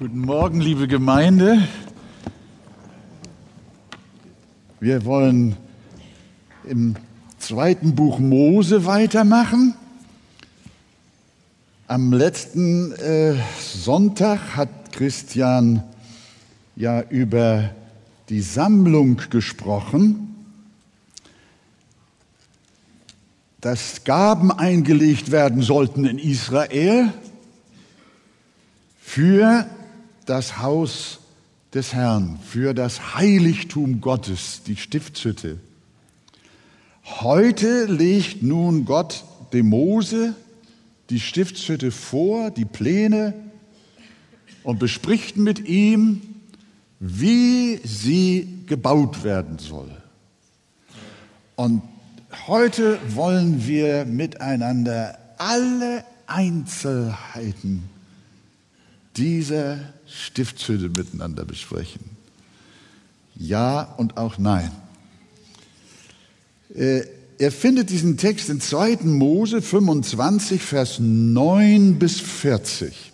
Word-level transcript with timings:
Guten 0.00 0.20
Morgen, 0.20 0.60
liebe 0.60 0.86
Gemeinde. 0.86 1.66
Wir 4.78 5.04
wollen 5.04 5.56
im 6.62 6.94
zweiten 7.40 7.96
Buch 7.96 8.20
Mose 8.20 8.86
weitermachen. 8.86 9.74
Am 11.88 12.12
letzten 12.12 12.92
äh, 12.92 13.34
Sonntag 13.60 14.54
hat 14.54 14.92
Christian 14.92 15.82
ja 16.76 17.02
über 17.02 17.70
die 18.28 18.42
Sammlung 18.42 19.20
gesprochen, 19.30 20.36
dass 23.60 24.04
Gaben 24.04 24.52
eingelegt 24.52 25.32
werden 25.32 25.60
sollten 25.60 26.04
in 26.04 26.20
Israel 26.20 27.12
für 29.00 29.68
das 30.28 30.58
Haus 30.58 31.20
des 31.72 31.94
Herrn, 31.94 32.38
für 32.44 32.74
das 32.74 33.14
Heiligtum 33.14 34.00
Gottes, 34.00 34.62
die 34.66 34.76
Stiftshütte. 34.76 35.58
Heute 37.04 37.86
legt 37.86 38.42
nun 38.42 38.84
Gott 38.84 39.24
dem 39.52 39.70
Mose 39.70 40.34
die 41.08 41.20
Stiftshütte 41.20 41.90
vor, 41.90 42.50
die 42.50 42.66
Pläne, 42.66 43.32
und 44.62 44.78
bespricht 44.78 45.38
mit 45.38 45.66
ihm, 45.66 46.20
wie 47.00 47.80
sie 47.84 48.64
gebaut 48.66 49.24
werden 49.24 49.58
soll. 49.58 49.90
Und 51.56 51.80
heute 52.46 52.98
wollen 53.08 53.66
wir 53.66 54.04
miteinander 54.04 55.18
alle 55.38 56.04
Einzelheiten 56.26 57.88
dieser 59.16 59.78
Stiftshütte 60.08 60.88
miteinander 60.88 61.44
besprechen. 61.44 62.10
Ja 63.36 63.82
und 63.82 64.16
auch 64.16 64.38
nein. 64.38 64.70
Äh, 66.74 67.02
er 67.38 67.52
findet 67.52 67.90
diesen 67.90 68.16
Text 68.16 68.48
in 68.48 68.60
2. 68.60 68.98
Mose 69.04 69.62
25, 69.62 70.60
Vers 70.60 70.98
9 70.98 71.98
bis 71.98 72.20
40. 72.20 73.12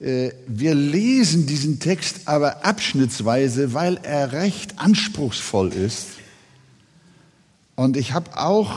Äh, 0.00 0.32
wir 0.46 0.74
lesen 0.74 1.46
diesen 1.46 1.78
Text 1.78 2.22
aber 2.26 2.66
abschnittsweise, 2.66 3.72
weil 3.72 3.98
er 4.02 4.32
recht 4.32 4.78
anspruchsvoll 4.78 5.72
ist. 5.72 6.08
Und 7.76 7.96
ich 7.96 8.12
habe 8.12 8.38
auch 8.38 8.72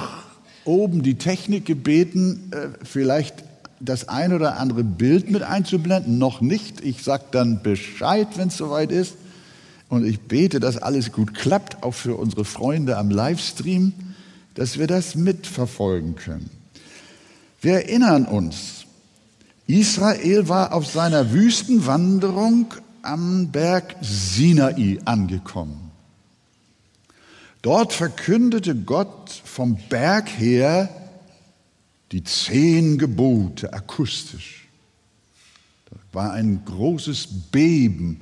oben 0.64 1.04
die 1.04 1.16
Technik 1.16 1.66
gebeten, 1.66 2.52
äh, 2.52 2.86
vielleicht 2.86 3.44
das 3.86 4.08
ein 4.10 4.34
oder 4.34 4.58
andere 4.60 4.84
Bild 4.84 5.30
mit 5.30 5.44
einzublenden. 5.44 6.18
Noch 6.18 6.42
nicht. 6.42 6.82
Ich 6.82 7.04
sage 7.04 7.26
dann 7.32 7.62
Bescheid, 7.64 8.28
wenn 8.36 8.50
es 8.50 8.58
soweit 8.58 8.92
ist. 8.92 9.16
Und 9.90 10.06
ich 10.06 10.22
bete, 10.22 10.60
dass 10.60 10.78
alles 10.78 11.12
gut 11.12 11.34
klappt, 11.34 11.84
auch 11.84 11.94
für 11.94 12.16
unsere 12.16 12.44
Freunde 12.44 12.98
am 12.98 13.10
Livestream, 13.10 13.94
dass 14.56 14.78
wir 14.80 14.88
das 14.88 15.16
mitverfolgen 15.16 16.16
können. 16.16 16.50
Wir 17.62 17.74
erinnern 17.74 18.26
uns, 18.26 18.86
Israel 19.68 20.50
war 20.50 20.74
auf 20.74 20.86
seiner 20.86 21.32
Wüstenwanderung 21.32 22.74
am 23.02 23.50
Berg 23.52 23.96
Sinai 24.02 25.00
angekommen. 25.06 25.92
Dort 27.62 27.94
verkündete 27.94 28.76
Gott 28.76 29.32
vom 29.44 29.78
Berg 29.90 30.30
her 30.30 30.90
die 32.12 32.24
zehn 32.24 32.98
Gebote 32.98 33.74
akustisch. 33.74 34.68
Da 35.90 35.98
war 36.14 36.34
ein 36.34 36.64
großes 36.66 37.28
Beben, 37.52 38.22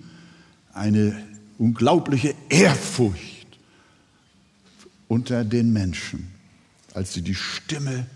eine 0.74 1.24
unglaubliche 1.58 2.34
Ehrfurcht 2.50 3.48
unter 5.08 5.44
den 5.44 5.72
Menschen, 5.72 6.32
als 6.94 7.14
sie 7.14 7.22
die 7.22 7.36
Stimme 7.36 8.08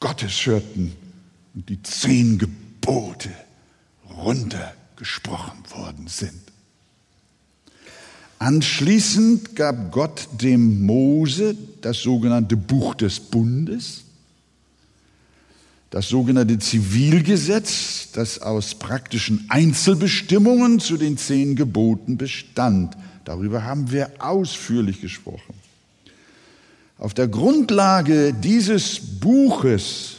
Gottes 0.00 0.46
hörten 0.46 0.92
und 1.54 1.68
die 1.68 1.82
zehn 1.82 2.38
Gebote 2.38 3.30
runtergesprochen 4.10 5.58
worden 5.70 6.08
sind. 6.08 6.40
Anschließend 8.38 9.54
gab 9.54 9.92
Gott 9.92 10.28
dem 10.40 10.84
Mose 10.84 11.56
das 11.80 12.00
sogenannte 12.00 12.56
Buch 12.56 12.94
des 12.94 13.20
Bundes, 13.20 14.01
das 15.92 16.08
sogenannte 16.08 16.58
Zivilgesetz, 16.58 18.08
das 18.14 18.40
aus 18.40 18.74
praktischen 18.74 19.44
Einzelbestimmungen 19.50 20.80
zu 20.80 20.96
den 20.96 21.18
zehn 21.18 21.54
Geboten 21.54 22.16
bestand. 22.16 22.96
Darüber 23.26 23.64
haben 23.64 23.92
wir 23.92 24.10
ausführlich 24.18 25.02
gesprochen. 25.02 25.52
Auf 26.96 27.12
der 27.12 27.28
Grundlage 27.28 28.32
dieses 28.32 28.98
Buches 29.20 30.16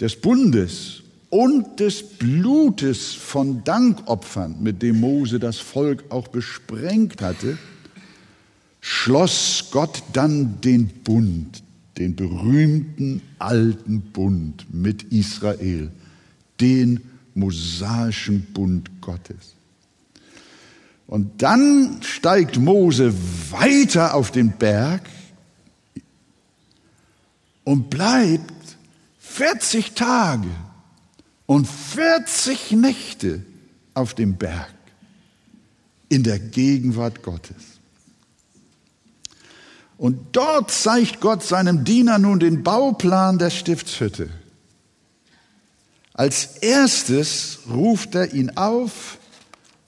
des 0.00 0.20
Bundes 0.20 1.02
und 1.30 1.78
des 1.78 2.02
Blutes 2.02 3.14
von 3.14 3.62
Dankopfern, 3.62 4.56
mit 4.60 4.82
dem 4.82 4.98
Mose 4.98 5.38
das 5.38 5.58
Volk 5.58 6.02
auch 6.08 6.26
besprengt 6.26 7.22
hatte, 7.22 7.56
schloss 8.80 9.68
Gott 9.70 10.02
dann 10.12 10.60
den 10.60 10.88
Bund, 10.88 11.62
den 11.98 12.14
berühmten 12.14 13.22
alten 13.38 14.00
Bund 14.00 14.66
mit 14.72 15.04
Israel, 15.04 15.90
den 16.60 17.00
mosaischen 17.34 18.46
Bund 18.52 18.90
Gottes. 19.00 19.54
Und 21.06 21.42
dann 21.42 22.00
steigt 22.02 22.58
Mose 22.58 23.14
weiter 23.50 24.14
auf 24.14 24.30
den 24.30 24.52
Berg 24.52 25.08
und 27.64 27.90
bleibt 27.90 28.52
40 29.18 29.92
Tage 29.92 30.48
und 31.46 31.66
40 31.68 32.72
Nächte 32.72 33.42
auf 33.94 34.14
dem 34.14 34.36
Berg 34.36 34.74
in 36.08 36.22
der 36.22 36.38
Gegenwart 36.38 37.22
Gottes. 37.22 37.75
Und 39.98 40.36
dort 40.36 40.70
zeigt 40.70 41.20
Gott 41.20 41.42
seinem 41.42 41.84
Diener 41.84 42.18
nun 42.18 42.38
den 42.38 42.62
Bauplan 42.62 43.38
der 43.38 43.50
Stiftshütte. 43.50 44.28
Als 46.12 46.58
erstes 46.58 47.60
ruft 47.70 48.14
er 48.14 48.32
ihn 48.34 48.56
auf, 48.56 49.18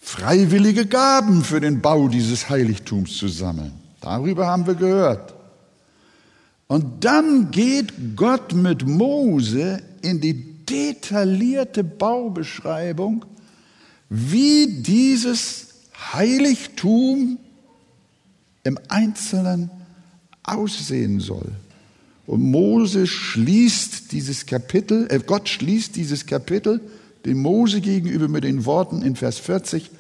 freiwillige 0.01 0.87
Gaben 0.87 1.45
für 1.45 1.61
den 1.61 1.81
Bau 1.81 2.09
dieses 2.09 2.49
Heiligtums 2.49 3.17
zu 3.17 3.29
sammeln. 3.29 3.73
Darüber 4.01 4.47
haben 4.47 4.67
wir 4.67 4.75
gehört. 4.75 5.35
Und 6.67 7.05
dann 7.05 7.51
geht 7.51 8.17
Gott 8.17 8.53
mit 8.53 8.87
Mose 8.87 9.83
in 10.03 10.21
die 10.21 10.65
detaillierte 10.67 11.83
Baubeschreibung, 11.83 13.25
wie 14.11 14.83
dieses 14.83 15.69
Heiligtum 16.13 17.39
im 18.65 18.79
Einzelnen 18.89 19.71
aussehen 20.53 21.21
soll. 21.21 21.51
Und 22.27 22.43
Mose 22.43 23.07
schließt 23.07 24.13
dieses 24.13 24.47
Kapitel, 24.47 25.07
äh 25.11 25.19
Gott 25.19 25.49
schließt 25.49 25.97
dieses 25.97 26.27
Kapitel 26.27 26.81
dem 27.25 27.43
Mose 27.43 27.81
gegenüber 27.81 28.29
mit 28.29 28.45
den 28.45 28.65
Worten 28.65 29.03
in 29.03 29.17
Vers 29.17 29.39
40 29.39 29.91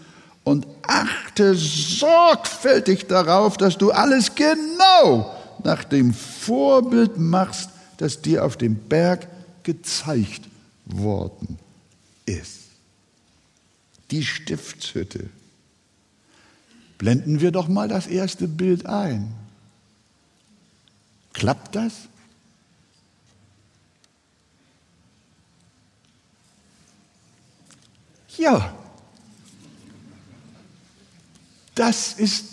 und 0.44 0.66
achte 0.82 1.54
sorgfältig 1.54 3.06
darauf, 3.06 3.56
dass 3.56 3.76
du 3.76 3.90
alles 3.90 4.34
genau 4.34 5.34
nach 5.64 5.84
dem 5.84 6.14
Vorbild 6.14 7.18
machst, 7.18 7.70
das 7.98 8.22
dir 8.22 8.44
auf 8.44 8.56
dem 8.56 8.76
Berg 8.76 9.26
gezeigt 9.62 10.42
worden 10.86 11.58
ist. 12.24 12.60
Die 14.10 14.24
Stiftshütte. 14.24 15.28
Blenden 16.96 17.40
wir 17.40 17.52
doch 17.52 17.68
mal 17.68 17.88
das 17.88 18.06
erste 18.06 18.48
Bild 18.48 18.86
ein. 18.86 19.32
Klappt 21.32 21.74
das? 21.74 21.92
Ja, 28.36 28.72
das 31.74 32.12
ist 32.14 32.44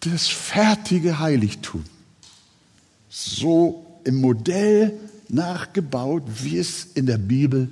das 0.00 0.28
fertige 0.28 1.18
Heiligtum. 1.18 1.84
So 3.08 4.00
im 4.04 4.20
Modell 4.20 4.98
nachgebaut, 5.28 6.22
wie 6.26 6.58
es 6.58 6.84
in 6.94 7.06
der 7.06 7.18
Bibel 7.18 7.70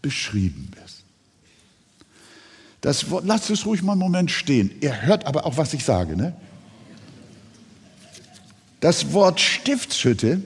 beschrieben 0.00 0.70
ist. 0.84 1.02
Das 2.80 3.10
Wort, 3.10 3.24
lasst 3.26 3.50
es 3.50 3.66
ruhig 3.66 3.82
mal 3.82 3.92
einen 3.92 4.00
Moment 4.00 4.30
stehen. 4.30 4.70
Ihr 4.80 5.02
hört 5.02 5.26
aber 5.26 5.44
auch, 5.44 5.56
was 5.56 5.74
ich 5.74 5.84
sage. 5.84 6.16
Ne? 6.16 6.36
Das 8.80 9.12
Wort 9.12 9.40
Stiftshütte 9.40 10.42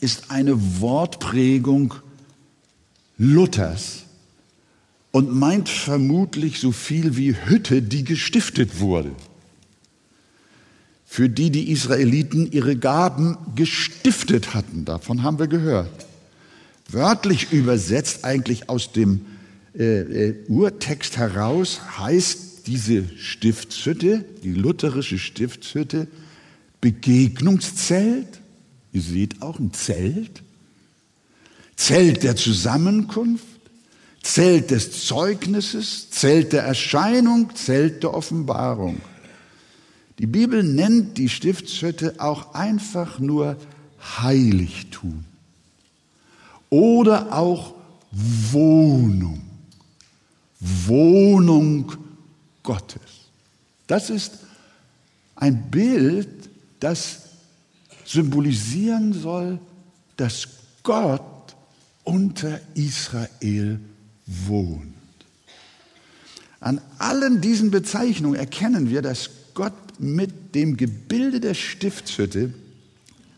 ist 0.00 0.30
eine 0.30 0.80
Wortprägung 0.80 1.94
Luthers 3.18 4.04
und 5.10 5.34
meint 5.34 5.68
vermutlich 5.68 6.60
so 6.60 6.70
viel 6.72 7.16
wie 7.16 7.34
Hütte, 7.34 7.82
die 7.82 8.04
gestiftet 8.04 8.80
wurde, 8.80 9.12
für 11.06 11.28
die 11.28 11.50
die 11.50 11.70
Israeliten 11.70 12.52
ihre 12.52 12.76
Gaben 12.76 13.38
gestiftet 13.54 14.54
hatten. 14.54 14.84
Davon 14.84 15.22
haben 15.22 15.38
wir 15.38 15.46
gehört. 15.48 16.06
Wörtlich 16.88 17.52
übersetzt 17.52 18.24
eigentlich 18.24 18.68
aus 18.68 18.92
dem 18.92 19.26
äh, 19.76 20.28
äh, 20.28 20.34
Urtext 20.48 21.16
heraus 21.16 21.80
heißt 21.98 22.66
diese 22.66 23.04
Stiftshütte, 23.16 24.24
die 24.42 24.52
lutherische 24.52 25.18
Stiftshütte, 25.18 26.06
Begegnungszelt. 26.86 28.40
Ihr 28.92 29.02
seht 29.02 29.42
auch 29.42 29.58
ein 29.58 29.72
Zelt. 29.72 30.44
Zelt 31.74 32.22
der 32.22 32.36
Zusammenkunft, 32.36 33.44
Zelt 34.22 34.70
des 34.70 35.04
Zeugnisses, 35.04 36.10
Zelt 36.10 36.52
der 36.52 36.62
Erscheinung, 36.62 37.50
Zelt 37.56 38.04
der 38.04 38.14
Offenbarung. 38.14 39.00
Die 40.20 40.28
Bibel 40.28 40.62
nennt 40.62 41.18
die 41.18 41.28
Stiftshütte 41.28 42.14
auch 42.18 42.54
einfach 42.54 43.18
nur 43.18 43.56
Heiligtum 44.20 45.24
oder 46.70 47.36
auch 47.36 47.74
Wohnung. 48.12 49.42
Wohnung 50.60 51.92
Gottes. 52.62 53.00
Das 53.88 54.08
ist 54.08 54.34
ein 55.34 55.68
Bild, 55.68 56.45
das 56.80 57.20
symbolisieren 58.04 59.12
soll, 59.12 59.58
dass 60.16 60.48
Gott 60.82 61.56
unter 62.04 62.60
Israel 62.74 63.80
wohnt. 64.26 64.94
An 66.60 66.80
allen 66.98 67.40
diesen 67.40 67.70
Bezeichnungen 67.70 68.38
erkennen 68.38 68.90
wir, 68.90 69.02
dass 69.02 69.30
Gott 69.54 69.72
mit 69.98 70.54
dem 70.54 70.76
Gebilde 70.76 71.40
der 71.40 71.54
Stiftshütte 71.54 72.52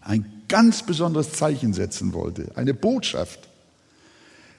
ein 0.00 0.25
ganz 0.49 0.82
besonderes 0.82 1.32
Zeichen 1.32 1.75
setzen 1.75 2.12
wollte, 2.12 2.50
eine 2.56 2.75
Botschaft. 2.75 3.49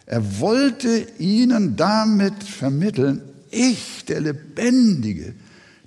Er 0.05 0.39
wollte 0.39 1.07
ihnen 1.19 1.75
damit 1.75 2.43
vermitteln, 2.43 3.21
ich, 3.51 4.05
der 4.05 4.21
Lebendige, 4.21 5.33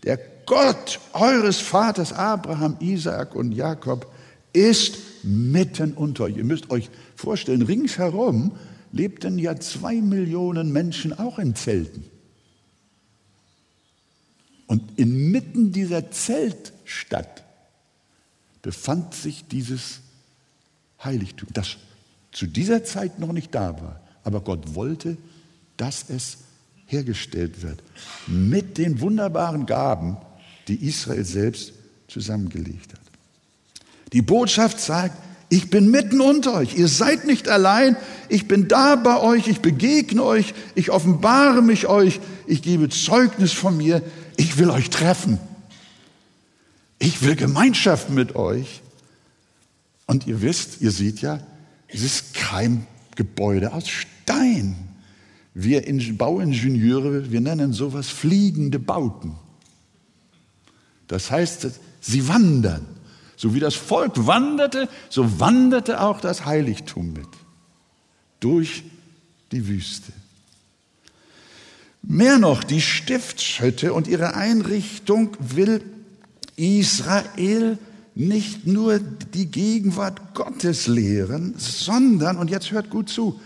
der 0.03 0.19
Gott 0.53 1.01
eures 1.15 1.61
Vaters 1.63 2.13
Abraham, 2.13 2.77
Isaak 2.79 3.35
und 3.35 3.53
Jakob, 3.53 4.13
ist 4.53 4.99
mitten 5.23 5.95
unter 5.95 6.25
euch. 6.25 6.37
Ihr 6.37 6.45
müsst 6.45 6.71
euch 6.71 6.91
vorstellen, 7.17 7.63
ringsherum 7.63 8.53
lebten 8.93 9.39
ja 9.39 9.59
zwei 9.59 9.95
Millionen 9.95 10.71
Menschen 10.71 11.19
auch 11.19 11.39
in 11.39 11.55
Zelten. 11.55 12.05
Und 14.67 14.99
inmitten 14.99 15.73
dieser 15.73 16.11
Zeltstadt 16.11 17.45
befand 18.61 19.15
sich 19.15 19.49
dieses 19.49 20.01
Heiligtum, 21.03 21.49
das 21.55 21.79
zu 22.31 22.47
dieser 22.47 22.85
Zeit 22.85 23.19
noch 23.19 23.33
nicht 23.33 23.55
da 23.55 23.81
war. 23.81 24.03
Aber 24.23 24.43
Gott 24.43 24.75
wollte, 24.75 25.17
dass 25.79 26.11
es 26.11 26.41
hergestellt 26.85 27.63
wird 27.63 27.83
mit 28.27 28.77
den 28.77 29.01
wunderbaren 29.01 29.65
Gaben, 29.65 30.19
die 30.69 30.87
Israel 30.87 31.25
selbst 31.25 31.73
zusammengelegt 32.09 32.93
hat. 32.93 33.01
Die 34.13 34.23
Botschaft 34.23 34.81
sagt, 34.81 35.17
ich 35.49 35.69
bin 35.69 35.91
mitten 35.91 36.21
unter 36.21 36.55
euch, 36.55 36.77
ihr 36.77 36.89
seid 36.89 37.27
nicht 37.27 37.49
allein, 37.49 37.97
ich 38.29 38.49
bin 38.49 38.69
da 38.69 38.97
bei 38.97 39.21
euch, 39.21 39.49
ich 39.49 39.61
begegne 39.61 40.23
euch, 40.23 40.55
ich 40.75 40.91
offenbare 40.91 41.61
mich 41.61 41.87
euch, 41.87 42.21
ich 42.47 42.63
gebe 42.63 42.89
Zeugnis 42.89 43.53
von 43.53 43.77
mir, 43.77 44.03
ich 44.37 44.57
will 44.57 44.71
euch 44.71 44.89
treffen. 44.89 45.39
Ich 46.99 47.23
will 47.23 47.37
Gemeinschaft 47.37 48.11
mit 48.11 48.37
euch. 48.37 48.81
Und 50.07 50.27
ihr 50.27 50.41
wisst, 50.41 50.81
ihr 50.81 50.91
seht 50.91 51.21
ja, 51.21 51.41
es 51.89 52.03
ist 52.03 52.35
kein 52.35 52.87
Gebäude 53.17 53.73
aus 53.73 53.89
Stein. 53.89 54.77
Wir 55.55 55.83
Bauingenieure, 56.17 57.31
wir 57.31 57.41
nennen 57.41 57.73
sowas 57.73 58.09
fliegende 58.09 58.79
Bauten. 58.79 59.35
Das 61.13 61.31
heißt, 61.31 61.69
sie 62.01 62.27
wandern. 62.27 62.87
So 63.37 63.55
wie 63.55 63.61
das 63.61 63.75
Volk 63.75 64.27
wanderte, 64.27 64.89
so 65.11 65.39
wanderte 65.39 66.01
auch 66.01 66.23
das 66.23 66.47
Heiligtum 66.47 67.13
mit 67.13 67.27
durch 68.41 68.83
die 69.53 69.69
Wüste. 69.69 70.11
Mehr 72.01 72.39
noch, 72.39 72.65
die 72.65 72.81
Stiftshütte 72.81 73.93
und 73.93 74.09
ihre 74.09 74.37
Einrichtung 74.37 75.37
will 75.39 75.83
Israel 76.57 77.77
nicht 78.15 78.67
nur 78.67 78.99
die 78.99 79.51
Gegenwart 79.51 80.33
Gottes 80.33 80.87
lehren, 80.87 81.55
sondern, 81.59 82.39
und 82.39 82.49
jetzt 82.49 82.71
hört 82.71 82.89
gut 82.89 83.11
zu, 83.11 83.39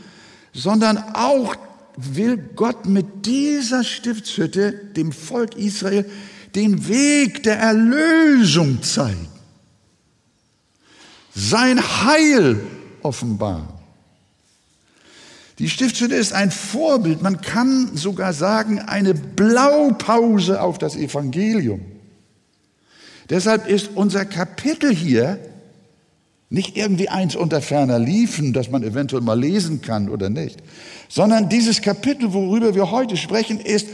sondern 0.53 0.99
auch 1.15 1.57
will 1.97 2.37
Gott 2.37 2.87
mit 2.87 3.27
dieser 3.27 3.83
Stiftshütte 3.83 4.73
dem 4.73 5.11
Volk 5.11 5.57
Israel 5.57 6.09
den 6.57 6.89
Weg 6.89 7.43
der 7.43 7.59
Erlösung 7.59 8.83
zeigen, 8.83 9.29
sein 11.35 11.79
Heil 11.79 12.61
offenbaren. 13.03 13.69
Die 15.59 15.69
Stiftshütte 15.69 16.15
ist 16.15 16.33
ein 16.33 16.51
Vorbild, 16.51 17.23
man 17.23 17.41
kann 17.41 17.97
sogar 17.97 18.33
sagen, 18.33 18.81
eine 18.81 19.15
Blaupause 19.15 20.61
auf 20.61 20.79
das 20.79 20.97
Evangelium. 20.97 21.81
Deshalb 23.29 23.69
ist 23.69 23.91
unser 23.95 24.25
Kapitel 24.25 24.95
hier 24.95 25.39
nicht 26.49 26.77
irgendwie 26.77 27.09
eins 27.09 27.37
unter 27.37 27.61
ferner 27.61 27.99
Liefen, 27.99 28.53
das 28.53 28.71
man 28.71 28.83
eventuell 28.83 29.23
mal 29.23 29.39
lesen 29.39 29.83
kann 29.83 30.09
oder 30.09 30.31
nicht, 30.31 30.63
sondern 31.09 31.49
dieses 31.49 31.83
Kapitel, 31.83 32.33
worüber 32.33 32.75
wir 32.75 32.91
heute 32.91 33.17
sprechen, 33.17 33.59
ist 33.61 33.89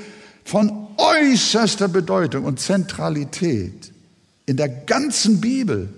von 0.44 0.88
äußerster 0.96 1.88
Bedeutung 1.88 2.44
und 2.44 2.60
Zentralität 2.60 3.92
in 4.46 4.56
der 4.56 4.68
ganzen 4.68 5.40
Bibel. 5.40 5.88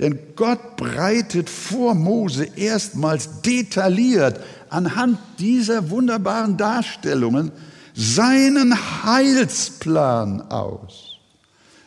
Denn 0.00 0.18
Gott 0.34 0.76
breitet 0.76 1.48
vor 1.48 1.94
Mose 1.94 2.44
erstmals 2.56 3.42
detailliert 3.42 4.40
anhand 4.68 5.18
dieser 5.38 5.90
wunderbaren 5.90 6.56
Darstellungen 6.56 7.52
seinen 7.94 8.74
Heilsplan 9.04 10.40
aus. 10.50 11.18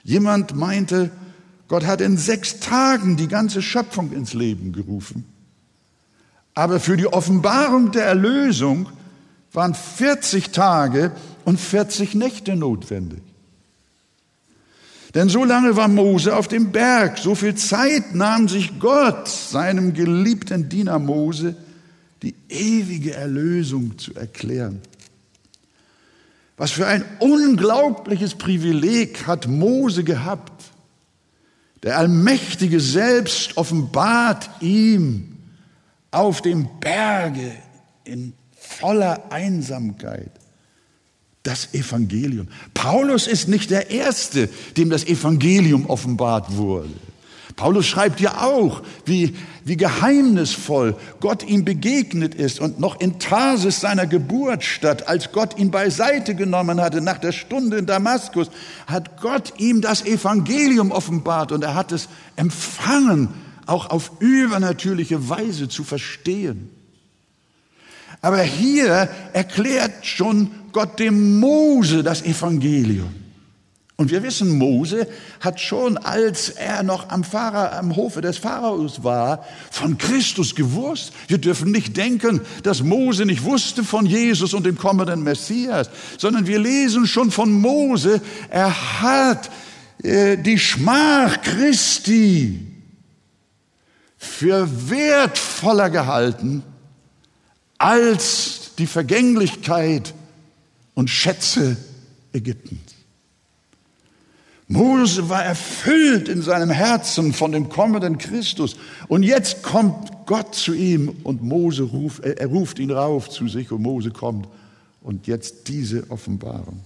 Jemand 0.04 0.56
meinte, 0.56 1.10
Gott 1.68 1.86
hat 1.86 2.00
in 2.00 2.18
sechs 2.18 2.60
Tagen 2.60 3.18
die 3.18 3.28
ganze 3.28 3.62
Schöpfung 3.62 4.12
ins 4.12 4.34
Leben 4.34 4.72
gerufen. 4.72 5.26
Aber 6.54 6.80
für 6.80 6.96
die 6.96 7.08
Offenbarung 7.08 7.92
der 7.92 8.06
Erlösung 8.06 8.88
waren 9.52 9.74
40 9.74 10.52
Tage 10.52 11.12
und 11.46 11.60
40 11.60 12.16
Nächte 12.16 12.56
notwendig. 12.56 13.22
Denn 15.14 15.30
so 15.30 15.46
lange 15.46 15.78
war 15.78 15.88
Mose 15.88 16.36
auf 16.36 16.50
dem 16.50 16.74
Berg, 16.74 17.18
so 17.20 17.36
viel 17.36 17.56
Zeit 17.56 18.14
nahm 18.14 18.50
sich 18.50 18.80
Gott, 18.80 19.30
seinem 19.30 19.94
geliebten 19.94 20.68
Diener 20.68 21.00
Mose, 21.00 21.56
die 22.22 22.36
ewige 22.50 23.14
Erlösung 23.14 23.98
zu 23.98 24.14
erklären. 24.14 24.82
Was 26.58 26.72
für 26.72 26.88
ein 26.88 27.06
unglaubliches 27.20 28.36
Privileg 28.36 29.26
hat 29.26 29.48
Mose 29.48 30.04
gehabt. 30.04 30.64
Der 31.84 31.98
Allmächtige 31.98 32.80
selbst 32.80 33.56
offenbart 33.56 34.50
ihm 34.60 35.38
auf 36.12 36.42
dem 36.42 36.68
Berge 36.82 37.52
in 38.04 38.34
voller 38.58 39.32
Einsamkeit 39.32 40.32
das 41.46 41.74
Evangelium. 41.74 42.48
Paulus 42.74 43.28
ist 43.28 43.48
nicht 43.48 43.70
der 43.72 43.92
Erste, 43.92 44.50
dem 44.78 44.90
das 44.90 45.06
Evangelium 45.06 45.86
offenbart 45.86 46.58
wurde. 46.58 46.90
Paulus 47.56 47.86
schreibt 47.86 48.20
ja 48.20 48.42
auch, 48.42 48.82
wie, 49.06 49.34
wie 49.64 49.78
geheimnisvoll 49.78 50.98
Gott 51.22 51.48
ihm 51.48 51.64
begegnet 51.64 52.36
ist 52.36 52.60
und 52.60 52.82
noch 52.82 53.00
in 53.00 53.18
Tarsis 53.18 53.80
seiner 53.80 54.08
Geburtsstadt, 54.08 55.08
als 55.08 55.32
Gott 55.32 55.58
ihn 55.58 55.72
beiseite 55.72 56.36
genommen 56.36 56.82
hatte 56.82 57.00
nach 57.00 57.18
der 57.18 57.32
Stunde 57.32 57.78
in 57.78 57.86
Damaskus, 57.86 58.50
hat 58.88 59.22
Gott 59.22 59.54
ihm 59.58 59.80
das 59.80 60.06
Evangelium 60.06 60.92
offenbart 60.92 61.54
und 61.54 61.64
er 61.64 61.76
hat 61.76 61.94
es 61.94 62.10
empfangen, 62.36 63.30
auch 63.68 63.90
auf 63.90 64.12
übernatürliche 64.20 65.30
Weise 65.30 65.70
zu 65.70 65.86
verstehen. 65.86 66.70
Aber 68.22 68.42
hier 68.42 69.08
erklärt 69.34 70.06
schon 70.06 70.52
Gott 70.76 71.00
dem 71.00 71.40
Mose 71.40 72.04
das 72.04 72.22
Evangelium. 72.22 73.10
Und 73.96 74.12
wir 74.12 74.24
wissen, 74.24 74.58
Mose 74.58 75.08
hat 75.40 75.62
schon, 75.62 75.96
als 75.96 76.50
er 76.50 76.84
noch 76.84 77.08
am, 77.12 77.24
Pharao, 77.24 77.80
am 77.80 77.96
Hofe 77.96 78.20
des 78.20 78.38
Pharaos 78.38 79.02
war, 79.02 79.46
von 79.72 79.98
Christus 79.98 80.54
gewusst. 80.54 81.14
Wir 81.30 81.38
dürfen 81.38 81.72
nicht 81.72 81.96
denken, 81.96 82.42
dass 82.64 82.84
Mose 82.84 83.26
nicht 83.26 83.46
wusste 83.46 83.86
von 83.86 84.06
Jesus 84.06 84.54
und 84.54 84.66
dem 84.66 84.78
kommenden 84.78 85.24
Messias, 85.24 85.90
sondern 86.18 86.46
wir 86.46 86.60
lesen 86.60 87.08
schon 87.08 87.32
von 87.32 87.54
Mose, 87.54 88.20
er 88.50 89.02
hat 89.02 89.50
äh, 90.04 90.38
die 90.38 90.60
Schmach 90.60 91.42
Christi 91.42 92.68
für 94.18 94.68
wertvoller 94.90 95.90
gehalten 95.90 96.64
als 97.78 98.72
die 98.78 98.88
Vergänglichkeit 98.88 100.14
und 100.96 101.10
Schätze 101.10 101.78
Ägyptens. 102.34 102.96
Mose 104.68 105.30
war 105.30 105.44
erfüllt 105.46 106.28
in 106.28 106.42
seinem 106.42 106.72
Herzen 106.72 107.34
von 107.34 107.52
dem 107.52 107.70
kommenden 107.70 108.18
Christus. 108.18 108.76
Und 109.08 109.22
jetzt 109.22 109.62
kommt 109.62 110.12
Gott 110.26 110.56
zu 110.56 110.74
ihm 110.74 111.10
und 111.24 111.44
Mose 111.44 111.84
ruft, 111.84 112.24
er 112.24 112.48
ruft 112.48 112.80
ihn 112.80 112.90
rauf 112.90 113.30
zu 113.30 113.48
sich 113.48 113.72
und 113.72 113.84
Mose 113.84 114.10
kommt. 114.10 114.48
Und 115.04 115.28
jetzt 115.28 115.68
diese 115.68 116.10
Offenbarung. 116.10 116.80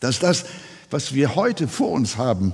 Dass 0.00 0.18
das, 0.18 0.44
was 0.90 1.14
wir 1.14 1.36
heute 1.36 1.68
vor 1.68 1.92
uns 1.92 2.18
haben, 2.18 2.52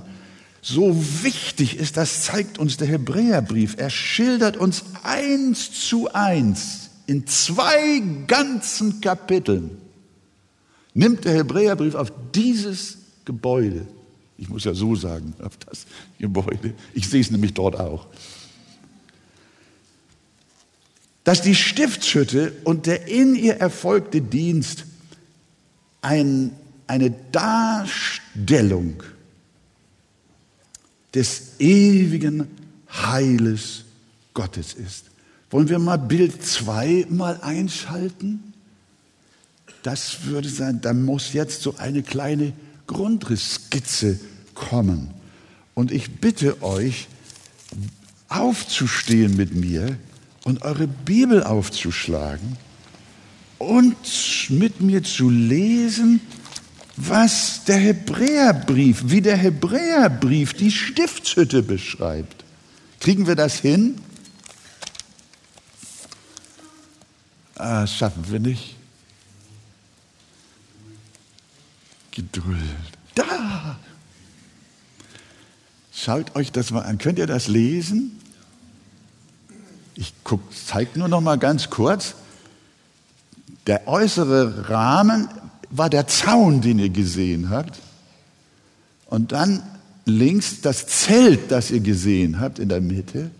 so 0.61 0.95
wichtig 1.23 1.77
ist, 1.77 1.97
das 1.97 2.23
zeigt 2.23 2.57
uns 2.57 2.77
der 2.77 2.87
Hebräerbrief. 2.87 3.75
Er 3.77 3.89
schildert 3.89 4.55
uns 4.55 4.83
eins 5.03 5.71
zu 5.71 6.13
eins 6.13 6.89
in 7.05 7.27
zwei 7.27 8.01
ganzen 8.27 9.01
Kapiteln. 9.01 9.71
Nimmt 10.97 11.23
der 11.25 11.33
Hebräerbrief 11.35 11.95
auf 11.95 12.11
dieses 12.33 12.97
Gebäude 13.23 13.87
ich 14.37 14.49
muss 14.49 14.63
ja 14.63 14.73
so 14.73 14.95
sagen, 14.95 15.33
auf 15.41 15.57
das 15.57 15.85
Gebäude. 16.19 16.73
Ich 16.93 17.09
sehe 17.09 17.21
es 17.21 17.31
nämlich 17.31 17.53
dort 17.53 17.79
auch. 17.79 18.05
Dass 21.23 21.41
die 21.41 21.55
Stiftshütte 21.55 22.53
und 22.63 22.85
der 22.85 23.07
in 23.07 23.35
ihr 23.35 23.55
erfolgte 23.55 24.21
Dienst 24.21 24.85
ein, 26.01 26.51
eine 26.85 27.11
Darstellung 27.31 29.03
des 31.13 31.59
ewigen 31.59 32.47
Heiles 32.89 33.83
Gottes 34.33 34.73
ist. 34.73 35.05
Wollen 35.49 35.67
wir 35.67 35.79
mal 35.79 35.97
Bild 35.97 36.45
2 36.45 37.07
mal 37.09 37.41
einschalten? 37.41 38.46
Das 39.87 40.25
würde 40.25 40.49
sein, 40.49 40.81
da 40.81 40.91
muss 40.91 41.31
jetzt 41.31 41.61
so 41.61 41.77
eine 41.77 42.03
kleine 42.03 42.51
Grundrisskizze 42.87 44.19
kommen. 44.53 45.11
Und 45.75 45.93
ich 45.93 46.19
bitte 46.19 46.61
euch, 46.61 47.07
aufzustehen 48.27 49.37
mit 49.37 49.55
mir 49.55 49.97
und 50.43 50.61
eure 50.63 50.87
Bibel 50.87 51.41
aufzuschlagen 51.41 52.57
und 53.59 53.95
mit 54.49 54.81
mir 54.81 55.03
zu 55.03 55.29
lesen, 55.29 56.19
was 56.97 57.63
der 57.63 57.77
Hebräerbrief, 57.77 59.03
wie 59.05 59.21
der 59.21 59.37
Hebräerbrief 59.37 60.53
die 60.53 60.71
Stiftshütte 60.71 61.63
beschreibt. 61.63 62.43
Kriegen 62.99 63.25
wir 63.25 63.35
das 63.35 63.59
hin? 63.59 63.95
Ah, 67.55 67.87
schaffen 67.87 68.29
wir 68.29 68.41
nicht. 68.41 68.76
Da! 73.15 73.77
Schaut 75.93 76.35
euch 76.35 76.51
das 76.51 76.71
mal 76.71 76.81
an. 76.81 76.97
Könnt 76.99 77.19
ihr 77.19 77.27
das 77.27 77.47
lesen? 77.47 78.19
Ich 79.95 80.13
zeige 80.67 80.99
nur 80.99 81.07
noch 81.07 81.21
mal 81.21 81.37
ganz 81.37 81.69
kurz. 81.69 82.15
Der 83.65 83.87
äußere 83.87 84.69
Rahmen 84.69 85.27
war 85.69 85.89
der 85.89 86.07
Zaun, 86.07 86.61
den 86.61 86.79
ihr 86.79 86.89
gesehen 86.89 87.49
habt. 87.49 87.79
Und 89.07 89.31
dann 89.31 89.63
links 90.05 90.61
das 90.61 90.87
Zelt, 90.87 91.51
das 91.51 91.71
ihr 91.71 91.81
gesehen 91.81 92.39
habt 92.39 92.59
in 92.59 92.69
der 92.69 92.81
Mitte. 92.81 93.31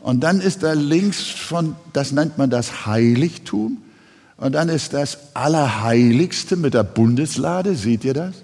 Und 0.00 0.20
dann 0.20 0.40
ist 0.40 0.62
da 0.62 0.72
links 0.72 1.22
von, 1.22 1.76
das 1.92 2.12
nennt 2.12 2.38
man 2.38 2.50
das 2.50 2.86
Heiligtum. 2.86 3.78
Und 4.38 4.52
dann 4.52 4.68
ist 4.68 4.94
das 4.94 5.18
Allerheiligste 5.34 6.56
mit 6.56 6.74
der 6.74 6.84
Bundeslade, 6.84 7.74
seht 7.74 8.04
ihr 8.04 8.14
das? 8.14 8.36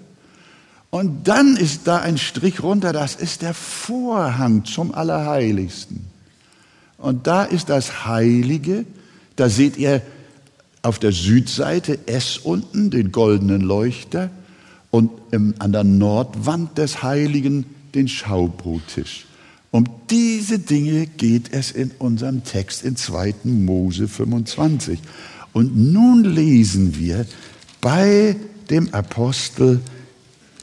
Und 0.89 1.27
dann 1.27 1.57
ist 1.57 1.87
da 1.87 1.97
ein 1.97 2.17
Strich 2.17 2.61
runter, 2.61 2.93
das 2.93 3.15
ist 3.15 3.41
der 3.41 3.53
Vorhang 3.53 4.65
zum 4.65 4.93
Allerheiligsten. 4.93 6.05
Und 6.97 7.27
da 7.27 7.43
ist 7.43 7.69
das 7.69 8.05
Heilige, 8.05 8.85
da 9.35 9.49
seht 9.49 9.77
ihr 9.77 10.01
auf 10.81 10.99
der 10.99 11.11
Südseite 11.11 11.99
S 12.07 12.37
unten, 12.37 12.91
den 12.91 13.11
goldenen 13.11 13.61
Leuchter, 13.61 14.29
und 14.91 15.11
an 15.59 15.71
der 15.71 15.83
Nordwand 15.83 16.77
des 16.77 17.03
Heiligen 17.03 17.65
den 17.93 18.07
Schaubrottisch. 18.07 19.25
Um 19.71 19.85
diese 20.09 20.59
Dinge 20.59 21.05
geht 21.05 21.51
es 21.51 21.71
in 21.71 21.91
unserem 21.99 22.45
Text 22.45 22.85
in 22.85 22.95
2. 22.95 23.35
Mose 23.43 24.07
25. 24.07 24.99
Und 25.55 25.73
nun 25.73 26.25
lesen 26.25 26.97
wir 26.99 27.25
bei 27.79 28.35
dem 28.69 28.93
Apostel 28.93 29.79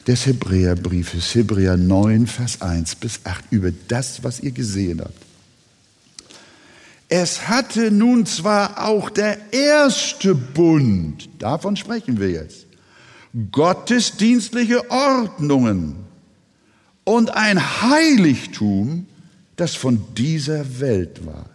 des 0.05 0.27
Hebräerbriefes, 0.27 1.33
Hebräer 1.33 1.77
9, 1.77 2.27
Vers 2.27 2.61
1 2.61 2.97
bis 2.97 3.21
8, 3.23 3.45
über 3.49 3.71
das, 3.87 4.23
was 4.23 4.39
ihr 4.41 4.51
gesehen 4.51 5.01
habt. 5.01 5.17
Es 7.09 7.47
hatte 7.47 7.89
nun 7.89 8.27
zwar 8.27 8.85
auch 8.85 9.09
der 9.09 9.51
erste 9.51 10.35
Bund, 10.35 11.27
davon 11.39 11.75
sprechen 11.75 12.19
wir 12.19 12.29
jetzt, 12.29 12.67
gottesdienstliche 13.51 14.91
Ordnungen 14.91 15.95
und 17.03 17.31
ein 17.31 17.81
Heiligtum, 17.81 19.07
das 19.55 19.73
von 19.73 20.03
dieser 20.15 20.79
Welt 20.79 21.25
war. 21.25 21.52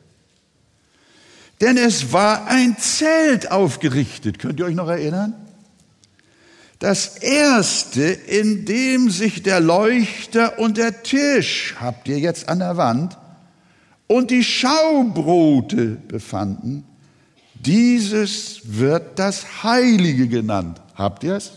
Denn 1.60 1.76
es 1.76 2.12
war 2.12 2.46
ein 2.46 2.76
Zelt 2.78 3.50
aufgerichtet. 3.50 4.38
Könnt 4.38 4.60
ihr 4.60 4.66
euch 4.66 4.74
noch 4.74 4.88
erinnern? 4.88 5.34
Das 6.78 7.16
erste, 7.16 8.02
in 8.02 8.64
dem 8.64 9.10
sich 9.10 9.42
der 9.42 9.58
Leuchter 9.58 10.60
und 10.60 10.76
der 10.76 11.02
Tisch, 11.02 11.74
habt 11.80 12.06
ihr 12.06 12.20
jetzt 12.20 12.48
an 12.48 12.60
der 12.60 12.76
Wand, 12.76 13.18
und 14.06 14.30
die 14.30 14.44
Schaubrote 14.44 15.98
befanden, 16.06 16.84
dieses 17.54 18.60
wird 18.64 19.18
das 19.18 19.64
Heilige 19.64 20.28
genannt. 20.28 20.80
Habt 20.94 21.24
ihr 21.24 21.34
es? 21.34 21.52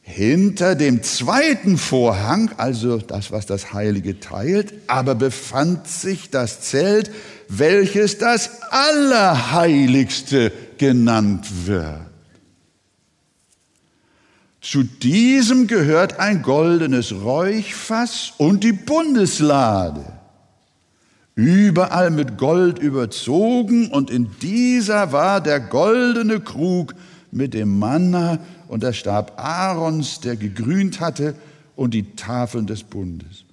Hinter 0.00 0.74
dem 0.74 1.02
zweiten 1.02 1.76
Vorhang, 1.76 2.50
also 2.56 2.98
das, 2.98 3.32
was 3.32 3.46
das 3.46 3.72
Heilige 3.72 4.20
teilt, 4.20 4.74
aber 4.86 5.14
befand 5.14 5.88
sich 5.88 6.30
das 6.30 6.60
Zelt, 6.60 7.10
welches 7.48 8.18
das 8.18 8.62
Allerheiligste 8.70 10.52
genannt 10.78 11.46
wird. 11.66 12.00
Zu 14.60 14.82
diesem 14.82 15.66
gehört 15.66 16.18
ein 16.18 16.40
goldenes 16.40 17.12
Räuchfass 17.12 18.32
und 18.38 18.64
die 18.64 18.72
Bundeslade, 18.72 20.04
überall 21.34 22.10
mit 22.10 22.38
Gold 22.38 22.78
überzogen, 22.78 23.88
und 23.88 24.10
in 24.10 24.30
dieser 24.40 25.12
war 25.12 25.42
der 25.42 25.60
goldene 25.60 26.40
Krug 26.40 26.94
mit 27.30 27.52
dem 27.52 27.78
Manna 27.78 28.38
und 28.68 28.82
der 28.82 28.94
Stab 28.94 29.38
Aarons, 29.38 30.20
der 30.20 30.36
gegrünt 30.36 30.98
hatte, 30.98 31.34
und 31.76 31.92
die 31.92 32.14
Tafeln 32.16 32.66
des 32.66 32.84
Bundes. 32.84 33.44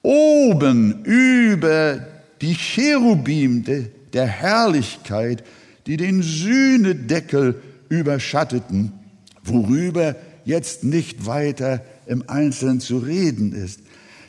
Oben 0.00 1.04
über 1.04 2.06
die 2.40 2.54
Cherubim 2.54 3.64
der 4.12 4.26
Herrlichkeit, 4.26 5.44
die 5.86 5.96
den 5.96 6.22
Sühnedeckel 6.22 7.62
überschatteten, 7.88 8.92
worüber 9.42 10.16
jetzt 10.44 10.84
nicht 10.84 11.26
weiter 11.26 11.84
im 12.06 12.24
Einzelnen 12.28 12.80
zu 12.80 12.98
reden 12.98 13.52
ist. 13.52 13.80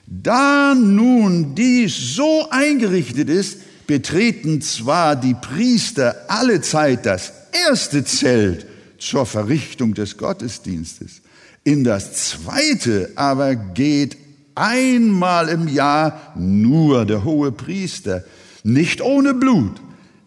Da 0.05 0.73
nun 0.75 1.55
dies 1.55 2.15
so 2.15 2.47
eingerichtet 2.49 3.29
ist, 3.29 3.59
betreten 3.87 4.61
zwar 4.61 5.15
die 5.15 5.35
Priester 5.35 6.25
alle 6.27 6.61
Zeit 6.61 7.05
das 7.05 7.33
erste 7.67 8.03
Zelt 8.03 8.65
zur 8.97 9.25
Verrichtung 9.25 9.93
des 9.93 10.17
Gottesdienstes. 10.17 11.21
In 11.63 11.83
das 11.83 12.13
zweite 12.13 13.11
aber 13.15 13.55
geht 13.55 14.17
einmal 14.55 15.49
im 15.49 15.67
Jahr 15.67 16.33
nur 16.35 17.05
der 17.05 17.23
hohe 17.23 17.51
Priester, 17.51 18.23
nicht 18.63 19.01
ohne 19.01 19.33
Blut, 19.33 19.81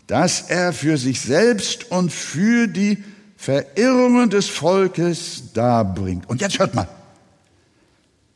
dass 0.07 0.43
er 0.43 0.73
für 0.73 0.99
sich 0.99 1.21
selbst 1.21 1.91
und 1.91 2.13
für 2.13 2.67
die 2.67 2.99
Verirrungen 3.37 4.31
des 4.31 4.49
Volkes 4.49 5.53
darbringt. 5.53 6.29
Und 6.29 6.41
jetzt 6.41 6.59
hört 6.59 6.75
mal, 6.75 6.89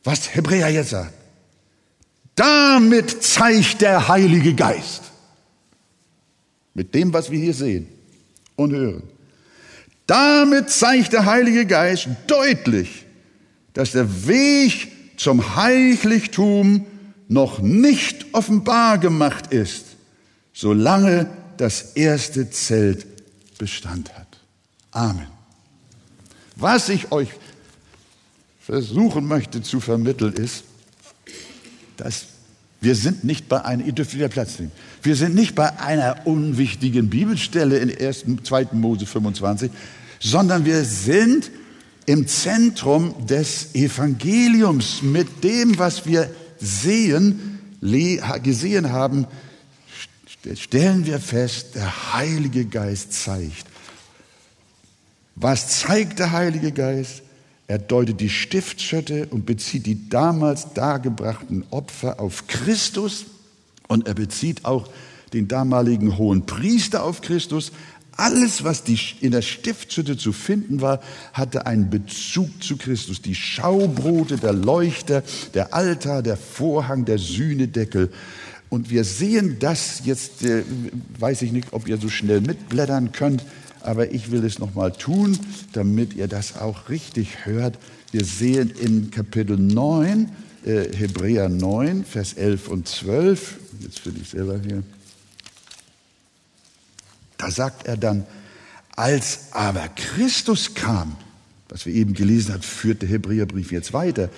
was 0.03 0.35
Hebräer 0.35 0.69
jetzt 0.69 0.91
sagt. 0.91 1.13
Damit 2.35 3.23
zeigt 3.23 3.81
der 3.81 4.07
Heilige 4.07 4.53
Geist, 4.53 5.03
mit 6.73 6.93
dem, 6.93 7.11
was 7.11 7.31
wir 7.31 7.39
hier 7.39 7.53
sehen 7.53 7.87
und 8.55 8.71
hören, 8.71 9.03
damit 10.05 10.69
zeigt 10.69 11.13
der 11.13 11.25
Heilige 11.25 11.65
Geist 11.65 12.07
deutlich, 12.27 13.05
dass 13.73 13.91
der 13.91 14.27
Weg 14.27 14.91
zum 15.17 15.55
Heiligtum 15.55 16.85
noch 17.27 17.59
nicht 17.59 18.27
offenbar 18.33 18.97
gemacht 18.97 19.51
ist, 19.51 19.83
solange 20.53 21.29
das 21.57 21.93
erste 21.95 22.49
Zelt 22.49 23.05
Bestand 23.57 24.13
hat. 24.15 24.27
Amen. 24.91 25.27
Was 26.55 26.89
ich 26.89 27.11
euch 27.11 27.29
versuchen 28.59 29.27
möchte 29.27 29.61
zu 29.61 29.79
vermitteln 29.79 30.33
ist, 30.33 30.63
dass 31.97 32.27
wir 32.79 32.95
sind 32.95 33.23
nicht 33.23 33.49
bei 33.49 33.65
einer, 33.65 33.83
ihr 33.85 33.93
dürft 33.93 34.13
wieder 34.13 34.29
Platz 34.29 34.59
nehmen, 34.59 34.71
wir 35.01 35.15
sind 35.15 35.33
nicht 35.33 35.55
bei 35.55 35.79
einer 35.79 36.27
unwichtigen 36.27 37.09
Bibelstelle 37.09 37.79
in 37.79 37.89
1., 37.89 38.25
2. 38.43 38.67
Mose 38.73 39.05
25, 39.05 39.71
sondern 40.19 40.65
wir 40.65 40.83
sind 40.83 41.49
im 42.07 42.25
Zentrum 42.25 43.13
des 43.27 43.75
Evangeliums 43.75 45.01
mit 45.03 45.43
dem, 45.43 45.77
was 45.77 46.05
wir 46.05 46.33
sehen, 46.57 47.59
gesehen 48.41 48.91
haben, 48.91 49.27
stellen 50.55 51.05
wir 51.05 51.19
fest, 51.19 51.75
der 51.75 52.13
Heilige 52.13 52.65
Geist 52.65 53.11
zeigt. 53.11 53.65
Was 55.35 55.81
zeigt 55.81 56.19
der 56.19 56.31
Heilige 56.31 56.71
Geist? 56.71 57.23
Er 57.67 57.77
deutet 57.77 58.21
die 58.21 58.29
Stiftshütte 58.29 59.27
und 59.27 59.45
bezieht 59.45 59.85
die 59.85 60.07
damals 60.07 60.73
dargebrachten 60.73 61.65
Opfer 61.71 62.21
auf 62.21 62.47
Christus 62.47 63.25
und 63.89 64.07
er 64.07 64.13
bezieht 64.13 64.63
auch 64.63 64.89
den 65.33 65.49
damaligen 65.49 66.17
hohen 66.17 66.45
Priester 66.45 67.03
auf 67.03 67.19
Christus. 67.19 67.73
Alles, 68.17 68.63
was 68.63 68.83
die, 68.83 68.99
in 69.21 69.31
der 69.31 69.43
Stiftshütte 69.43 70.17
zu 70.17 70.33
finden 70.33 70.81
war, 70.81 71.01
hatte 71.33 71.67
einen 71.67 71.91
Bezug 71.91 72.63
zu 72.63 72.75
Christus. 72.75 73.21
Die 73.21 73.35
Schaubrote, 73.35 74.37
der 74.37 74.53
Leuchter, 74.53 75.23
der 75.53 75.75
Altar, 75.75 76.23
der 76.23 76.35
Vorhang, 76.35 77.05
der 77.05 77.19
Sühnedeckel. 77.19 78.11
Und 78.69 78.89
wir 78.89 79.03
sehen 79.03 79.57
das 79.59 80.01
jetzt, 80.03 80.43
äh, 80.43 80.63
weiß 81.19 81.43
ich 81.43 81.51
nicht, 81.51 81.71
ob 81.71 81.87
ihr 81.87 81.97
so 81.97 82.09
schnell 82.09 82.41
mitblättern 82.41 83.11
könnt, 83.11 83.45
aber 83.81 84.11
ich 84.11 84.31
will 84.31 84.43
es 84.43 84.57
nochmal 84.57 84.91
tun, 84.91 85.37
damit 85.73 86.15
ihr 86.15 86.27
das 86.27 86.57
auch 86.57 86.89
richtig 86.89 87.45
hört. 87.45 87.77
Wir 88.11 88.25
sehen 88.25 88.73
in 88.81 89.11
Kapitel 89.11 89.57
9, 89.57 90.29
äh, 90.65 90.85
Hebräer 90.95 91.49
9, 91.49 92.03
Vers 92.03 92.33
11 92.33 92.67
und 92.67 92.87
12, 92.87 93.57
jetzt 93.79 94.05
will 94.05 94.15
ich 94.19 94.29
selber 94.29 94.59
hier, 94.59 94.83
da 97.37 97.51
sagt 97.51 97.87
er 97.87 97.97
dann, 97.97 98.25
als 98.95 99.49
aber 99.51 99.87
Christus 99.89 100.73
kam, 100.73 101.15
was 101.69 101.85
wir 101.85 101.93
eben 101.93 102.13
gelesen 102.13 102.53
haben, 102.53 102.63
führt 102.63 103.01
der 103.01 103.09
Hebräerbrief 103.09 103.71
jetzt 103.71 103.93
weiter, 103.93 104.29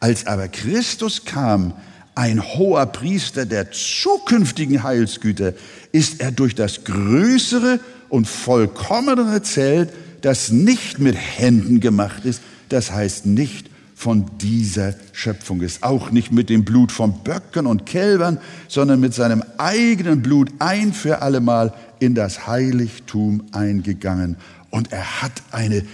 als 0.00 0.26
aber 0.26 0.48
Christus 0.48 1.24
kam, 1.24 1.74
ein 2.14 2.42
hoher 2.42 2.86
Priester 2.86 3.44
der 3.44 3.72
zukünftigen 3.72 4.84
Heilsgüter, 4.84 5.54
ist 5.90 6.20
er 6.20 6.30
durch 6.30 6.54
das 6.54 6.84
größere 6.84 7.80
und 8.08 8.28
vollkommenere 8.28 9.42
Zelt, 9.42 9.92
das 10.20 10.50
nicht 10.50 11.00
mit 11.00 11.16
Händen 11.16 11.80
gemacht 11.80 12.24
ist, 12.24 12.40
das 12.68 12.92
heißt 12.92 13.26
nicht 13.26 13.68
von 13.94 14.26
dieser 14.38 14.94
Schöpfung 15.12 15.60
ist, 15.60 15.82
auch 15.82 16.10
nicht 16.10 16.32
mit 16.32 16.50
dem 16.50 16.64
Blut 16.64 16.90
von 16.90 17.22
Böcken 17.22 17.66
und 17.66 17.86
Kälbern, 17.86 18.38
sondern 18.68 19.00
mit 19.00 19.14
seinem 19.14 19.42
eigenen 19.56 20.20
Blut 20.22 20.50
ein 20.58 20.92
für 20.92 21.22
allemal 21.22 21.72
in 22.00 22.14
das 22.14 22.46
Heiligtum 22.46 23.44
eingegangen. 23.52 24.36
Und 24.70 24.92
er 24.92 25.22
hat 25.22 25.32
eine 25.52 25.84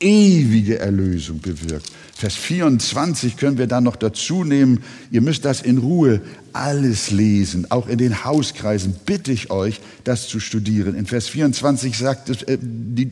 ewige 0.00 0.78
Erlösung 0.78 1.40
bewirkt. 1.40 1.90
Vers 2.14 2.34
24 2.34 3.36
können 3.36 3.58
wir 3.58 3.66
dann 3.66 3.84
noch 3.84 3.96
dazu 3.96 4.42
nehmen. 4.44 4.82
Ihr 5.10 5.20
müsst 5.20 5.44
das 5.44 5.60
in 5.60 5.78
Ruhe 5.78 6.22
alles 6.52 7.10
lesen. 7.10 7.70
Auch 7.70 7.88
in 7.88 7.98
den 7.98 8.24
Hauskreisen 8.24 8.94
bitte 9.04 9.32
ich 9.32 9.50
euch, 9.50 9.80
das 10.04 10.26
zu 10.26 10.40
studieren. 10.40 10.94
In 10.94 11.06
Vers 11.06 11.28
24 11.28 11.96
sagt 11.96 12.30
es, 12.30 12.42
äh, 12.42 12.58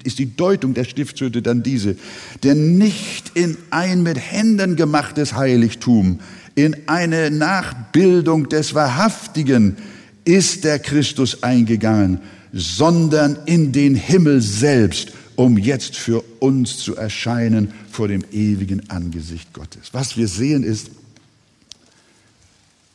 ist 0.04 0.18
die 0.18 0.36
Deutung 0.36 0.72
der 0.72 0.84
Stiftshütte 0.84 1.42
dann 1.42 1.62
diese. 1.62 1.96
Denn 2.42 2.78
nicht 2.78 3.32
in 3.34 3.58
ein 3.70 4.02
mit 4.02 4.18
Händen 4.18 4.76
gemachtes 4.76 5.34
Heiligtum, 5.34 6.20
in 6.54 6.76
eine 6.86 7.30
Nachbildung 7.30 8.48
des 8.48 8.74
Wahrhaftigen 8.74 9.76
ist 10.24 10.64
der 10.64 10.78
Christus 10.78 11.42
eingegangen, 11.42 12.20
sondern 12.52 13.36
in 13.44 13.72
den 13.72 13.94
Himmel 13.94 14.40
selbst 14.40 15.12
um 15.36 15.58
jetzt 15.58 15.96
für 15.96 16.22
uns 16.44 16.76
zu 16.76 16.94
erscheinen 16.94 17.72
vor 17.90 18.06
dem 18.06 18.22
ewigen 18.30 18.90
Angesicht 18.90 19.54
Gottes. 19.54 19.88
Was 19.92 20.18
wir 20.18 20.28
sehen 20.28 20.62
ist, 20.62 20.90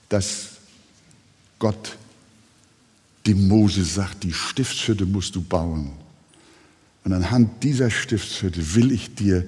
dass 0.09 0.49
Gott 1.57 1.97
dem 3.25 3.47
Mose 3.47 3.83
sagt, 3.83 4.23
die 4.23 4.33
Stiftshütte 4.33 5.07
musst 5.07 5.35
du 5.35 5.41
bauen. 5.41 5.91
Und 7.03 7.13
anhand 7.13 7.63
dieser 7.63 7.89
Stiftshütte 7.89 8.75
will 8.75 8.91
ich 8.91 9.15
dir 9.15 9.47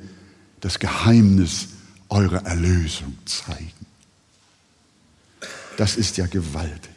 das 0.62 0.80
Geheimnis 0.80 1.68
eurer 2.10 2.44
Erlösung 2.46 3.16
zeigen. 3.26 3.86
Das 5.78 5.96
ist 5.96 6.18
ja 6.18 6.26
gewaltig. 6.26 6.91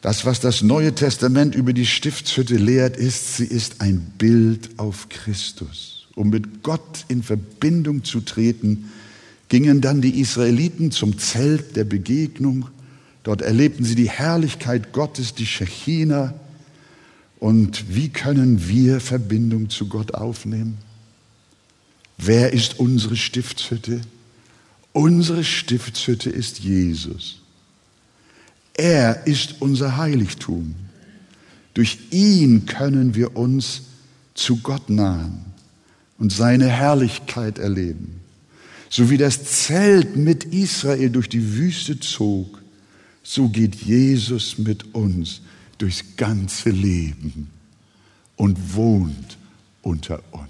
Das, 0.00 0.24
was 0.24 0.40
das 0.40 0.62
Neue 0.62 0.94
Testament 0.94 1.54
über 1.54 1.72
die 1.72 1.86
Stiftshütte 1.86 2.56
lehrt, 2.56 2.96
ist, 2.96 3.36
sie 3.36 3.46
ist 3.46 3.80
ein 3.80 4.00
Bild 4.18 4.78
auf 4.78 5.08
Christus. 5.08 6.08
Um 6.14 6.30
mit 6.30 6.62
Gott 6.62 7.04
in 7.08 7.22
Verbindung 7.22 8.04
zu 8.04 8.20
treten, 8.20 8.90
gingen 9.48 9.80
dann 9.80 10.00
die 10.00 10.20
Israeliten 10.20 10.90
zum 10.90 11.18
Zelt 11.18 11.76
der 11.76 11.84
Begegnung. 11.84 12.68
Dort 13.22 13.42
erlebten 13.42 13.84
sie 13.84 13.94
die 13.94 14.10
Herrlichkeit 14.10 14.92
Gottes, 14.92 15.34
die 15.34 15.46
Shechina. 15.46 16.34
Und 17.38 17.94
wie 17.94 18.08
können 18.08 18.68
wir 18.68 19.00
Verbindung 19.00 19.70
zu 19.70 19.88
Gott 19.88 20.14
aufnehmen? 20.14 20.78
Wer 22.18 22.52
ist 22.52 22.78
unsere 22.78 23.16
Stiftshütte? 23.16 24.00
Unsere 24.92 25.44
Stiftshütte 25.44 26.30
ist 26.30 26.60
Jesus. 26.60 27.40
Er 28.76 29.26
ist 29.26 29.56
unser 29.60 29.96
Heiligtum. 29.96 30.74
Durch 31.74 31.98
ihn 32.10 32.66
können 32.66 33.14
wir 33.14 33.36
uns 33.36 33.82
zu 34.34 34.58
Gott 34.58 34.90
nahen 34.90 35.44
und 36.18 36.32
seine 36.32 36.68
Herrlichkeit 36.68 37.58
erleben. 37.58 38.20
So 38.88 39.10
wie 39.10 39.18
das 39.18 39.44
Zelt 39.44 40.16
mit 40.16 40.44
Israel 40.44 41.10
durch 41.10 41.28
die 41.28 41.54
Wüste 41.54 41.98
zog, 42.00 42.62
so 43.22 43.48
geht 43.48 43.74
Jesus 43.74 44.58
mit 44.58 44.94
uns 44.94 45.40
durchs 45.78 46.16
ganze 46.16 46.70
Leben 46.70 47.50
und 48.36 48.74
wohnt 48.74 49.36
unter 49.82 50.22
uns. 50.30 50.48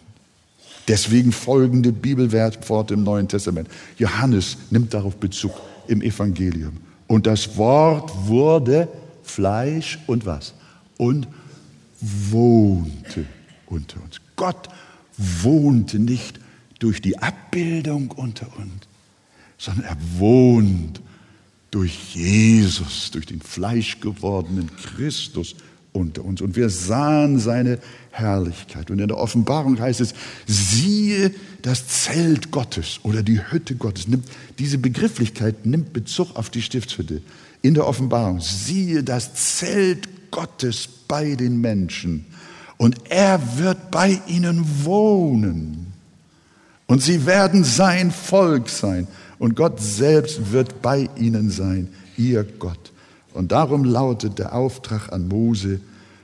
Deswegen 0.88 1.32
folgende 1.32 1.92
Bibelworte 1.92 2.94
im 2.94 3.02
Neuen 3.02 3.26
Testament. 3.26 3.68
Johannes 3.98 4.56
nimmt 4.70 4.94
darauf 4.94 5.16
Bezug 5.16 5.52
im 5.88 6.00
Evangelium. 6.02 6.76
Und 7.06 7.26
das 7.26 7.56
Wort 7.56 8.12
wurde 8.26 8.88
Fleisch 9.22 9.98
und 10.06 10.26
was? 10.26 10.54
Und 10.96 11.28
wohnte 12.00 13.26
unter 13.66 14.02
uns. 14.02 14.20
Gott 14.36 14.68
wohnte 15.16 15.98
nicht 15.98 16.40
durch 16.78 17.00
die 17.00 17.18
Abbildung 17.18 18.10
unter 18.10 18.46
uns, 18.58 18.86
sondern 19.58 19.84
er 19.84 19.96
wohnt 20.18 21.00
durch 21.70 22.14
Jesus, 22.14 23.10
durch 23.10 23.26
den 23.26 23.40
fleischgewordenen 23.40 24.70
Christus 24.76 25.56
unter 25.96 26.24
uns. 26.24 26.40
Und 26.40 26.56
wir 26.56 26.70
sahen 26.70 27.38
seine 27.38 27.78
Herrlichkeit. 28.10 28.90
Und 28.90 29.00
in 29.00 29.08
der 29.08 29.18
Offenbarung 29.18 29.80
heißt 29.80 30.00
es, 30.00 30.14
siehe 30.46 31.32
das 31.62 31.88
Zelt 31.88 32.50
Gottes 32.50 33.00
oder 33.02 33.22
die 33.22 33.40
Hütte 33.50 33.74
Gottes. 33.74 34.06
Nimmt, 34.08 34.28
diese 34.58 34.78
Begrifflichkeit 34.78 35.66
nimmt 35.66 35.92
Bezug 35.92 36.36
auf 36.36 36.50
die 36.50 36.62
Stiftshütte. 36.62 37.22
In 37.62 37.74
der 37.74 37.86
Offenbarung, 37.86 38.40
siehe 38.40 39.02
das 39.02 39.58
Zelt 39.58 40.30
Gottes 40.30 40.88
bei 41.08 41.34
den 41.34 41.60
Menschen. 41.60 42.26
Und 42.76 42.96
er 43.08 43.40
wird 43.58 43.90
bei 43.90 44.20
ihnen 44.26 44.64
wohnen. 44.84 45.92
Und 46.86 47.02
sie 47.02 47.26
werden 47.26 47.64
sein 47.64 48.10
Volk 48.10 48.68
sein. 48.68 49.08
Und 49.38 49.56
Gott 49.56 49.80
selbst 49.80 50.52
wird 50.52 50.82
bei 50.82 51.08
ihnen 51.16 51.50
sein, 51.50 51.88
ihr 52.16 52.44
Gott. 52.44 52.92
Und 53.36 53.52
darum 53.52 53.84
lautet 53.84 54.38
der 54.38 54.54
Auftrag 54.54 55.12
an 55.12 55.28
Mose, 55.28 55.80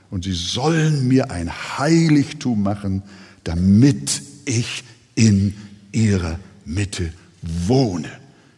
und 0.09 0.25
sie 0.25 0.33
sollen 0.33 1.07
mir 1.07 1.31
ein 1.31 1.51
Heiligtum 1.79 2.61
machen, 2.61 3.01
damit 3.43 4.21
ich 4.45 4.83
in 5.15 5.55
ihrer 5.91 6.37
Mitte 6.65 7.11
wohne. 7.41 8.11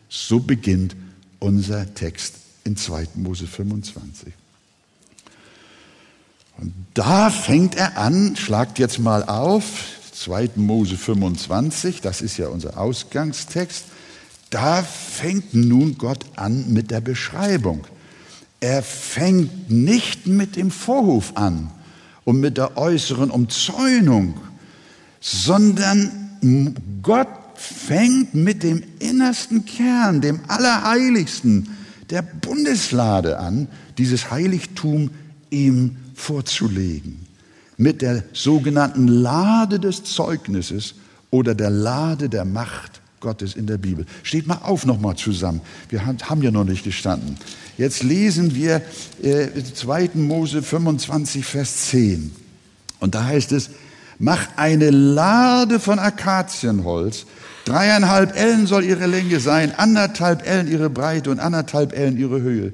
So 0.10 0.42
beginnt 0.42 0.98
unser 1.40 1.94
Text 1.94 2.36
in 2.66 2.76
2. 2.76 3.08
Mose 3.16 3.48
25. 3.48 4.34
Und 6.58 6.74
da 6.94 7.30
fängt 7.30 7.76
er 7.76 7.98
an, 7.98 8.36
schlagt 8.36 8.78
jetzt 8.80 9.00
mal 9.00 9.24
auf, 9.24 9.86
2. 10.12 10.52
Mose 10.56 10.98
25, 10.98 12.02
das 12.02 12.22
ist 12.22 12.38
ja 12.38 12.48
unser 12.48 12.78
Ausgangstext, 12.78 13.86
da 14.50 14.84
fängt 14.84 15.54
nun 15.54 15.98
Gott 15.98 16.26
an 16.36 16.72
mit 16.74 16.92
der 16.92 17.02
Beschreibung. 17.02 17.86
Er 18.66 18.82
fängt 18.82 19.70
nicht 19.70 20.26
mit 20.26 20.56
dem 20.56 20.72
Vorhof 20.72 21.34
an 21.36 21.70
und 22.24 22.40
mit 22.40 22.58
der 22.58 22.78
äußeren 22.78 23.30
Umzäunung, 23.30 24.34
sondern 25.22 26.10
Gott 27.04 27.28
fängt 27.54 28.34
mit 28.34 28.64
dem 28.64 28.82
innersten 28.98 29.66
Kern, 29.66 30.20
dem 30.20 30.40
Allerheiligsten, 30.48 31.70
der 32.10 32.24
Bundeslade 32.24 33.38
an, 33.38 33.68
dieses 34.00 34.32
Heiligtum 34.32 35.12
ihm 35.52 35.98
vorzulegen. 36.16 37.28
Mit 37.78 38.02
der 38.02 38.24
sogenannten 38.34 39.08
Lade 39.08 39.80
des 39.80 40.06
Zeugnisses 40.06 40.96
oder 41.30 41.54
der 41.54 41.70
Lade 41.70 42.30
der 42.30 42.46
Macht 42.46 43.00
Gottes 43.20 43.56
in 43.56 43.68
der 43.68 43.78
Bibel. 43.78 44.08
Steht 44.24 44.48
mal 44.48 44.60
auf 44.64 44.88
nochmal 44.88 45.16
zusammen. 45.18 45.62
Wir 45.90 46.06
haben 46.06 46.42
ja 46.42 46.50
noch 46.50 46.64
nicht 46.64 46.84
gestanden. 46.84 47.38
Jetzt 47.78 48.04
lesen 48.04 48.56
wir 48.56 48.82
äh, 49.22 49.48
2. 49.74 50.12
Mose 50.16 50.62
25, 50.62 51.46
Vers 51.46 51.90
10. 51.90 52.32
Und 53.00 53.16
da 53.16 53.26
heißt 53.26 53.52
es, 53.52 53.70
mach 54.18 54.48
eine 54.56 54.92
Lade 54.92 55.80
von 55.80 56.00
Akazienholz. 56.00 57.26
Dreieinhalb 57.66 58.38
Ellen 58.38 58.68
soll 58.68 58.86
ihre 58.86 59.08
Länge 59.08 59.40
sein, 59.40 59.74
anderthalb 59.76 60.48
Ellen 60.48 60.72
ihre 60.72 60.90
Breite 60.90 61.32
und 61.32 61.40
anderthalb 61.40 61.98
Ellen 61.98 62.18
ihre 62.18 62.42
Höhe. 62.42 62.72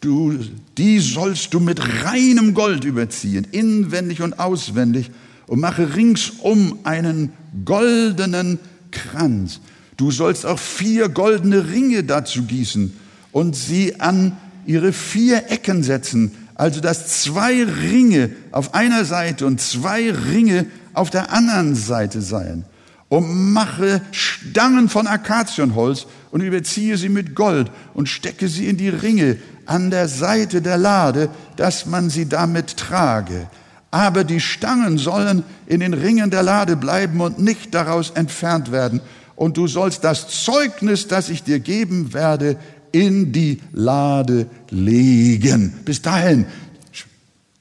Du, 0.00 0.38
die 0.76 1.00
sollst 1.00 1.52
du 1.54 1.60
mit 1.60 1.80
reinem 2.04 2.54
Gold 2.54 2.84
überziehen, 2.84 3.46
inwendig 3.50 4.22
und 4.22 4.38
auswendig, 4.38 5.10
und 5.48 5.60
mache 5.60 5.96
ringsum 5.96 6.78
einen 6.84 7.32
goldenen 7.64 8.60
Kranz. 8.90 9.60
Du 9.96 10.10
sollst 10.10 10.44
auch 10.46 10.58
vier 10.58 11.08
goldene 11.08 11.70
Ringe 11.70 12.04
dazu 12.04 12.42
gießen 12.42 12.92
und 13.32 13.56
sie 13.56 14.00
an 14.00 14.36
ihre 14.66 14.92
vier 14.92 15.50
Ecken 15.50 15.82
setzen, 15.82 16.32
also 16.54 16.80
dass 16.80 17.22
zwei 17.22 17.64
Ringe 17.64 18.30
auf 18.50 18.74
einer 18.74 19.04
Seite 19.04 19.46
und 19.46 19.60
zwei 19.60 20.10
Ringe 20.10 20.66
auf 20.92 21.10
der 21.10 21.32
anderen 21.32 21.74
Seite 21.74 22.20
seien. 22.20 22.64
Und 23.08 23.52
mache 23.52 24.02
Stangen 24.10 24.90
von 24.90 25.06
Akazienholz 25.06 26.06
und 26.30 26.42
überziehe 26.42 26.98
sie 26.98 27.08
mit 27.08 27.34
Gold 27.34 27.70
und 27.94 28.08
stecke 28.08 28.48
sie 28.48 28.66
in 28.66 28.76
die 28.76 28.90
Ringe 28.90 29.38
an 29.64 29.90
der 29.90 30.08
Seite 30.08 30.60
der 30.60 30.76
Lade, 30.76 31.30
dass 31.56 31.86
man 31.86 32.10
sie 32.10 32.28
damit 32.28 32.76
trage. 32.76 33.48
Aber 33.90 34.24
die 34.24 34.40
Stangen 34.40 34.98
sollen 34.98 35.42
in 35.66 35.80
den 35.80 35.94
Ringen 35.94 36.30
der 36.30 36.42
Lade 36.42 36.76
bleiben 36.76 37.20
und 37.20 37.38
nicht 37.38 37.74
daraus 37.74 38.10
entfernt 38.10 38.70
werden. 38.72 39.00
Und 39.36 39.56
du 39.56 39.66
sollst 39.68 40.04
das 40.04 40.28
Zeugnis, 40.44 41.06
das 41.06 41.30
ich 41.30 41.42
dir 41.42 41.60
geben 41.60 42.12
werde, 42.12 42.56
in 42.92 43.32
die 43.32 43.60
Lade 43.72 44.48
legen. 44.70 45.74
Bis 45.84 46.02
dahin 46.02 46.46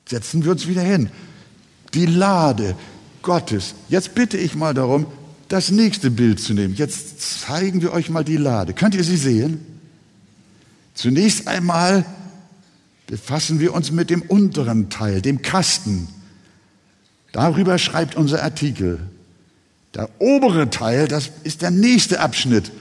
setzen 0.06 0.44
wir 0.44 0.52
uns 0.52 0.68
wieder 0.68 0.82
hin. 0.82 1.10
Die 1.94 2.06
Lade 2.06 2.76
Gottes. 3.22 3.76
Jetzt 3.90 4.16
bitte 4.16 4.38
ich 4.38 4.56
mal 4.56 4.74
darum, 4.74 5.06
das 5.50 5.72
nächste 5.72 6.12
Bild 6.12 6.40
zu 6.40 6.54
nehmen. 6.54 6.76
Jetzt 6.76 7.42
zeigen 7.42 7.82
wir 7.82 7.94
euch 7.94 8.10
mal 8.10 8.24
die 8.24 8.38
Lade. 8.38 8.74
Könnt 8.74 8.96
ihr 8.96 9.04
sie 9.04 9.18
sehen? 9.18 9.66
Zunächst 10.94 11.48
einmal 11.48 12.06
befassen 13.06 13.60
wir 13.60 13.74
uns 13.74 13.92
mit 13.92 14.10
dem 14.10 14.22
unteren 14.22 14.90
Teil, 14.90 15.22
dem 15.22 15.42
Kasten. 15.42 16.08
Darüber 17.32 17.78
schreibt 17.78 18.16
unser 18.16 18.44
Artikel. 18.44 19.00
Der 19.94 20.10
obere 20.20 20.70
Teil, 20.70 21.08
das 21.08 21.32
ist 21.44 21.62
der 21.62 21.72
nächste 21.72 22.20
Abschnitt 22.20 22.72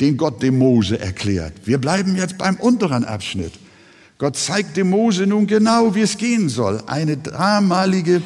den 0.00 0.16
Gott 0.16 0.42
dem 0.42 0.58
Mose 0.58 0.98
erklärt. 0.98 1.52
Wir 1.64 1.78
bleiben 1.78 2.16
jetzt 2.16 2.38
beim 2.38 2.56
unteren 2.56 3.04
Abschnitt. 3.04 3.52
Gott 4.18 4.36
zeigt 4.36 4.76
dem 4.76 4.90
Mose 4.90 5.26
nun 5.26 5.46
genau, 5.46 5.94
wie 5.94 6.02
es 6.02 6.18
gehen 6.18 6.48
soll. 6.48 6.82
Eine 6.86 7.16
damalige 7.16 8.22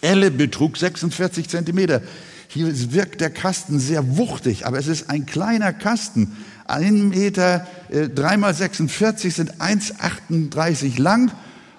Elle 0.00 0.30
betrug 0.30 0.76
46 0.76 1.48
Zentimeter. 1.48 2.02
Hier 2.48 2.92
wirkt 2.92 3.20
der 3.20 3.30
Kasten 3.30 3.80
sehr 3.80 4.16
wuchtig, 4.16 4.64
aber 4.66 4.78
es 4.78 4.86
ist 4.86 5.10
ein 5.10 5.26
kleiner 5.26 5.72
Kasten. 5.72 6.36
Ein 6.66 7.08
Meter, 7.08 7.66
äh, 7.90 8.08
dreimal 8.08 8.54
46 8.54 9.34
sind 9.34 9.60
1,38 9.60 11.00
lang 11.00 11.32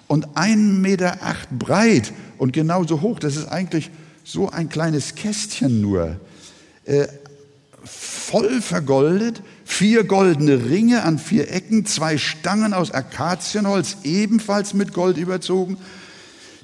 und 0.06 0.36
ein 0.36 0.80
Meter 0.80 1.22
acht 1.22 1.50
breit 1.50 2.12
und 2.38 2.52
genauso 2.52 3.00
hoch. 3.00 3.18
Das 3.18 3.36
ist 3.36 3.48
eigentlich 3.48 3.90
so 4.22 4.50
ein 4.50 4.68
kleines 4.68 5.14
Kästchen 5.14 5.80
nur. 5.80 6.20
Äh, 6.84 7.06
voll 8.26 8.60
vergoldet, 8.60 9.40
vier 9.64 10.02
goldene 10.02 10.64
Ringe 10.64 11.04
an 11.04 11.18
vier 11.18 11.52
Ecken, 11.52 11.86
zwei 11.86 12.18
Stangen 12.18 12.74
aus 12.74 12.90
Akazienholz, 12.90 13.98
ebenfalls 14.02 14.74
mit 14.74 14.92
Gold 14.92 15.16
überzogen. 15.16 15.76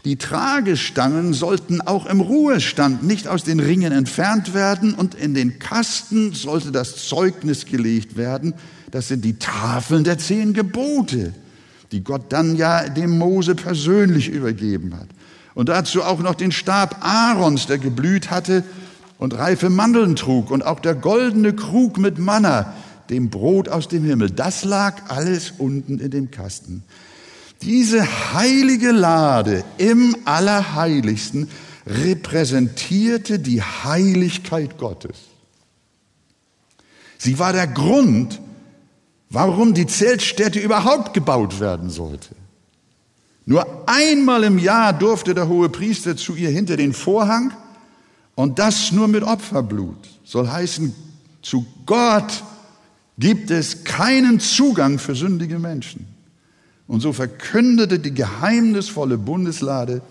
Die 0.04 0.16
Tragestangen 0.16 1.32
sollten 1.32 1.80
auch 1.80 2.06
im 2.06 2.20
Ruhestand 2.20 3.04
nicht 3.04 3.28
aus 3.28 3.44
den 3.44 3.60
Ringen 3.60 3.92
entfernt 3.92 4.54
werden 4.54 4.94
und 4.94 5.14
in 5.14 5.34
den 5.34 5.60
Kasten 5.60 6.32
sollte 6.32 6.72
das 6.72 7.06
Zeugnis 7.06 7.64
gelegt 7.64 8.16
werden. 8.16 8.54
Das 8.90 9.06
sind 9.06 9.24
die 9.24 9.38
Tafeln 9.38 10.02
der 10.02 10.18
zehn 10.18 10.54
Gebote, 10.54 11.32
die 11.92 12.02
Gott 12.02 12.32
dann 12.32 12.56
ja 12.56 12.88
dem 12.88 13.16
Mose 13.18 13.54
persönlich 13.54 14.28
übergeben 14.28 14.94
hat. 14.98 15.06
Und 15.54 15.68
dazu 15.68 16.02
auch 16.02 16.18
noch 16.18 16.34
den 16.34 16.50
Stab 16.50 17.04
Aarons, 17.04 17.68
der 17.68 17.78
geblüht 17.78 18.32
hatte 18.32 18.64
und 19.22 19.38
reife 19.38 19.70
Mandeln 19.70 20.16
trug 20.16 20.50
und 20.50 20.66
auch 20.66 20.80
der 20.80 20.96
goldene 20.96 21.54
Krug 21.54 21.96
mit 21.96 22.18
Manna, 22.18 22.74
dem 23.08 23.30
Brot 23.30 23.68
aus 23.68 23.86
dem 23.86 24.02
Himmel. 24.02 24.30
Das 24.30 24.64
lag 24.64 25.10
alles 25.10 25.52
unten 25.58 26.00
in 26.00 26.10
dem 26.10 26.32
Kasten. 26.32 26.82
Diese 27.62 28.04
heilige 28.34 28.90
Lade 28.90 29.62
im 29.78 30.16
Allerheiligsten 30.24 31.48
repräsentierte 31.86 33.38
die 33.38 33.62
Heiligkeit 33.62 34.76
Gottes. 34.76 35.18
Sie 37.16 37.38
war 37.38 37.52
der 37.52 37.68
Grund, 37.68 38.40
warum 39.30 39.72
die 39.72 39.86
Zeltstätte 39.86 40.58
überhaupt 40.58 41.14
gebaut 41.14 41.60
werden 41.60 41.90
sollte. 41.90 42.34
Nur 43.46 43.88
einmal 43.88 44.42
im 44.42 44.58
Jahr 44.58 44.92
durfte 44.92 45.32
der 45.32 45.46
hohe 45.46 45.68
Priester 45.68 46.16
zu 46.16 46.34
ihr 46.34 46.50
hinter 46.50 46.76
den 46.76 46.92
Vorhang 46.92 47.52
und 48.34 48.58
das 48.58 48.92
nur 48.92 49.08
mit 49.08 49.22
Opferblut. 49.22 50.08
Soll 50.24 50.48
heißen, 50.48 50.94
zu 51.42 51.66
Gott 51.86 52.42
gibt 53.18 53.50
es 53.50 53.84
keinen 53.84 54.40
Zugang 54.40 54.98
für 54.98 55.14
sündige 55.14 55.58
Menschen. 55.58 56.06
Und 56.86 57.00
so 57.00 57.12
verkündete 57.12 57.98
die 57.98 58.12
geheimnisvolle 58.12 59.18
Bundeslade, 59.18 60.02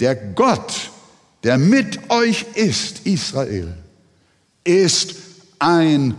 der 0.00 0.14
Gott, 0.14 0.90
der 1.44 1.58
mit 1.58 2.10
euch 2.10 2.46
ist, 2.54 3.06
Israel, 3.06 3.74
ist 4.64 5.16
ein 5.58 6.14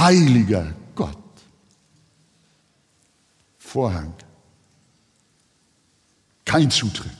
heiliger 0.00 0.74
Gott. 0.94 1.16
Vorhang. 3.58 4.12
Kein 6.44 6.70
Zutritt. 6.70 7.19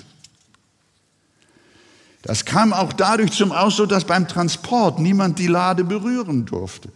Das 2.22 2.44
kam 2.44 2.72
auch 2.72 2.92
dadurch 2.92 3.32
zum 3.32 3.52
Ausdruck, 3.52 3.88
dass 3.88 4.04
beim 4.04 4.28
Transport 4.28 4.98
niemand 4.98 5.38
die 5.38 5.46
Lade 5.46 5.84
berühren 5.84 6.44
durfte. 6.44 6.90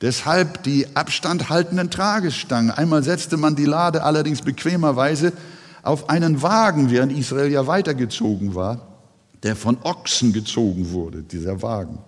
Deshalb 0.00 0.62
die 0.62 0.86
abstandhaltenden 0.94 1.90
Tragestangen. 1.90 2.70
Einmal 2.70 3.02
setzte 3.02 3.36
man 3.36 3.56
die 3.56 3.66
Lade 3.66 4.02
allerdings 4.02 4.42
bequemerweise 4.42 5.32
auf 5.82 6.08
einen 6.08 6.40
Wagen, 6.42 6.90
während 6.90 7.12
Israel 7.12 7.50
ja 7.50 7.66
weitergezogen 7.66 8.54
war, 8.54 8.80
der 9.42 9.56
von 9.56 9.78
Ochsen 9.82 10.32
gezogen 10.32 10.92
wurde, 10.92 11.22
dieser 11.22 11.62
Wagen. 11.62 11.98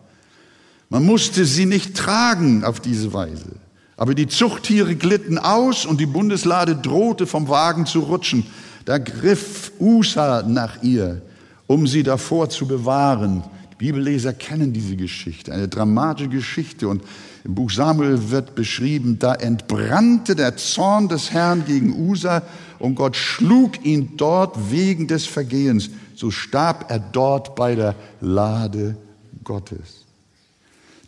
Man 0.89 1.05
musste 1.05 1.45
sie 1.45 1.67
nicht 1.67 1.97
tragen 1.97 2.65
auf 2.65 2.81
diese 2.81 3.13
Weise. 3.13 3.57
Aber 3.97 4.15
die 4.15 4.27
Zuchttiere 4.27 4.95
glitten 4.95 5.39
aus 5.39 5.85
und 5.85 6.01
die 6.01 6.07
Bundeslade 6.07 6.77
drohte 6.77 7.27
vom 7.27 7.49
Wagen 7.49 7.87
zu 7.87 8.01
rutschen. 8.01 8.47
Da 8.85 8.99
griff 8.99 9.73
Usa 9.79 10.43
nach 10.43 10.83
ihr 10.83 11.23
um 11.67 11.87
sie 11.87 12.03
davor 12.03 12.51
zu 12.51 12.67
bewahren. 12.67 13.43
Die 13.73 13.77
Bibelleser 13.77 14.33
kennen 14.33 14.73
diese 14.73 14.97
Geschichte, 14.97 15.53
eine 15.53 15.69
dramatische 15.69 16.29
Geschichte. 16.29 16.89
Und 16.89 17.03
im 17.45 17.55
Buch 17.55 17.71
Samuel 17.71 18.31
wird 18.31 18.55
beschrieben, 18.55 19.19
da 19.19 19.35
entbrannte 19.35 20.37
der 20.37 20.57
Zorn 20.57 21.09
des 21.09 21.33
Herrn 21.33 21.65
gegen 21.67 22.09
Usa 22.09 22.43
und 22.79 22.95
Gott 22.95 23.17
schlug 23.17 23.85
ihn 23.85 24.17
dort 24.17 24.71
wegen 24.71 25.07
des 25.07 25.27
Vergehens. 25.27 25.91
So 26.15 26.31
starb 26.31 26.91
er 26.91 26.99
dort 26.99 27.57
bei 27.57 27.75
der 27.75 27.95
Lade 28.21 28.97
Gottes. 29.45 30.05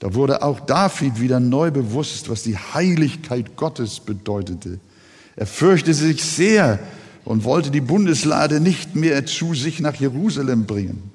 Da 0.01 0.15
wurde 0.15 0.43
auch 0.43 0.61
David 0.61 1.21
wieder 1.21 1.41
neu 1.41 1.71
bewusst, 1.71 2.29
was 2.29 2.43
die 2.43 2.57
Heiligkeit 2.57 3.57
Gottes 3.57 4.01
bedeutete. 4.01 4.79
Er 5.37 5.47
fürchtete 5.47 5.95
sich 5.95 6.23
sehr 6.23 6.79
und 7.25 7.45
wollte 7.45 7.71
die 7.71 7.81
Bundeslade 7.81 8.61
nicht 8.61 8.95
mehr 8.95 9.27
zu 9.27 9.55
sich 9.55 9.81
nach 9.81 9.95
Jerusalem 9.95 10.67
bringen. 10.67 11.11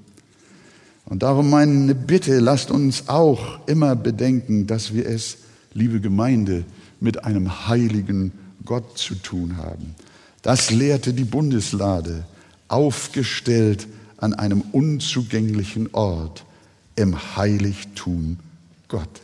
Und 1.05 1.23
darum 1.23 1.49
meine 1.49 1.95
Bitte, 1.95 2.39
lasst 2.39 2.71
uns 2.71 3.09
auch 3.09 3.65
immer 3.67 3.95
bedenken, 3.95 4.67
dass 4.67 4.93
wir 4.93 5.07
es, 5.07 5.37
liebe 5.73 5.99
Gemeinde, 5.99 6.65
mit 6.99 7.23
einem 7.23 7.67
heiligen 7.67 8.31
Gott 8.65 8.97
zu 8.97 9.15
tun 9.15 9.57
haben. 9.57 9.95
Das 10.41 10.71
lehrte 10.71 11.13
die 11.13 11.23
Bundeslade, 11.23 12.25
aufgestellt 12.67 13.87
an 14.17 14.33
einem 14.33 14.61
unzugänglichen 14.71 15.89
Ort 15.93 16.45
im 16.95 17.35
Heiligtum 17.35 18.37
Gottes. 18.87 19.21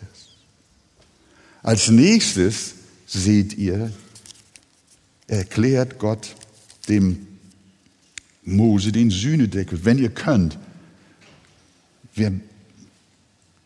Als 1.61 1.89
nächstes 1.89 2.75
seht 3.05 3.57
ihr, 3.57 3.91
erklärt 5.27 5.99
Gott 5.99 6.35
dem 6.85 7.27
Mose 8.43 8.91
den 8.91 9.09
Sühnedeckel. 9.09 9.83
Wenn 9.83 9.97
ihr 9.97 10.09
könnt, 10.09 10.57
wir 12.13 12.39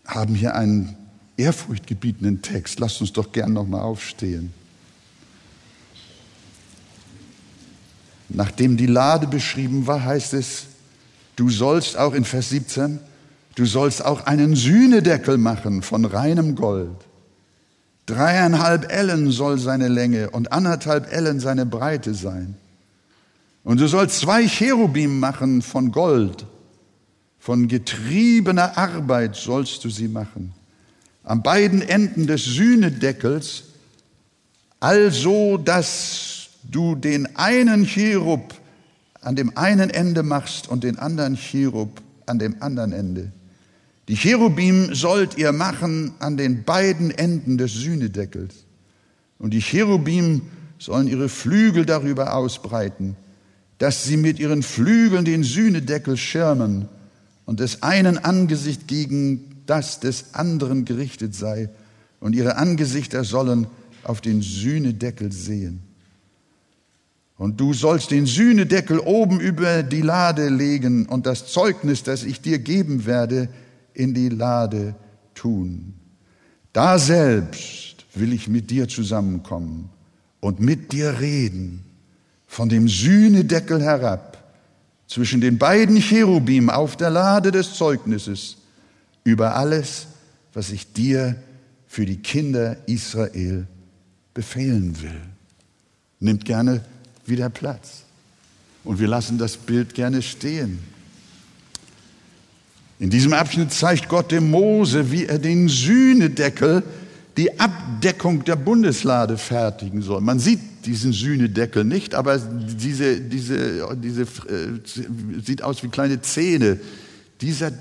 haben 0.05 0.35
hier 0.35 0.55
einen 0.55 0.95
ehrfurchtgebietenden 1.37 2.41
Text. 2.41 2.79
Lasst 2.79 3.01
uns 3.01 3.13
doch 3.13 3.31
gern 3.31 3.53
nochmal 3.53 3.81
aufstehen. 3.81 4.53
Nachdem 8.29 8.77
die 8.77 8.85
Lade 8.85 9.27
beschrieben 9.27 9.87
war, 9.87 10.03
heißt 10.03 10.33
es, 10.33 10.65
du 11.35 11.49
sollst 11.49 11.97
auch 11.97 12.13
in 12.13 12.25
Vers 12.25 12.49
17, 12.49 12.99
du 13.55 13.65
sollst 13.65 14.05
auch 14.05 14.25
einen 14.27 14.55
Sühnedeckel 14.55 15.37
machen 15.37 15.81
von 15.81 16.05
reinem 16.05 16.55
Gold. 16.55 16.95
Dreieinhalb 18.05 18.91
Ellen 18.91 19.31
soll 19.31 19.59
seine 19.59 19.87
Länge 19.87 20.29
und 20.31 20.51
anderthalb 20.51 21.11
Ellen 21.11 21.39
seine 21.39 21.65
Breite 21.65 22.13
sein. 22.13 22.55
Und 23.69 23.79
du 23.79 23.87
sollst 23.87 24.21
zwei 24.21 24.47
Cherubim 24.47 25.19
machen 25.19 25.61
von 25.61 25.91
Gold. 25.91 26.47
Von 27.37 27.67
getriebener 27.67 28.75
Arbeit 28.79 29.35
sollst 29.35 29.85
du 29.85 29.91
sie 29.91 30.07
machen. 30.07 30.53
An 31.23 31.43
beiden 31.43 31.83
Enden 31.83 32.25
des 32.25 32.45
Sühnedeckels, 32.45 33.65
also 34.79 35.57
dass 35.59 36.49
du 36.63 36.95
den 36.95 37.35
einen 37.35 37.85
Cherub 37.85 38.55
an 39.21 39.35
dem 39.35 39.55
einen 39.55 39.91
Ende 39.91 40.23
machst 40.23 40.67
und 40.67 40.83
den 40.83 40.97
anderen 40.97 41.37
Cherub 41.37 42.01
an 42.25 42.39
dem 42.39 42.55
anderen 42.63 42.91
Ende. 42.91 43.31
Die 44.07 44.17
Cherubim 44.17 44.95
sollt 44.95 45.37
ihr 45.37 45.51
machen 45.51 46.15
an 46.17 46.37
den 46.37 46.63
beiden 46.63 47.11
Enden 47.11 47.59
des 47.59 47.73
Sühnedeckels. 47.73 48.65
Und 49.37 49.51
die 49.51 49.61
Cherubim 49.61 50.41
sollen 50.79 51.07
ihre 51.07 51.29
Flügel 51.29 51.85
darüber 51.85 52.33
ausbreiten 52.33 53.15
dass 53.79 54.03
sie 54.03 54.17
mit 54.17 54.39
ihren 54.39 54.61
Flügeln 54.61 55.25
den 55.25 55.43
Sühnedeckel 55.43 56.17
schirmen 56.17 56.87
und 57.45 57.61
des 57.61 57.81
einen 57.81 58.17
Angesicht 58.19 58.87
gegen 58.87 59.63
das 59.65 59.99
des 59.99 60.33
anderen 60.33 60.85
gerichtet 60.85 61.33
sei 61.33 61.69
und 62.19 62.35
ihre 62.35 62.57
Angesichter 62.57 63.23
sollen 63.23 63.67
auf 64.03 64.21
den 64.21 64.41
Sühnedeckel 64.41 65.31
sehen. 65.31 65.81
Und 67.37 67.61
du 67.61 67.73
sollst 67.73 68.11
den 68.11 68.25
Sühnedeckel 68.25 68.99
oben 68.99 69.39
über 69.39 69.81
die 69.81 70.01
Lade 70.01 70.49
legen 70.49 71.05
und 71.05 71.25
das 71.25 71.47
Zeugnis, 71.47 72.03
das 72.03 72.23
ich 72.23 72.41
dir 72.41 72.59
geben 72.59 73.05
werde, 73.05 73.47
in 73.93 74.13
die 74.13 74.27
Lade 74.27 74.93
tun. 75.35 75.93
Da 76.73 76.99
selbst 76.99 78.05
will 78.13 78.33
ich 78.33 78.49
mit 78.49 78.69
dir 78.69 78.89
zusammenkommen 78.89 79.89
und 80.41 80.59
mit 80.59 80.91
dir 80.91 81.21
reden 81.21 81.85
von 82.49 82.67
dem 82.67 82.89
Sühnedeckel 82.89 83.79
herab 83.79 84.43
zwischen 85.07 85.39
den 85.39 85.59
beiden 85.59 86.01
Cherubim 86.01 86.69
auf 86.71 86.97
der 86.97 87.11
Lade 87.11 87.51
des 87.51 87.75
Zeugnisses 87.75 88.57
über 89.23 89.55
alles, 89.55 90.07
was 90.53 90.71
ich 90.71 90.91
dir 90.91 91.35
für 91.87 92.07
die 92.07 92.17
Kinder 92.17 92.75
Israel 92.87 93.67
befehlen 94.33 94.99
will. 95.01 95.21
Nimmt 96.19 96.43
gerne 96.43 96.81
wieder 97.25 97.49
Platz. 97.49 98.03
Und 98.83 98.99
wir 98.99 99.07
lassen 99.07 99.37
das 99.37 99.55
Bild 99.55 99.93
gerne 99.93 100.23
stehen. 100.23 100.79
In 102.97 103.11
diesem 103.11 103.33
Abschnitt 103.33 103.71
zeigt 103.71 104.09
Gott 104.09 104.31
dem 104.31 104.49
Mose, 104.49 105.11
wie 105.11 105.25
er 105.25 105.37
den 105.37 105.69
Sühnedeckel 105.69 106.83
die 107.39 107.57
Abdeckung 107.57 108.43
der 108.43 108.57
Bundeslade 108.57 109.37
fertigen 109.37 110.01
soll. 110.01 110.19
Man 110.19 110.39
sieht 110.39 110.59
diesen 110.85 111.13
Sühnedeckel 111.13 111.85
nicht, 111.85 112.13
aber 112.13 112.37
diese, 112.37 113.21
diese, 113.21 113.95
diese 113.95 114.23
äh, 114.23 115.39
sieht 115.41 115.63
aus 115.63 115.81
wie 115.81 115.87
kleine 115.87 116.19
Zähne. 116.19 116.81
Dieser, 117.39 117.71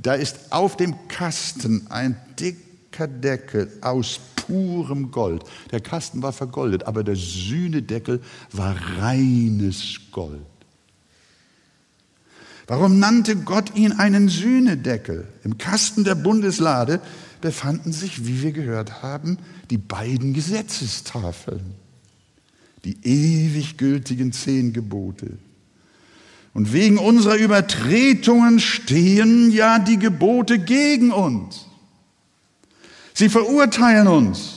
da 0.00 0.14
ist 0.14 0.36
auf 0.50 0.76
dem 0.76 0.94
Kasten 1.08 1.88
ein 1.90 2.16
dicker 2.38 3.08
Deckel 3.08 3.72
aus 3.80 4.20
purem 4.36 5.10
Gold. 5.10 5.42
Der 5.72 5.80
Kasten 5.80 6.22
war 6.22 6.32
vergoldet, 6.32 6.84
aber 6.84 7.02
der 7.02 7.16
Sühnedeckel 7.16 8.20
war 8.52 8.76
reines 9.00 9.98
Gold. 10.12 10.46
Warum 12.68 13.00
nannte 13.00 13.34
Gott 13.34 13.74
ihn 13.74 13.92
einen 13.92 14.28
Sühnedeckel? 14.28 15.26
Im 15.42 15.58
Kasten 15.58 16.04
der 16.04 16.14
Bundeslade 16.14 17.00
befanden 17.40 17.92
sich, 17.92 18.26
wie 18.26 18.42
wir 18.42 18.52
gehört 18.52 19.02
haben, 19.02 19.38
die 19.70 19.78
beiden 19.78 20.34
Gesetzestafeln, 20.34 21.74
die 22.84 22.98
ewig 23.02 23.76
gültigen 23.76 24.32
zehn 24.32 24.72
Gebote. 24.72 25.38
Und 26.54 26.72
wegen 26.72 26.98
unserer 26.98 27.36
Übertretungen 27.36 28.58
stehen 28.58 29.52
ja 29.52 29.78
die 29.78 29.98
Gebote 29.98 30.58
gegen 30.58 31.12
uns. 31.12 31.66
Sie 33.14 33.28
verurteilen 33.28 34.08
uns. 34.08 34.54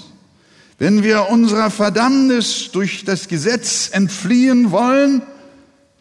Wenn 0.78 1.04
wir 1.04 1.30
unserer 1.30 1.70
Verdammnis 1.70 2.72
durch 2.72 3.06
das 3.06 3.28
Gesetz 3.28 3.90
entfliehen 3.92 4.72
wollen, 4.72 5.22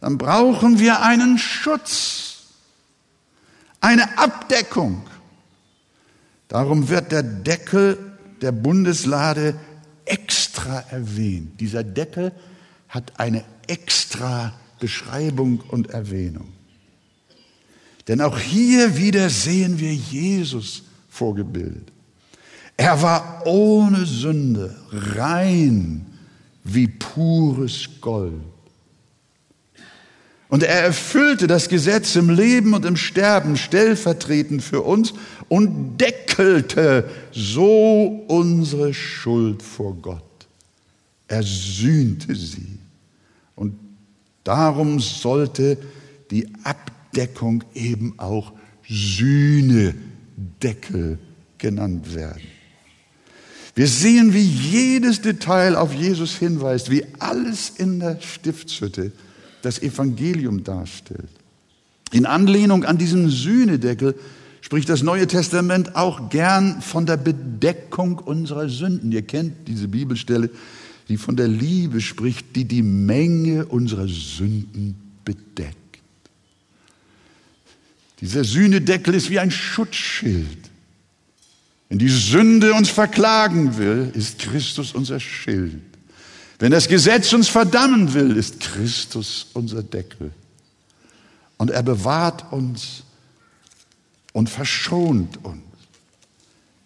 dann 0.01 0.17
brauchen 0.17 0.79
wir 0.79 1.03
einen 1.03 1.37
Schutz, 1.37 2.45
eine 3.81 4.19
Abdeckung. 4.19 5.03
Darum 6.51 6.89
wird 6.89 7.13
der 7.13 7.23
Deckel 7.23 7.97
der 8.43 8.51
Bundeslade 8.51 9.55
extra 10.05 10.81
erwähnt. 10.91 11.61
Dieser 11.61 11.85
Deckel 11.85 12.33
hat 12.89 13.21
eine 13.21 13.45
extra 13.69 14.53
Beschreibung 14.81 15.61
und 15.69 15.91
Erwähnung. 15.91 16.49
Denn 18.09 18.21
auch 18.21 18.37
hier 18.37 18.97
wieder 18.97 19.31
sehen 19.31 19.79
wir 19.79 19.95
Jesus 19.95 20.83
vorgebildet. 21.09 21.93
Er 22.77 23.01
war 23.01 23.47
ohne 23.47 24.05
Sünde, 24.05 24.75
rein 24.91 26.05
wie 26.65 26.89
pures 26.89 27.89
Gold. 28.01 28.43
Und 30.51 30.63
er 30.65 30.83
erfüllte 30.83 31.47
das 31.47 31.69
Gesetz 31.69 32.17
im 32.17 32.29
Leben 32.29 32.75
und 32.75 32.85
im 32.85 32.97
Sterben 32.97 33.57
stellvertretend 33.57 34.63
für 34.63 34.83
uns 34.83 35.15
und 35.49 35.97
deckelte 35.99 37.09
so 37.33 38.25
unsere 38.27 38.93
Schuld 38.93 39.63
vor 39.63 39.95
Gott. 39.95 40.25
Er 41.29 41.45
sühnte 41.45 42.35
sie. 42.35 42.81
Und 43.55 43.79
darum 44.43 44.99
sollte 44.99 45.79
die 46.33 46.49
Abdeckung 46.65 47.63
eben 47.73 48.19
auch 48.19 48.53
Sühnedeckel 48.89 50.01
genannt 51.59 52.13
werden. 52.13 52.43
Wir 53.77 53.87
sehen, 53.87 54.35
wie 54.35 54.43
jedes 54.43 55.21
Detail 55.23 55.77
auf 55.77 55.95
Jesus 55.95 56.37
hinweist, 56.37 56.91
wie 56.91 57.07
alles 57.21 57.71
in 57.71 58.01
der 58.01 58.21
Stiftshütte 58.21 59.13
das 59.63 59.81
Evangelium 59.81 60.65
darstellt. 60.65 61.29
In 62.13 62.27
Anlehnung 62.27 62.85
an 62.85 62.99
diesen 62.99 63.29
Sühnedeckel 63.29 64.15
spricht 64.61 64.89
das 64.89 65.03
Neue 65.03 65.27
Testament 65.27 65.97
auch 65.97 66.29
gern 66.29 66.83
von 66.83 67.07
der 67.07 67.17
Bedeckung 67.17 68.19
unserer 68.19 68.69
Sünden. 68.69 69.13
Ihr 69.13 69.23
kennt 69.23 69.69
diese 69.69 69.89
Bibelstelle, 69.89 70.51
die 71.09 71.17
von 71.17 71.37
der 71.37 71.49
Liebe 71.49 72.01
spricht, 72.01 72.55
die 72.57 72.65
die 72.65 72.83
Menge 72.83 73.67
unserer 73.67 74.09
Sünden 74.09 74.97
bedeckt. 75.25 75.77
Dieser 78.21 78.45
Sühnedeckel 78.45 79.15
ist 79.15 79.31
wie 79.31 79.39
ein 79.39 79.51
Schutzschild. 79.51 80.71
Wenn 81.89 81.99
die 81.99 82.09
Sünde 82.09 82.75
uns 82.75 82.91
verklagen 82.91 83.77
will, 83.79 84.13
ist 84.15 84.39
Christus 84.39 84.93
unser 84.93 85.19
Schild. 85.19 85.90
Wenn 86.61 86.73
das 86.73 86.89
Gesetz 86.89 87.33
uns 87.33 87.49
verdammen 87.49 88.13
will, 88.13 88.37
ist 88.37 88.61
Christus 88.61 89.47
unser 89.55 89.83
Deckel. 89.83 90.31
Und 91.57 91.71
er 91.71 91.83
bewahrt 91.83 92.53
uns 92.53 93.03
und 94.35 94.51
verschont 94.51 95.43
uns. 95.43 95.63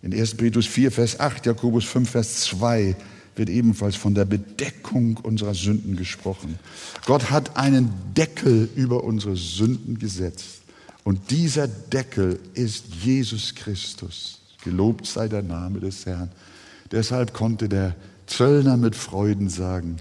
In 0.01 0.15
1. 0.15 0.37
Petrus 0.37 0.67
4, 0.67 0.93
Vers 0.93 1.19
8, 1.19 1.47
Jakobus 1.47 1.85
5, 1.87 2.09
Vers 2.09 2.41
2 2.43 2.95
wird 3.35 3.51
ebenfalls 3.51 3.97
von 3.97 4.15
der 4.15 4.25
Bedeckung 4.25 5.17
unserer 5.17 5.55
Sünden 5.55 5.97
gesprochen. 5.97 6.59
Gott 7.05 7.31
hat 7.31 7.57
einen 7.57 7.91
Deckel 8.17 8.69
über 8.77 9.03
unsere 9.03 9.37
Sünden 9.37 9.99
gesetzt. 9.99 10.63
Und 11.03 11.33
dieser 11.33 11.67
Deckel 11.67 12.39
ist 12.55 12.87
Jesus 13.03 13.57
Christus. 13.57 14.41
Gelobt 14.63 15.07
sei 15.07 15.27
der 15.27 15.43
Name 15.43 15.81
des 15.81 16.07
Herrn. 16.07 16.31
Deshalb 16.93 17.35
konnte 17.35 17.69
der 17.69 17.97
Zöllner 18.27 18.77
mit 18.77 18.97
Freuden 18.97 19.49
sagen, 19.49 19.99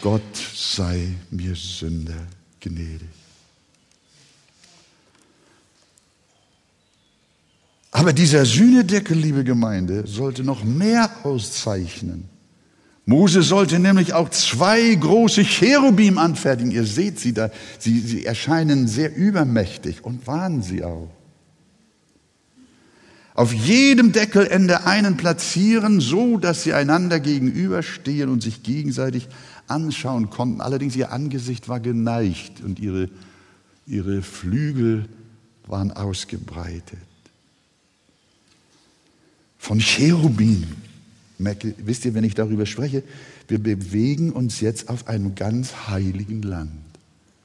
Gott 0.00 0.22
sei 0.54 1.08
mir 1.30 1.54
Sünder 1.54 2.26
gnädig. 2.60 3.08
Aber 7.90 8.14
dieser 8.14 8.46
Sühnedeckel, 8.46 9.16
liebe 9.16 9.44
Gemeinde, 9.44 10.06
sollte 10.06 10.42
noch 10.42 10.64
mehr 10.64 11.10
auszeichnen. 11.24 12.24
Mose 13.04 13.42
sollte 13.42 13.78
nämlich 13.78 14.14
auch 14.14 14.30
zwei 14.30 14.94
große 14.94 15.44
Cherubim 15.44 16.18
anfertigen. 16.18 16.70
Ihr 16.70 16.86
seht 16.86 17.18
sie 17.18 17.34
da, 17.34 17.50
sie, 17.78 18.00
sie 18.00 18.24
erscheinen 18.24 18.88
sehr 18.88 19.14
übermächtig 19.14 20.04
und 20.04 20.26
waren 20.26 20.62
sie 20.62 20.84
auch. 20.84 21.10
Auf 23.34 23.52
jedem 23.52 24.12
Deckelende 24.12 24.86
einen 24.86 25.16
platzieren, 25.16 26.00
so 26.00 26.36
dass 26.36 26.64
sie 26.64 26.74
einander 26.74 27.18
gegenüberstehen 27.18 28.28
und 28.28 28.42
sich 28.42 28.62
gegenseitig 28.62 29.28
anschauen 29.68 30.28
konnten. 30.28 30.60
Allerdings 30.60 30.96
ihr 30.96 31.12
Angesicht 31.12 31.68
war 31.68 31.80
geneigt 31.80 32.62
und 32.62 32.78
ihre, 32.78 33.08
ihre 33.86 34.22
Flügel 34.22 35.08
waren 35.66 35.92
ausgebreitet 35.92 36.98
von 39.62 39.78
Cherubim. 39.78 40.66
Wisst 41.38 42.04
ihr, 42.04 42.14
wenn 42.14 42.24
ich 42.24 42.34
darüber 42.34 42.66
spreche, 42.66 43.04
wir 43.46 43.60
bewegen 43.60 44.32
uns 44.32 44.60
jetzt 44.60 44.88
auf 44.88 45.06
einem 45.06 45.36
ganz 45.36 45.86
heiligen 45.86 46.42
Land. 46.42 46.72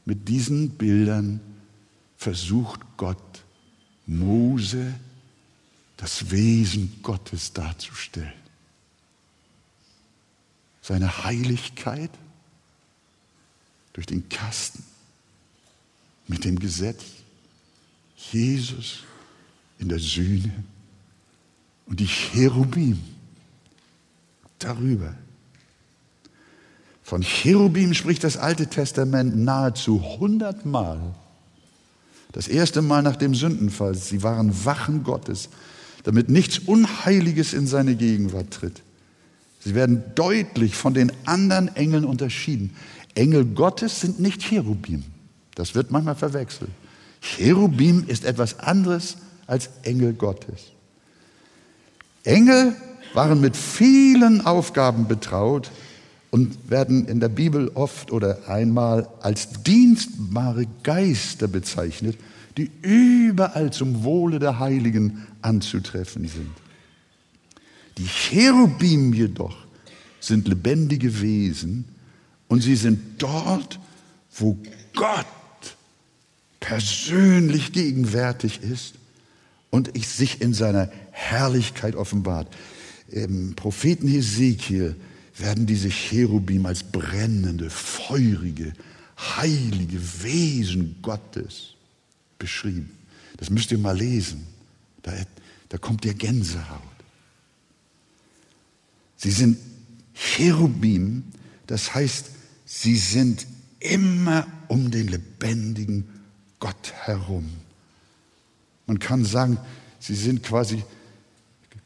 Mit 0.03 0.27
diesen 0.27 0.71
Bildern 0.71 1.39
versucht 2.17 2.79
Gott, 2.97 3.43
Mose 4.07 4.95
das 5.97 6.31
Wesen 6.31 6.99
Gottes 7.01 7.53
darzustellen. 7.53 8.31
Seine 10.81 11.25
Heiligkeit 11.25 12.11
durch 13.93 14.05
den 14.05 14.29
Kasten 14.29 14.83
mit 16.27 16.45
dem 16.45 16.59
Gesetz, 16.59 17.03
Jesus 18.31 19.03
in 19.79 19.89
der 19.89 19.99
Sühne 19.99 20.63
und 21.87 21.99
die 21.99 22.07
Cherubim 22.07 23.03
darüber. 24.59 25.13
Von 27.03 27.21
Cherubim 27.21 27.93
spricht 27.93 28.23
das 28.23 28.37
Alte 28.37 28.67
Testament 28.67 29.37
nahezu 29.37 30.01
hundertmal. 30.19 30.99
Das 32.33 32.47
erste 32.47 32.81
Mal 32.81 33.01
nach 33.01 33.15
dem 33.15 33.33
Sündenfall. 33.33 33.95
Sie 33.95 34.23
waren 34.23 34.65
Wachen 34.65 35.03
Gottes, 35.03 35.49
damit 36.07 36.29
nichts 36.29 36.59
Unheiliges 36.59 37.51
in 37.51 37.67
seine 37.67 37.93
Gegenwart 37.95 38.49
tritt. 38.51 38.81
Sie 39.59 39.75
werden 39.75 40.05
deutlich 40.15 40.73
von 40.73 40.93
den 40.93 41.11
anderen 41.25 41.75
Engeln 41.75 42.05
unterschieden. 42.05 42.73
Engel 43.13 43.43
Gottes 43.43 43.99
sind 43.99 44.17
nicht 44.17 44.41
Cherubim. 44.41 45.03
Das 45.55 45.75
wird 45.75 45.91
manchmal 45.91 46.15
verwechselt. 46.15 46.69
Cherubim 47.19 48.05
ist 48.07 48.23
etwas 48.23 48.59
anderes 48.59 49.17
als 49.47 49.69
Engel 49.83 50.13
Gottes. 50.13 50.71
Engel 52.23 52.73
waren 53.13 53.41
mit 53.41 53.57
vielen 53.57 54.45
Aufgaben 54.45 55.09
betraut 55.09 55.71
und 56.31 56.69
werden 56.69 57.05
in 57.09 57.19
der 57.19 57.27
Bibel 57.27 57.69
oft 57.73 58.13
oder 58.13 58.47
einmal 58.47 59.09
als 59.19 59.61
dienstbare 59.63 60.67
Geister 60.83 61.49
bezeichnet, 61.49 62.17
die 62.57 62.71
überall 62.81 63.71
zum 63.71 64.03
Wohle 64.03 64.39
der 64.39 64.59
Heiligen 64.59 65.27
anzutreffen 65.41 66.27
sind. 66.27 66.51
Die 67.97 68.07
Cherubim 68.07 69.13
jedoch 69.13 69.55
sind 70.19 70.47
lebendige 70.47 71.21
Wesen 71.21 71.85
und 72.47 72.61
sie 72.61 72.75
sind 72.75 73.21
dort, 73.21 73.79
wo 74.35 74.57
Gott 74.95 75.25
persönlich 76.59 77.71
gegenwärtig 77.71 78.61
ist 78.61 78.95
und 79.69 79.91
sich 80.03 80.41
in 80.41 80.53
seiner 80.53 80.91
Herrlichkeit 81.11 81.95
offenbart. 81.95 82.47
Im 83.09 83.55
Propheten 83.55 84.07
Hesekiel 84.07 84.95
werden 85.37 85.65
diese 85.65 85.89
Cherubim 85.89 86.65
als 86.65 86.83
brennende, 86.83 87.69
feurige, 87.69 88.73
heilige 89.17 89.99
Wesen 90.23 90.97
Gottes 91.01 91.76
beschrieben. 92.39 92.91
Das 93.37 93.49
müsst 93.49 93.71
ihr 93.71 93.77
mal 93.77 93.97
lesen. 93.97 94.47
Da, 95.03 95.13
da 95.69 95.77
kommt 95.77 96.03
der 96.03 96.13
Gänsehaut. 96.13 96.81
Sie 99.15 99.31
sind 99.31 99.57
Cherubim, 100.13 101.23
das 101.65 101.93
heißt, 101.93 102.27
sie 102.65 102.95
sind 102.95 103.45
immer 103.79 104.47
um 104.67 104.91
den 104.91 105.07
lebendigen 105.07 106.07
Gott 106.59 106.91
herum. 106.93 107.49
Man 108.85 108.99
kann 108.99 109.25
sagen, 109.25 109.57
sie 109.99 110.15
sind 110.15 110.43
quasi 110.43 110.83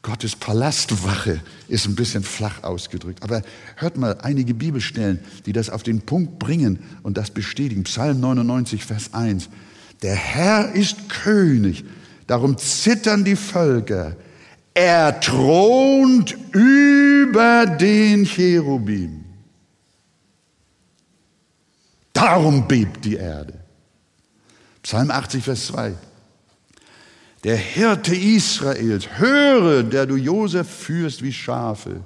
Gottes 0.02 0.34
Palastwache, 0.34 1.40
ist 1.68 1.86
ein 1.86 1.94
bisschen 1.94 2.24
flach 2.24 2.64
ausgedrückt. 2.64 3.22
Aber 3.22 3.42
hört 3.76 3.96
mal 3.96 4.18
einige 4.20 4.52
Bibelstellen, 4.52 5.20
die 5.46 5.52
das 5.52 5.70
auf 5.70 5.84
den 5.84 6.00
Punkt 6.00 6.40
bringen 6.40 6.80
und 7.04 7.16
das 7.16 7.30
bestätigen. 7.30 7.84
Psalm 7.84 8.18
99, 8.20 8.84
Vers 8.84 9.14
1. 9.14 9.48
Der 10.02 10.14
Herr 10.14 10.72
ist 10.74 11.08
König, 11.08 11.84
darum 12.26 12.58
zittern 12.58 13.24
die 13.24 13.36
Völker. 13.36 14.16
Er 14.74 15.20
thront 15.20 16.36
über 16.52 17.66
den 17.66 18.24
Cherubim. 18.24 19.24
Darum 22.12 22.66
bebt 22.66 23.04
die 23.04 23.14
Erde. 23.14 23.54
Psalm 24.82 25.10
80, 25.10 25.44
Vers 25.44 25.66
2 25.66 25.94
der 27.44 27.56
Hirte 27.56 28.14
Israels, 28.14 29.18
höre, 29.18 29.82
der 29.82 30.06
du 30.06 30.16
Josef 30.16 30.68
führst 30.68 31.22
wie 31.22 31.32
Schafe, 31.32 32.00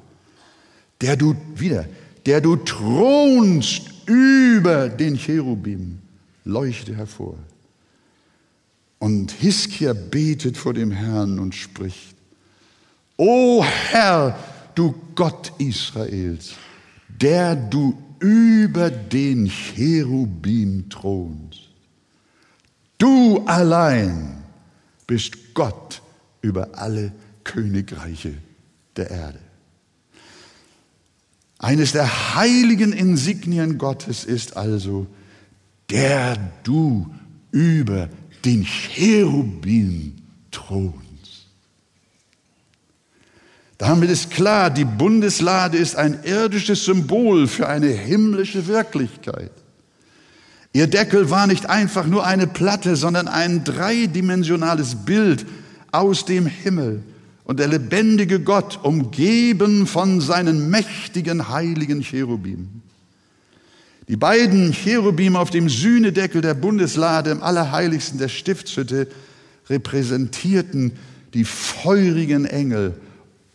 der 1.01 1.17
du, 1.17 1.37
wieder, 1.55 1.87
der 2.25 2.41
du 2.41 2.57
thronst 2.57 3.83
über 4.07 4.89
den 4.89 5.17
Cherubim, 5.17 5.99
leuchte 6.45 6.97
hervor. 6.97 7.37
Und 9.07 9.31
Hiskia 9.31 9.92
betet 9.92 10.57
vor 10.57 10.75
dem 10.75 10.90
Herrn 10.90 11.38
und 11.38 11.55
spricht, 11.55 12.16
O 13.16 13.62
Herr, 13.62 14.37
du 14.75 14.97
Gott 15.14 15.53
Israels, 15.59 16.55
der 17.07 17.55
du 17.55 17.97
über 18.19 18.90
den 18.90 19.47
Cherubim 19.47 20.88
thronst, 20.90 21.69
du 22.99 23.45
allein 23.47 24.42
bist 25.07 25.55
Gott 25.55 26.03
über 26.42 26.77
alle 26.77 27.12
Königreiche 27.45 28.35
der 28.97 29.09
Erde. 29.09 29.40
Eines 31.59 31.92
der 31.92 32.35
heiligen 32.35 32.92
Insignien 32.92 33.79
Gottes 33.79 34.25
ist 34.25 34.57
also, 34.57 35.07
der 35.90 36.51
du 36.64 37.09
über 37.53 38.09
den 38.47 38.65
Cherubim 38.65 40.15
thronst. 40.51 41.03
Damit 43.79 44.09
ist 44.09 44.31
klar, 44.31 44.71
die 44.71 44.87
Bundeslade 44.87 45.77
ist 45.77 45.97
ein 45.97 46.21
irdisches 46.25 46.85
Symbol 46.85 47.47
für 47.47 47.69
eine 47.69 47.88
himmlische 47.88 48.67
Wirklichkeit. 48.67 49.51
Ihr 50.73 50.87
Deckel 50.87 51.31
war 51.31 51.47
nicht 51.47 51.69
einfach 51.69 52.07
nur 52.07 52.25
eine 52.25 52.47
Platte, 52.47 52.97
sondern 52.97 53.29
ein 53.29 53.65
dreidimensionales 53.65 55.05
Bild 55.05 55.44
aus 55.92 56.25
dem 56.25 56.47
Himmel. 56.47 57.03
Und 57.44 57.61
der 57.61 57.69
lebendige 57.69 58.40
Gott, 58.40 58.81
umgeben 58.83 59.87
von 59.87 60.21
seinen 60.21 60.71
mächtigen 60.71 61.49
heiligen 61.49 62.03
Cherubim. 62.03 62.83
Die 64.09 64.17
beiden 64.17 64.73
Cherubim 64.73 65.35
auf 65.35 65.50
dem 65.50 65.69
Sühnedeckel 65.69 66.40
der 66.40 66.54
Bundeslade 66.54 67.31
im 67.31 67.42
Allerheiligsten 67.42 68.19
der 68.19 68.29
Stiftshütte 68.29 69.09
repräsentierten 69.69 70.92
die 71.35 71.44
feurigen 71.44 72.44
Engel 72.44 73.00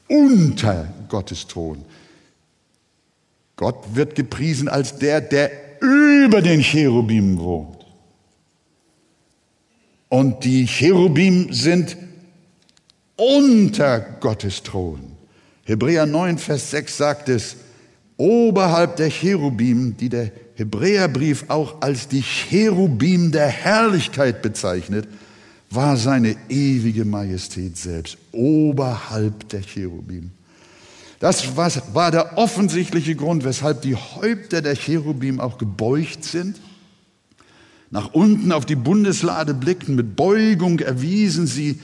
unter 0.07 0.93
Gottes 1.07 1.47
Thron. 1.47 1.85
Gott 3.55 3.95
wird 3.95 4.15
gepriesen 4.15 4.67
als 4.67 4.97
der, 4.97 5.21
der 5.21 5.51
über 5.79 6.41
den 6.41 6.61
Cherubim 6.61 7.39
wohnt. 7.39 7.85
Und 10.09 10.43
die 10.43 10.67
Cherubim 10.67 11.53
sind 11.53 11.95
unter 13.15 13.99
Gottes 13.99 14.63
Thron. 14.63 14.99
Hebräer 15.63 16.05
9, 16.05 16.37
Vers 16.37 16.71
6 16.71 16.97
sagt 16.97 17.29
es, 17.29 17.55
oberhalb 18.21 18.97
der 18.97 19.09
Cherubim, 19.09 19.97
die 19.97 20.09
der 20.09 20.31
Hebräerbrief 20.53 21.45
auch 21.47 21.81
als 21.81 22.07
die 22.07 22.21
Cherubim 22.21 23.31
der 23.31 23.47
Herrlichkeit 23.47 24.43
bezeichnet, 24.43 25.07
war 25.71 25.97
seine 25.97 26.35
ewige 26.47 27.03
Majestät 27.03 27.77
selbst, 27.77 28.17
oberhalb 28.31 29.49
der 29.49 29.61
Cherubim. 29.61 30.29
Das 31.19 31.55
war 31.55 32.11
der 32.11 32.37
offensichtliche 32.37 33.15
Grund, 33.15 33.43
weshalb 33.43 33.81
die 33.81 33.95
Häupter 33.95 34.61
der 34.61 34.75
Cherubim 34.75 35.39
auch 35.39 35.57
gebeugt 35.57 36.23
sind. 36.23 36.57
Nach 37.89 38.13
unten 38.13 38.51
auf 38.51 38.67
die 38.67 38.75
Bundeslade 38.75 39.55
blickten, 39.55 39.95
mit 39.95 40.15
Beugung 40.15 40.79
erwiesen 40.79 41.47
sie 41.47 41.79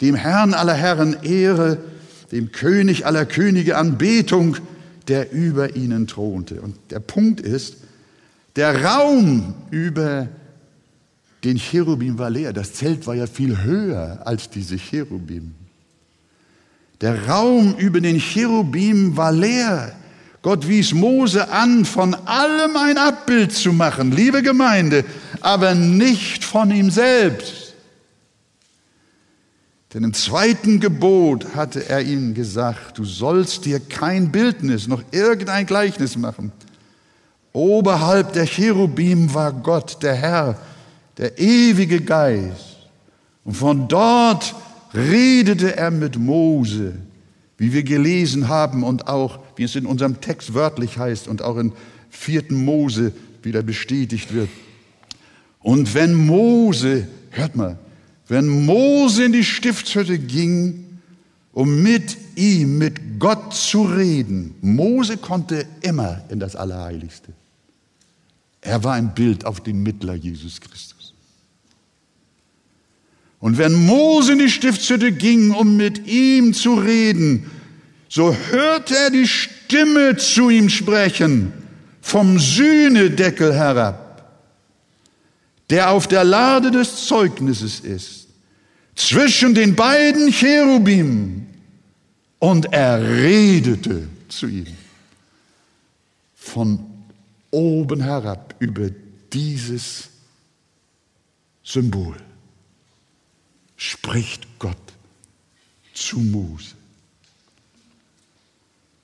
dem 0.00 0.14
Herrn 0.14 0.54
aller 0.54 0.74
Herren 0.74 1.16
Ehre, 1.24 1.78
dem 2.30 2.52
König 2.52 3.06
aller 3.06 3.26
Könige 3.26 3.76
Anbetung, 3.76 4.56
der 5.10 5.32
über 5.32 5.76
ihnen 5.76 6.06
thronte. 6.06 6.62
Und 6.62 6.76
der 6.90 7.00
Punkt 7.00 7.40
ist, 7.40 7.78
der 8.56 8.84
Raum 8.84 9.54
über 9.70 10.28
den 11.44 11.58
Cherubim 11.58 12.16
war 12.18 12.30
leer. 12.30 12.52
Das 12.52 12.74
Zelt 12.74 13.06
war 13.06 13.14
ja 13.14 13.26
viel 13.26 13.62
höher 13.62 14.20
als 14.24 14.48
diese 14.50 14.76
Cherubim. 14.76 15.54
Der 17.00 17.26
Raum 17.26 17.74
über 17.76 18.00
den 18.00 18.20
Cherubim 18.20 19.16
war 19.16 19.32
leer. 19.32 19.96
Gott 20.42 20.68
wies 20.68 20.94
Mose 20.94 21.50
an, 21.50 21.84
von 21.84 22.14
allem 22.14 22.76
ein 22.76 22.96
Abbild 22.96 23.52
zu 23.52 23.72
machen, 23.72 24.12
liebe 24.12 24.42
Gemeinde, 24.42 25.04
aber 25.40 25.74
nicht 25.74 26.44
von 26.44 26.70
ihm 26.70 26.90
selbst. 26.90 27.59
Denn 29.92 30.04
im 30.04 30.12
zweiten 30.12 30.78
Gebot 30.78 31.56
hatte 31.56 31.88
er 31.88 32.02
ihnen 32.02 32.34
gesagt, 32.34 32.98
du 32.98 33.04
sollst 33.04 33.64
dir 33.64 33.80
kein 33.80 34.30
Bildnis 34.30 34.86
noch 34.86 35.02
irgendein 35.10 35.66
Gleichnis 35.66 36.16
machen. 36.16 36.52
Oberhalb 37.52 38.32
der 38.32 38.46
Cherubim 38.46 39.34
war 39.34 39.52
Gott, 39.52 40.00
der 40.02 40.14
Herr, 40.14 40.58
der 41.18 41.38
ewige 41.40 42.00
Geist. 42.00 42.76
Und 43.44 43.54
von 43.54 43.88
dort 43.88 44.54
redete 44.94 45.76
er 45.76 45.90
mit 45.90 46.16
Mose, 46.16 46.94
wie 47.58 47.72
wir 47.72 47.82
gelesen 47.82 48.48
haben 48.48 48.84
und 48.84 49.08
auch, 49.08 49.40
wie 49.56 49.64
es 49.64 49.74
in 49.74 49.86
unserem 49.86 50.20
Text 50.20 50.54
wörtlich 50.54 50.98
heißt 50.98 51.26
und 51.26 51.42
auch 51.42 51.56
in 51.56 51.72
vierten 52.10 52.64
Mose 52.64 53.12
wieder 53.42 53.62
bestätigt 53.62 54.32
wird. 54.32 54.48
Und 55.58 55.94
wenn 55.94 56.14
Mose, 56.14 57.08
hört 57.30 57.56
mal, 57.56 57.76
wenn 58.30 58.64
Mose 58.64 59.24
in 59.24 59.32
die 59.32 59.44
Stiftshütte 59.44 60.18
ging, 60.18 61.00
um 61.52 61.82
mit 61.82 62.16
ihm, 62.36 62.78
mit 62.78 63.18
Gott 63.18 63.52
zu 63.52 63.82
reden, 63.82 64.54
Mose 64.60 65.16
konnte 65.16 65.66
immer 65.82 66.22
in 66.28 66.38
das 66.38 66.54
Allerheiligste. 66.54 67.32
Er 68.60 68.84
war 68.84 68.94
ein 68.94 69.14
Bild 69.14 69.44
auf 69.44 69.60
den 69.60 69.82
Mittler 69.82 70.14
Jesus 70.14 70.60
Christus. 70.60 71.12
Und 73.40 73.58
wenn 73.58 73.86
Mose 73.86 74.34
in 74.34 74.38
die 74.38 74.50
Stiftshütte 74.50 75.10
ging, 75.10 75.50
um 75.50 75.76
mit 75.76 76.06
ihm 76.06 76.54
zu 76.54 76.74
reden, 76.74 77.50
so 78.08 78.36
hörte 78.50 78.96
er 78.96 79.10
die 79.10 79.26
Stimme 79.26 80.16
zu 80.16 80.50
ihm 80.50 80.68
sprechen 80.68 81.52
vom 82.00 82.38
Sühnedeckel 82.38 83.52
herab, 83.54 84.09
der 85.70 85.90
auf 85.90 86.08
der 86.08 86.24
Lade 86.24 86.70
des 86.70 87.06
Zeugnisses 87.06 87.80
ist, 87.80 88.28
zwischen 88.94 89.54
den 89.54 89.74
beiden 89.74 90.30
Cherubim. 90.32 91.46
Und 92.38 92.72
er 92.72 93.02
redete 93.02 94.08
zu 94.28 94.46
ihm 94.46 94.66
von 96.34 96.80
oben 97.50 98.00
herab 98.00 98.54
über 98.58 98.88
dieses 99.32 100.08
Symbol 101.62 102.16
spricht 103.76 104.46
Gott 104.58 104.76
zu 105.94 106.18
Mose. 106.18 106.74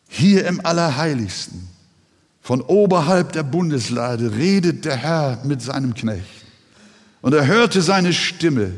Hier 0.09 0.47
im 0.47 0.65
Allerheiligsten, 0.65 1.69
von 2.41 2.61
oberhalb 2.63 3.33
der 3.33 3.43
Bundeslade, 3.43 4.35
redet 4.37 4.85
der 4.85 4.97
Herr 4.97 5.45
mit 5.45 5.63
seinem 5.63 5.95
Knecht. 5.95 6.46
Und 7.27 7.33
er 7.33 7.49
hörte 7.49 7.83
seine 7.83 8.13
Stimme. 8.13 8.73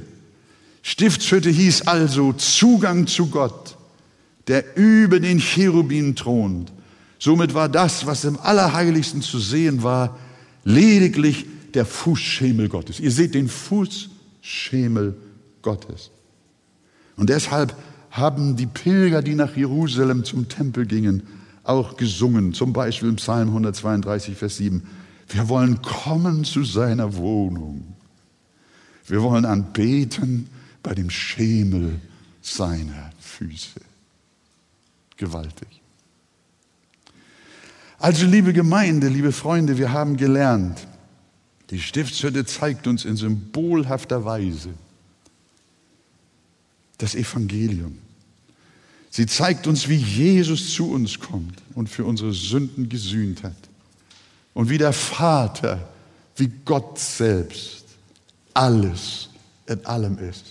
Stiftshütte 0.80 1.50
hieß 1.50 1.82
also 1.82 2.32
Zugang 2.32 3.06
zu 3.06 3.26
Gott, 3.26 3.76
der 4.46 4.74
über 4.74 5.20
den 5.20 5.38
Cherubin 5.38 6.16
thront. 6.16 6.72
Somit 7.18 7.52
war 7.52 7.68
das, 7.68 8.06
was 8.06 8.24
im 8.24 8.38
Allerheiligsten 8.38 9.20
zu 9.20 9.38
sehen 9.38 9.82
war, 9.82 10.16
lediglich 10.64 11.44
der 11.74 11.84
Fußschemel 11.84 12.70
Gottes. 12.70 13.00
Ihr 13.00 13.10
seht 13.10 13.34
den 13.34 13.50
Fußschemel 13.50 15.14
Gottes. 15.60 16.10
Und 17.16 17.28
deshalb 17.28 17.76
haben 18.10 18.56
die 18.56 18.64
Pilger, 18.64 19.20
die 19.20 19.34
nach 19.34 19.58
Jerusalem 19.58 20.24
zum 20.24 20.48
Tempel 20.48 20.86
gingen, 20.86 21.24
auch 21.64 21.98
gesungen, 21.98 22.54
zum 22.54 22.72
Beispiel 22.72 23.10
im 23.10 23.16
Psalm 23.16 23.48
132, 23.48 24.38
Vers 24.38 24.56
7. 24.56 24.84
Wir 25.28 25.50
wollen 25.50 25.82
kommen 25.82 26.44
zu 26.44 26.64
seiner 26.64 27.14
Wohnung. 27.14 27.97
Wir 29.08 29.22
wollen 29.22 29.44
anbeten 29.44 30.48
bei 30.82 30.94
dem 30.94 31.10
Schemel 31.10 32.00
seiner 32.42 33.10
Füße. 33.20 33.80
Gewaltig. 35.16 35.68
Also 37.98 38.26
liebe 38.26 38.52
Gemeinde, 38.52 39.08
liebe 39.08 39.32
Freunde, 39.32 39.76
wir 39.76 39.92
haben 39.92 40.16
gelernt, 40.16 40.86
die 41.70 41.80
Stiftshütte 41.80 42.44
zeigt 42.44 42.86
uns 42.86 43.04
in 43.04 43.16
symbolhafter 43.16 44.24
Weise, 44.24 44.70
das 46.98 47.14
Evangelium. 47.14 47.98
Sie 49.10 49.26
zeigt 49.26 49.66
uns, 49.66 49.88
wie 49.88 49.96
Jesus 49.96 50.74
zu 50.74 50.92
uns 50.92 51.18
kommt 51.18 51.60
und 51.74 51.88
für 51.88 52.04
unsere 52.04 52.32
Sünden 52.32 52.88
gesühnt 52.88 53.42
hat. 53.42 53.56
Und 54.54 54.70
wie 54.70 54.78
der 54.78 54.92
Vater, 54.92 55.88
wie 56.36 56.50
Gott 56.64 56.98
selbst 56.98 57.77
alles 58.58 59.28
in 59.66 59.86
allem 59.86 60.18
ist. 60.18 60.44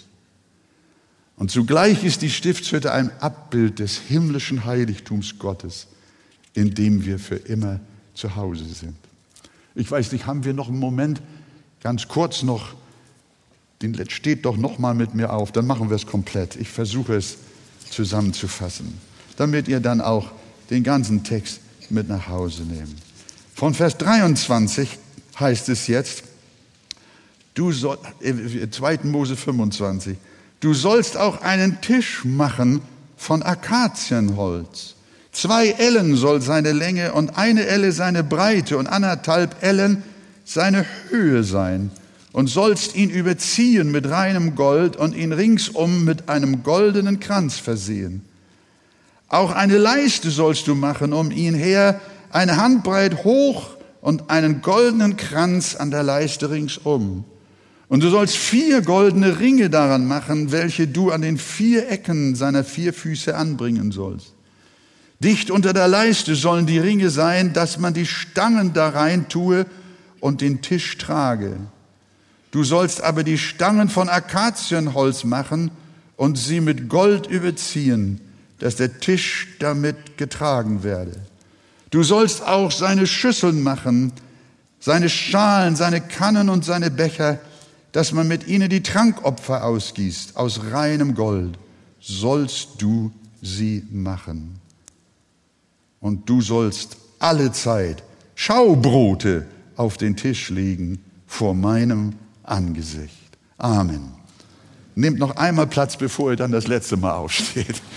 Und 1.35 1.51
zugleich 1.51 2.05
ist 2.05 2.21
die 2.21 2.29
Stiftshütte 2.29 2.93
ein 2.93 3.11
Abbild 3.19 3.79
des 3.79 3.97
himmlischen 3.97 4.63
Heiligtums 4.63 5.37
Gottes, 5.37 5.87
in 6.53 6.73
dem 6.73 7.03
wir 7.05 7.19
für 7.19 7.35
immer 7.35 7.81
zu 8.13 8.37
Hause 8.37 8.63
sind. 8.63 8.95
Ich 9.75 9.91
weiß 9.91 10.13
nicht, 10.13 10.25
haben 10.25 10.45
wir 10.45 10.53
noch 10.53 10.69
einen 10.69 10.79
Moment, 10.79 11.21
ganz 11.83 12.07
kurz 12.07 12.43
noch, 12.43 12.75
den 13.81 14.09
steht 14.09 14.45
doch 14.45 14.55
noch 14.55 14.79
mal 14.79 14.95
mit 14.95 15.13
mir 15.13 15.33
auf, 15.33 15.51
dann 15.51 15.67
machen 15.67 15.89
wir 15.89 15.97
es 15.97 16.07
komplett. 16.07 16.55
Ich 16.55 16.69
versuche 16.69 17.15
es 17.15 17.37
zusammenzufassen, 17.89 18.97
damit 19.35 19.67
ihr 19.67 19.81
dann 19.81 19.99
auch 19.99 20.31
den 20.69 20.83
ganzen 20.83 21.25
Text 21.25 21.59
mit 21.89 22.07
nach 22.07 22.29
Hause 22.29 22.63
nehmt. 22.63 22.95
Von 23.53 23.73
Vers 23.73 23.97
23 23.97 24.97
heißt 25.39 25.67
es 25.69 25.87
jetzt, 25.87 26.23
du 27.57 27.71
soll, 27.71 27.97
2. 28.69 28.93
Äh, 28.93 28.97
Mose 29.03 29.35
25, 29.35 30.17
du 30.59 30.73
sollst 30.73 31.17
auch 31.17 31.41
einen 31.41 31.81
Tisch 31.81 32.23
machen 32.23 32.81
von 33.17 33.41
Akazienholz. 33.41 34.95
Zwei 35.31 35.69
Ellen 35.69 36.15
soll 36.15 36.41
seine 36.41 36.71
Länge 36.71 37.13
und 37.13 37.37
eine 37.37 37.65
Elle 37.65 37.91
seine 37.91 38.23
Breite 38.23 38.77
und 38.77 38.87
anderthalb 38.87 39.55
Ellen 39.61 40.03
seine 40.45 40.85
Höhe 41.09 41.43
sein 41.43 41.91
und 42.31 42.47
sollst 42.47 42.95
ihn 42.95 43.09
überziehen 43.09 43.91
mit 43.91 44.09
reinem 44.09 44.55
Gold 44.55 44.95
und 44.95 45.15
ihn 45.15 45.33
ringsum 45.33 46.05
mit 46.05 46.29
einem 46.29 46.63
goldenen 46.63 47.19
Kranz 47.19 47.57
versehen. 47.57 48.23
Auch 49.29 49.51
eine 49.51 49.77
Leiste 49.77 50.31
sollst 50.31 50.67
du 50.67 50.75
machen 50.75 51.13
um 51.13 51.31
ihn 51.31 51.55
her, 51.55 51.99
eine 52.31 52.57
Handbreit 52.57 53.23
hoch 53.23 53.71
und 54.01 54.29
einen 54.29 54.61
goldenen 54.61 55.17
Kranz 55.17 55.75
an 55.75 55.91
der 55.91 56.03
Leiste 56.03 56.49
ringsum. 56.49 57.25
Und 57.89 58.03
du 58.03 58.09
sollst 58.09 58.35
vier 58.35 58.81
goldene 58.81 59.39
Ringe 59.39 59.69
daran 59.69 60.07
machen, 60.07 60.51
welche 60.51 60.87
du 60.87 61.11
an 61.11 61.21
den 61.21 61.37
vier 61.37 61.89
Ecken 61.89 62.35
seiner 62.35 62.63
vier 62.63 62.93
Füße 62.93 63.35
anbringen 63.35 63.91
sollst. 63.91 64.33
Dicht 65.19 65.49
unter 65.49 65.73
der 65.73 65.87
Leiste 65.87 66.35
sollen 66.35 66.67
die 66.67 66.79
Ringe 66.79 67.09
sein, 67.09 67.53
dass 67.53 67.79
man 67.79 67.93
die 67.93 68.05
Stangen 68.05 68.73
da 68.73 68.89
rein 68.89 69.29
tue 69.29 69.65
und 70.19 70.41
den 70.41 70.61
Tisch 70.61 70.97
trage. 70.97 71.57
Du 72.51 72.63
sollst 72.63 73.01
aber 73.01 73.23
die 73.23 73.37
Stangen 73.37 73.89
von 73.89 74.09
Akazienholz 74.09 75.23
machen 75.23 75.71
und 76.17 76.37
sie 76.37 76.59
mit 76.59 76.89
Gold 76.89 77.27
überziehen, 77.27 78.19
dass 78.59 78.75
der 78.75 78.99
Tisch 78.99 79.47
damit 79.59 80.17
getragen 80.17 80.83
werde. 80.83 81.13
Du 81.89 82.03
sollst 82.03 82.45
auch 82.45 82.71
seine 82.71 83.07
Schüsseln 83.07 83.63
machen, 83.63 84.11
seine 84.79 85.09
Schalen, 85.09 85.75
seine 85.75 86.01
Kannen 86.01 86.49
und 86.49 86.65
seine 86.65 86.91
Becher, 86.91 87.39
dass 87.91 88.11
man 88.11 88.27
mit 88.27 88.47
ihnen 88.47 88.69
die 88.69 88.83
Trankopfer 88.83 89.63
ausgießt, 89.63 90.37
aus 90.37 90.61
reinem 90.71 91.15
Gold, 91.15 91.57
sollst 91.99 92.81
du 92.81 93.11
sie 93.41 93.83
machen. 93.91 94.59
Und 95.99 96.29
du 96.29 96.41
sollst 96.41 96.97
alle 97.19 97.51
Zeit 97.51 98.03
Schaubrote 98.35 99.45
auf 99.75 99.97
den 99.97 100.15
Tisch 100.15 100.49
legen 100.49 100.99
vor 101.25 101.53
meinem 101.53 102.13
Angesicht. 102.43 103.37
Amen. 103.57 104.11
Nehmt 104.95 105.19
noch 105.19 105.35
einmal 105.35 105.67
Platz, 105.67 105.97
bevor 105.97 106.31
ihr 106.31 106.37
dann 106.37 106.51
das 106.51 106.67
letzte 106.67 106.97
Mal 106.97 107.13
aufsteht. 107.13 107.81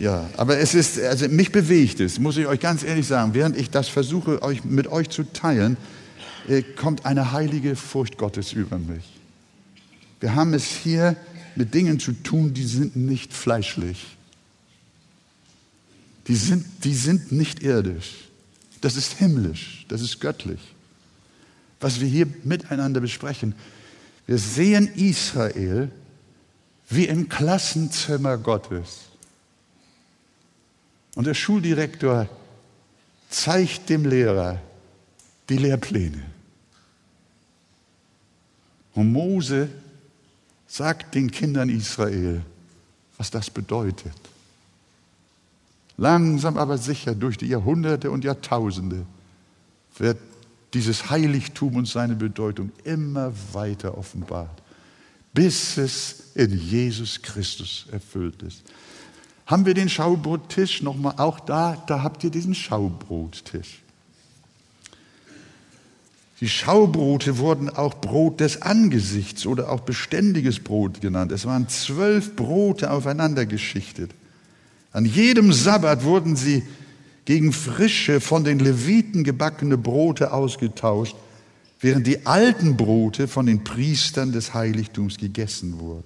Ja, 0.00 0.28
aber 0.36 0.58
es 0.58 0.74
ist, 0.74 1.00
also 1.00 1.28
mich 1.28 1.50
bewegt 1.50 1.98
es, 1.98 2.20
muss 2.20 2.36
ich 2.36 2.46
euch 2.46 2.60
ganz 2.60 2.84
ehrlich 2.84 3.04
sagen, 3.04 3.34
während 3.34 3.56
ich 3.56 3.70
das 3.70 3.88
versuche, 3.88 4.42
euch, 4.42 4.64
mit 4.64 4.86
euch 4.86 5.08
zu 5.10 5.24
teilen, 5.24 5.76
kommt 6.76 7.04
eine 7.04 7.32
heilige 7.32 7.76
Furcht 7.76 8.18
Gottes 8.18 8.52
über 8.52 8.78
mich. 8.78 9.04
Wir 10.20 10.34
haben 10.34 10.54
es 10.54 10.64
hier 10.64 11.16
mit 11.54 11.74
Dingen 11.74 12.00
zu 12.00 12.12
tun, 12.12 12.54
die 12.54 12.64
sind 12.64 12.96
nicht 12.96 13.32
fleischlich. 13.32 14.16
Die 16.26 16.36
sind, 16.36 16.64
die 16.84 16.94
sind 16.94 17.32
nicht 17.32 17.62
irdisch. 17.62 18.28
Das 18.80 18.96
ist 18.96 19.14
himmlisch, 19.14 19.84
das 19.88 20.02
ist 20.02 20.20
göttlich. 20.20 20.60
Was 21.80 22.00
wir 22.00 22.08
hier 22.08 22.26
miteinander 22.44 23.00
besprechen, 23.00 23.54
wir 24.26 24.38
sehen 24.38 24.88
Israel 24.94 25.90
wie 26.90 27.06
im 27.06 27.28
Klassenzimmer 27.28 28.38
Gottes. 28.38 29.06
Und 31.14 31.26
der 31.26 31.34
Schuldirektor 31.34 32.28
zeigt 33.30 33.88
dem 33.88 34.04
Lehrer 34.04 34.60
die 35.48 35.56
Lehrpläne. 35.56 36.22
Und 38.94 39.12
Mose 39.12 39.68
sagt 40.66 41.14
den 41.14 41.30
Kindern 41.30 41.68
Israel, 41.68 42.42
was 43.16 43.30
das 43.30 43.50
bedeutet. 43.50 44.12
Langsam 45.96 46.56
aber 46.56 46.78
sicher 46.78 47.14
durch 47.14 47.36
die 47.36 47.48
Jahrhunderte 47.48 48.10
und 48.10 48.24
Jahrtausende 48.24 49.04
wird 49.96 50.18
dieses 50.74 51.10
Heiligtum 51.10 51.76
und 51.76 51.88
seine 51.88 52.14
Bedeutung 52.14 52.70
immer 52.84 53.32
weiter 53.52 53.96
offenbart, 53.96 54.62
bis 55.32 55.76
es 55.76 56.32
in 56.34 56.56
Jesus 56.56 57.20
Christus 57.22 57.86
erfüllt 57.90 58.42
ist. 58.42 58.62
Haben 59.46 59.64
wir 59.64 59.74
den 59.74 59.88
Schaubrottisch 59.88 60.82
nochmal 60.82 61.14
auch 61.16 61.40
da? 61.40 61.82
Da 61.86 62.02
habt 62.02 62.22
ihr 62.22 62.30
diesen 62.30 62.54
Schaubrottisch. 62.54 63.80
Die 66.40 66.48
Schaubrote 66.48 67.38
wurden 67.38 67.68
auch 67.68 68.00
Brot 68.00 68.40
des 68.40 68.62
Angesichts 68.62 69.44
oder 69.44 69.70
auch 69.70 69.80
beständiges 69.80 70.60
Brot 70.60 71.00
genannt. 71.00 71.32
Es 71.32 71.46
waren 71.46 71.68
zwölf 71.68 72.36
Brote 72.36 72.92
aufeinander 72.92 73.44
geschichtet. 73.44 74.12
An 74.92 75.04
jedem 75.04 75.52
Sabbat 75.52 76.04
wurden 76.04 76.36
sie 76.36 76.62
gegen 77.24 77.52
frische, 77.52 78.20
von 78.20 78.44
den 78.44 78.58
Leviten 78.58 79.24
gebackene 79.24 79.76
Brote 79.76 80.32
ausgetauscht, 80.32 81.16
während 81.80 82.06
die 82.06 82.24
alten 82.24 82.76
Brote 82.76 83.28
von 83.28 83.46
den 83.46 83.64
Priestern 83.64 84.32
des 84.32 84.54
Heiligtums 84.54 85.18
gegessen 85.18 85.78
wurden. 85.80 86.04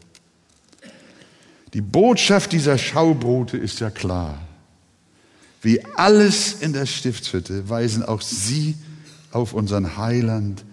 Die 1.74 1.80
Botschaft 1.80 2.52
dieser 2.52 2.76
Schaubrote 2.76 3.56
ist 3.56 3.80
ja 3.80 3.90
klar. 3.90 4.40
Wie 5.62 5.84
alles 5.94 6.54
in 6.54 6.72
der 6.72 6.86
Stiftshütte 6.86 7.68
weisen 7.68 8.02
auch 8.02 8.20
sie 8.20 8.74
auf 9.32 9.52
unseren 9.54 9.96
Heiland 9.96 10.64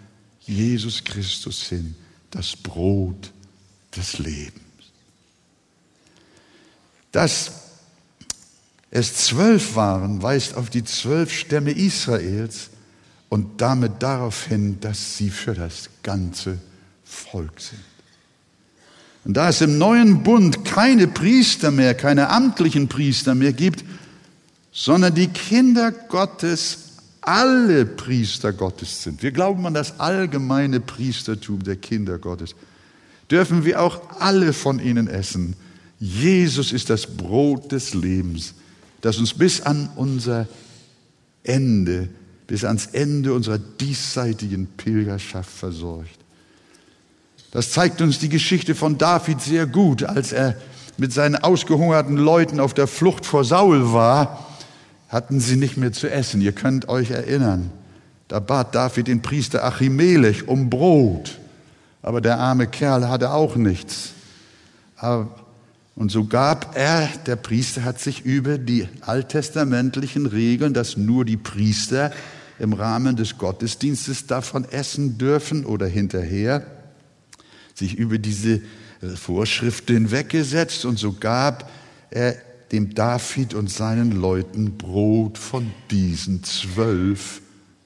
Jesus 0.41 1.03
Christus 1.03 1.63
hin, 1.63 1.95
das 2.31 2.55
Brot 2.55 3.31
des 3.95 4.19
Lebens. 4.19 4.61
Dass 7.11 7.51
es 8.91 9.15
zwölf 9.15 9.75
waren, 9.75 10.21
weist 10.21 10.55
auf 10.55 10.69
die 10.69 10.83
zwölf 10.83 11.31
Stämme 11.31 11.71
Israels 11.71 12.69
und 13.29 13.61
damit 13.61 14.01
darauf 14.01 14.45
hin, 14.45 14.79
dass 14.79 15.17
sie 15.17 15.29
für 15.29 15.53
das 15.53 15.89
ganze 16.01 16.57
Volk 17.03 17.59
sind. 17.59 17.79
Und 19.25 19.35
da 19.35 19.49
es 19.49 19.61
im 19.61 19.77
neuen 19.77 20.23
Bund 20.23 20.65
keine 20.65 21.07
Priester 21.07 21.71
mehr, 21.71 21.93
keine 21.93 22.29
amtlichen 22.29 22.87
Priester 22.87 23.35
mehr 23.35 23.53
gibt, 23.53 23.83
sondern 24.71 25.13
die 25.13 25.27
Kinder 25.27 25.91
Gottes 25.91 26.88
alle 27.29 27.85
Priester 27.85 28.53
Gottes 28.53 29.03
sind, 29.03 29.21
wir 29.21 29.29
glauben 29.29 29.63
an 29.67 29.75
das 29.75 29.99
allgemeine 29.99 30.79
Priestertum 30.79 31.61
der 31.61 31.75
Kinder 31.75 32.17
Gottes, 32.17 32.55
dürfen 33.29 33.65
wir 33.65 33.83
auch 33.83 34.19
alle 34.19 34.51
von 34.51 34.79
ihnen 34.79 35.07
essen. 35.07 35.55
Jesus 35.99 36.71
ist 36.71 36.89
das 36.89 37.05
Brot 37.05 37.71
des 37.71 37.93
Lebens, 37.93 38.55
das 39.01 39.19
uns 39.19 39.35
bis 39.35 39.61
an 39.61 39.91
unser 39.95 40.47
Ende, 41.43 42.09
bis 42.47 42.63
ans 42.63 42.87
Ende 42.87 43.31
unserer 43.33 43.59
diesseitigen 43.59 44.65
Pilgerschaft 44.65 45.51
versorgt. 45.51 46.17
Das 47.51 47.69
zeigt 47.69 48.01
uns 48.01 48.17
die 48.17 48.29
Geschichte 48.29 48.73
von 48.73 48.97
David 48.97 49.39
sehr 49.39 49.67
gut, 49.67 50.01
als 50.01 50.31
er 50.31 50.59
mit 50.97 51.13
seinen 51.13 51.35
ausgehungerten 51.35 52.17
Leuten 52.17 52.59
auf 52.59 52.73
der 52.73 52.87
Flucht 52.87 53.23
vor 53.27 53.45
Saul 53.45 53.93
war, 53.93 54.48
hatten 55.09 55.39
sie 55.39 55.57
nicht 55.57 55.75
mehr 55.75 55.91
zu 55.91 56.09
essen. 56.09 56.39
Ihr 56.39 56.53
könnt 56.53 56.87
euch 56.87 57.11
erinnern. 57.11 57.71
Da 58.27 58.39
bat 58.39 58.75
David 58.75 59.07
den 59.07 59.21
Priester 59.21 59.65
Achimelech 59.65 60.47
um 60.47 60.69
Brot, 60.69 61.39
aber 62.03 62.21
der 62.21 62.37
arme 62.37 62.67
Kerl 62.67 63.09
hatte 63.09 63.31
auch 63.31 63.55
nichts. 63.55 64.11
Und 65.95 66.11
so 66.11 66.25
gab 66.25 66.77
er, 66.77 67.09
der 67.25 67.35
Priester 67.35 67.83
hat 67.83 67.99
sich 67.99 68.23
über 68.23 68.59
die 68.59 68.87
alttestamentlichen 69.01 70.27
Regeln, 70.27 70.75
dass 70.75 70.95
nur 70.95 71.25
die 71.25 71.37
Priester 71.37 72.11
im 72.59 72.73
Rahmen 72.73 73.15
des 73.15 73.37
Gottesdienstes 73.37 74.27
davon 74.27 74.65
essen 74.65 75.17
dürfen 75.17 75.65
oder 75.65 75.87
hinterher, 75.87 76.67
sich 77.73 77.95
über 77.95 78.19
diese 78.19 78.61
Vorschriften 79.15 79.93
hinweggesetzt 79.93 80.85
und 80.85 80.99
so 80.99 81.13
gab 81.13 81.71
er 82.11 82.35
dem 82.71 82.93
David 82.93 83.53
und 83.53 83.69
seinen 83.69 84.11
Leuten 84.11 84.77
Brot 84.77 85.37
von 85.37 85.71
diesen 85.89 86.43
zwölf 86.43 87.41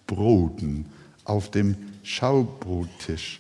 Broten 0.08 0.86
auf 1.24 1.52
dem 1.52 1.76
Schaubrottisch. 2.04 3.40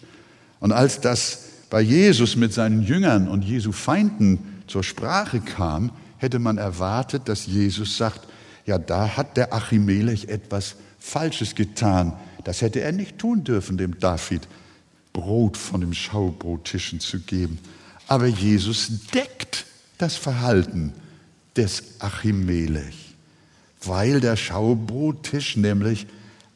Und 0.59 0.71
als 0.71 1.01
das 1.01 1.39
bei 1.69 1.81
Jesus 1.81 2.35
mit 2.35 2.53
seinen 2.53 2.83
Jüngern 2.83 3.27
und 3.27 3.43
Jesu 3.43 3.71
Feinden 3.71 4.61
zur 4.67 4.83
Sprache 4.83 5.41
kam, 5.41 5.91
hätte 6.17 6.39
man 6.39 6.57
erwartet, 6.57 7.23
dass 7.25 7.47
Jesus 7.47 7.97
sagt, 7.97 8.21
ja, 8.65 8.77
da 8.77 9.17
hat 9.17 9.35
der 9.35 9.53
Achimelech 9.53 10.29
etwas 10.29 10.75
Falsches 10.99 11.55
getan. 11.55 12.13
Das 12.45 12.61
hätte 12.61 12.79
er 12.79 12.93
nicht 12.93 13.17
tun 13.17 13.43
dürfen, 13.43 13.77
dem 13.77 13.99
David 13.99 14.47
Brot 15.11 15.57
von 15.57 15.81
dem 15.81 15.93
Schaubrottischen 15.93 17.01
zu 17.01 17.19
geben. 17.19 17.59
Aber 18.07 18.27
Jesus 18.27 18.89
deckt 19.13 19.65
das 19.97 20.15
Verhalten 20.15 20.93
des 21.56 21.99
Achimelech, 21.99 23.16
weil 23.84 24.20
der 24.20 24.36
Schaubrottisch 24.36 25.58
nämlich 25.58 26.08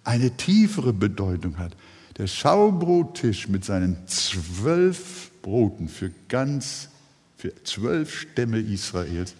eine 0.03 0.31
tiefere 0.31 0.93
Bedeutung 0.93 1.57
hat. 1.57 1.73
Der 2.17 2.27
Schaubrottisch 2.27 3.47
mit 3.47 3.65
seinen 3.65 3.97
zwölf 4.07 5.29
Broten 5.41 5.87
für 5.89 6.11
ganz, 6.29 6.89
für 7.37 7.53
zwölf 7.63 8.21
Stämme 8.21 8.59
Israels 8.59 9.35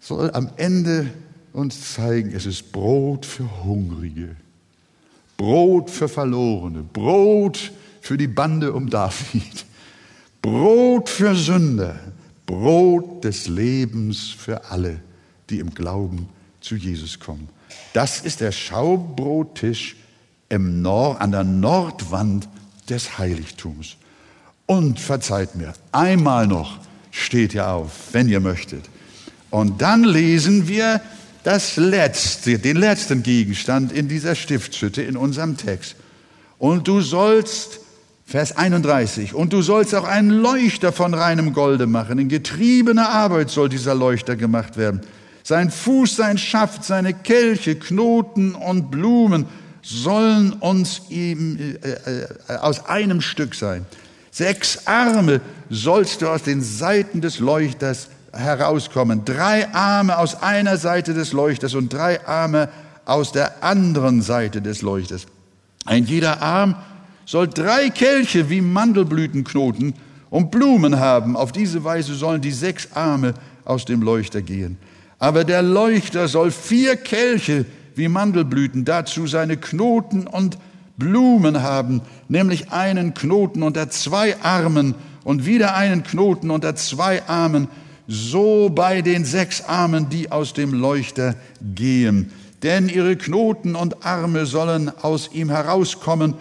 soll 0.00 0.30
am 0.32 0.50
Ende 0.56 1.10
uns 1.52 1.94
zeigen, 1.94 2.32
es 2.34 2.46
ist 2.46 2.72
Brot 2.72 3.26
für 3.26 3.64
Hungrige. 3.64 4.36
Brot 5.36 5.90
für 5.90 6.08
Verlorene, 6.08 6.82
Brot 6.82 7.72
für 8.00 8.16
die 8.16 8.28
Bande 8.28 8.72
um 8.72 8.88
David, 8.88 9.64
Brot 10.40 11.08
für 11.08 11.34
Sünder, 11.34 11.98
Brot 12.52 13.24
des 13.24 13.48
Lebens 13.48 14.28
für 14.28 14.70
alle, 14.70 15.00
die 15.48 15.58
im 15.58 15.74
Glauben 15.74 16.28
zu 16.60 16.76
Jesus 16.76 17.18
kommen. 17.18 17.48
Das 17.94 18.20
ist 18.20 18.42
der 18.42 18.52
Schaubrottisch 18.52 19.96
im 20.50 20.82
Nord, 20.82 21.18
an 21.22 21.32
der 21.32 21.44
Nordwand 21.44 22.50
des 22.90 23.16
Heiligtums. 23.16 23.96
Und 24.66 25.00
verzeiht 25.00 25.54
mir, 25.54 25.72
einmal 25.92 26.46
noch 26.46 26.78
steht 27.10 27.54
ihr 27.54 27.68
auf, 27.68 28.12
wenn 28.12 28.28
ihr 28.28 28.40
möchtet. 28.40 28.84
Und 29.48 29.80
dann 29.80 30.04
lesen 30.04 30.68
wir 30.68 31.00
das 31.44 31.76
letzte, 31.76 32.58
den 32.58 32.76
letzten 32.76 33.22
Gegenstand 33.22 33.92
in 33.92 34.08
dieser 34.08 34.34
Stiftshütte 34.34 35.00
in 35.00 35.16
unserem 35.16 35.56
Text. 35.56 35.96
Und 36.58 36.86
du 36.86 37.00
sollst, 37.00 37.80
Vers 38.32 38.56
31, 38.56 39.34
und 39.34 39.52
du 39.52 39.60
sollst 39.60 39.94
auch 39.94 40.08
einen 40.08 40.30
Leuchter 40.30 40.90
von 40.90 41.12
reinem 41.12 41.52
Golde 41.52 41.86
machen. 41.86 42.18
In 42.18 42.30
getriebener 42.30 43.10
Arbeit 43.10 43.50
soll 43.50 43.68
dieser 43.68 43.94
Leuchter 43.94 44.36
gemacht 44.36 44.78
werden. 44.78 45.02
Sein 45.42 45.70
Fuß, 45.70 46.16
sein 46.16 46.38
Schaft, 46.38 46.82
seine 46.82 47.12
Kelche, 47.12 47.76
Knoten 47.76 48.54
und 48.54 48.90
Blumen 48.90 49.44
sollen 49.82 50.54
uns 50.54 51.02
ihm, 51.10 51.58
äh, 51.58 51.90
äh, 51.90 52.56
aus 52.56 52.86
einem 52.86 53.20
Stück 53.20 53.54
sein. 53.54 53.84
Sechs 54.30 54.86
Arme 54.86 55.42
sollst 55.68 56.22
du 56.22 56.28
aus 56.28 56.42
den 56.42 56.62
Seiten 56.62 57.20
des 57.20 57.38
Leuchters 57.38 58.08
herauskommen. 58.32 59.26
Drei 59.26 59.68
Arme 59.74 60.16
aus 60.16 60.42
einer 60.42 60.78
Seite 60.78 61.12
des 61.12 61.34
Leuchters 61.34 61.74
und 61.74 61.92
drei 61.92 62.26
Arme 62.26 62.70
aus 63.04 63.32
der 63.32 63.62
anderen 63.62 64.22
Seite 64.22 64.62
des 64.62 64.80
Leuchters. 64.80 65.26
Ein 65.84 66.06
jeder 66.06 66.40
Arm 66.40 66.76
soll 67.24 67.48
drei 67.48 67.90
Kelche 67.90 68.50
wie 68.50 68.60
Mandelblütenknoten 68.60 69.94
und 70.30 70.50
Blumen 70.50 70.98
haben. 70.98 71.36
Auf 71.36 71.52
diese 71.52 71.84
Weise 71.84 72.14
sollen 72.14 72.40
die 72.40 72.52
sechs 72.52 72.88
Arme 72.92 73.34
aus 73.64 73.84
dem 73.84 74.02
Leuchter 74.02 74.42
gehen. 74.42 74.78
Aber 75.18 75.44
der 75.44 75.62
Leuchter 75.62 76.26
soll 76.26 76.50
vier 76.50 76.96
Kelche 76.96 77.64
wie 77.94 78.08
Mandelblüten, 78.08 78.84
dazu 78.84 79.26
seine 79.26 79.56
Knoten 79.56 80.26
und 80.26 80.58
Blumen 80.96 81.62
haben, 81.62 82.00
nämlich 82.28 82.72
einen 82.72 83.14
Knoten 83.14 83.62
unter 83.62 83.90
zwei 83.90 84.40
Armen 84.42 84.94
und 85.24 85.46
wieder 85.46 85.74
einen 85.74 86.02
Knoten 86.02 86.50
unter 86.50 86.74
zwei 86.74 87.22
Armen, 87.28 87.68
so 88.08 88.68
bei 88.68 89.02
den 89.02 89.24
sechs 89.24 89.62
Armen, 89.62 90.08
die 90.08 90.32
aus 90.32 90.54
dem 90.54 90.74
Leuchter 90.74 91.34
gehen. 91.74 92.32
Denn 92.62 92.88
ihre 92.88 93.16
Knoten 93.16 93.74
und 93.74 94.04
Arme 94.04 94.46
sollen 94.46 94.90
aus 95.02 95.30
ihm 95.32 95.50
herauskommen 95.50 96.34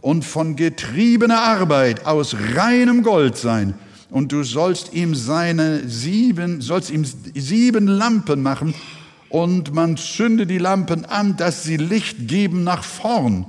und 0.00 0.24
von 0.24 0.56
getriebener 0.56 1.40
Arbeit 1.40 2.06
aus 2.06 2.36
reinem 2.54 3.02
Gold 3.02 3.36
sein. 3.36 3.74
Und 4.10 4.32
du 4.32 4.42
sollst 4.42 4.94
ihm 4.94 5.14
seine 5.14 5.86
sieben, 5.88 6.60
sollst 6.60 6.90
ihm 6.90 7.04
sieben 7.04 7.86
Lampen 7.86 8.42
machen 8.42 8.74
und 9.28 9.74
man 9.74 9.96
zünde 9.96 10.46
die 10.46 10.58
Lampen 10.58 11.04
an, 11.04 11.36
dass 11.36 11.62
sie 11.62 11.76
Licht 11.76 12.28
geben 12.28 12.64
nach 12.64 12.82
vorn. 12.82 13.46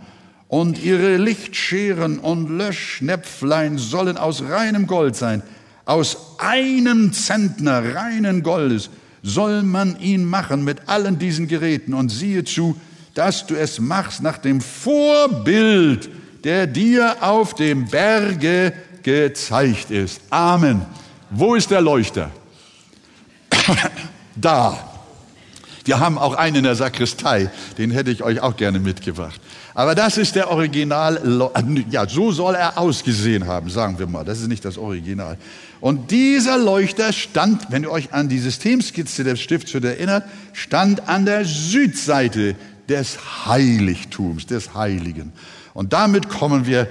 Und 0.48 0.84
ihre 0.84 1.18
Lichtscheren 1.18 2.18
und 2.18 2.50
Löschnäpflein 2.50 3.78
sollen 3.78 4.18
aus 4.18 4.42
reinem 4.42 4.88
Gold 4.88 5.16
sein. 5.16 5.44
Aus 5.86 6.36
einem 6.40 7.14
Zentner 7.14 7.96
reinen 7.96 8.44
Goldes 8.44 8.90
soll 9.22 9.64
man 9.64 10.00
ihn 10.00 10.26
machen 10.26 10.64
mit 10.64 10.90
allen 10.90 11.20
diesen 11.20 11.48
Geräten. 11.48 11.94
Und 11.94 12.10
siehe 12.10 12.44
zu, 12.44 12.76
dass 13.14 13.46
du 13.46 13.56
es 13.56 13.80
machst 13.80 14.24
nach 14.24 14.40
dem 14.40 14.60
Vorbild, 14.60 16.10
der 16.44 16.68
dir 16.68 17.18
auf 17.22 17.54
dem 17.54 17.88
Berge 17.88 18.74
gezeigt 19.04 19.92
ist. 19.92 20.22
Amen. 20.30 20.86
Wo 21.30 21.56
ist 21.56 21.72
der 21.72 21.82
Leuchter? 21.82 22.32
da. 24.36 24.86
Wir 25.86 26.00
haben 26.00 26.18
auch 26.18 26.36
einen 26.36 26.58
in 26.58 26.64
der 26.64 26.76
Sakristei, 26.76 27.50
den 27.78 27.90
hätte 27.90 28.12
ich 28.12 28.22
euch 28.22 28.42
auch 28.42 28.56
gerne 28.56 28.80
mitgebracht. 28.80 29.42
Aber 29.74 29.96
das 29.96 30.18
ist 30.18 30.36
der 30.36 30.52
Original, 30.52 31.54
ja, 31.90 32.08
so 32.08 32.32
soll 32.32 32.56
er 32.56 32.78
ausgesehen 32.78 33.48
haben, 33.48 33.70
sagen 33.70 33.98
wir 33.98 34.06
mal. 34.06 34.26
Das 34.26 34.40
ist 34.40 34.48
nicht 34.48 34.66
das 34.66 34.78
Original. 34.78 35.38
Und 35.80 36.12
dieser 36.12 36.58
Leuchter 36.58 37.14
stand, 37.14 37.72
wenn 37.72 37.84
ihr 37.84 37.92
euch 37.92 38.14
an 38.14 38.28
die 38.28 38.40
Systemskizze 38.40 39.24
des 39.24 39.40
Stiftshütte 39.40 39.88
erinnert, 39.88 40.26
stand 40.54 41.08
an 41.08 41.26
der 41.26 41.46
Südseite 41.46 42.56
des 42.90 43.46
Heiligtums, 43.46 44.46
des 44.46 44.74
Heiligen. 44.74 45.32
Und 45.80 45.94
damit 45.94 46.28
kommen 46.28 46.66
wir 46.66 46.88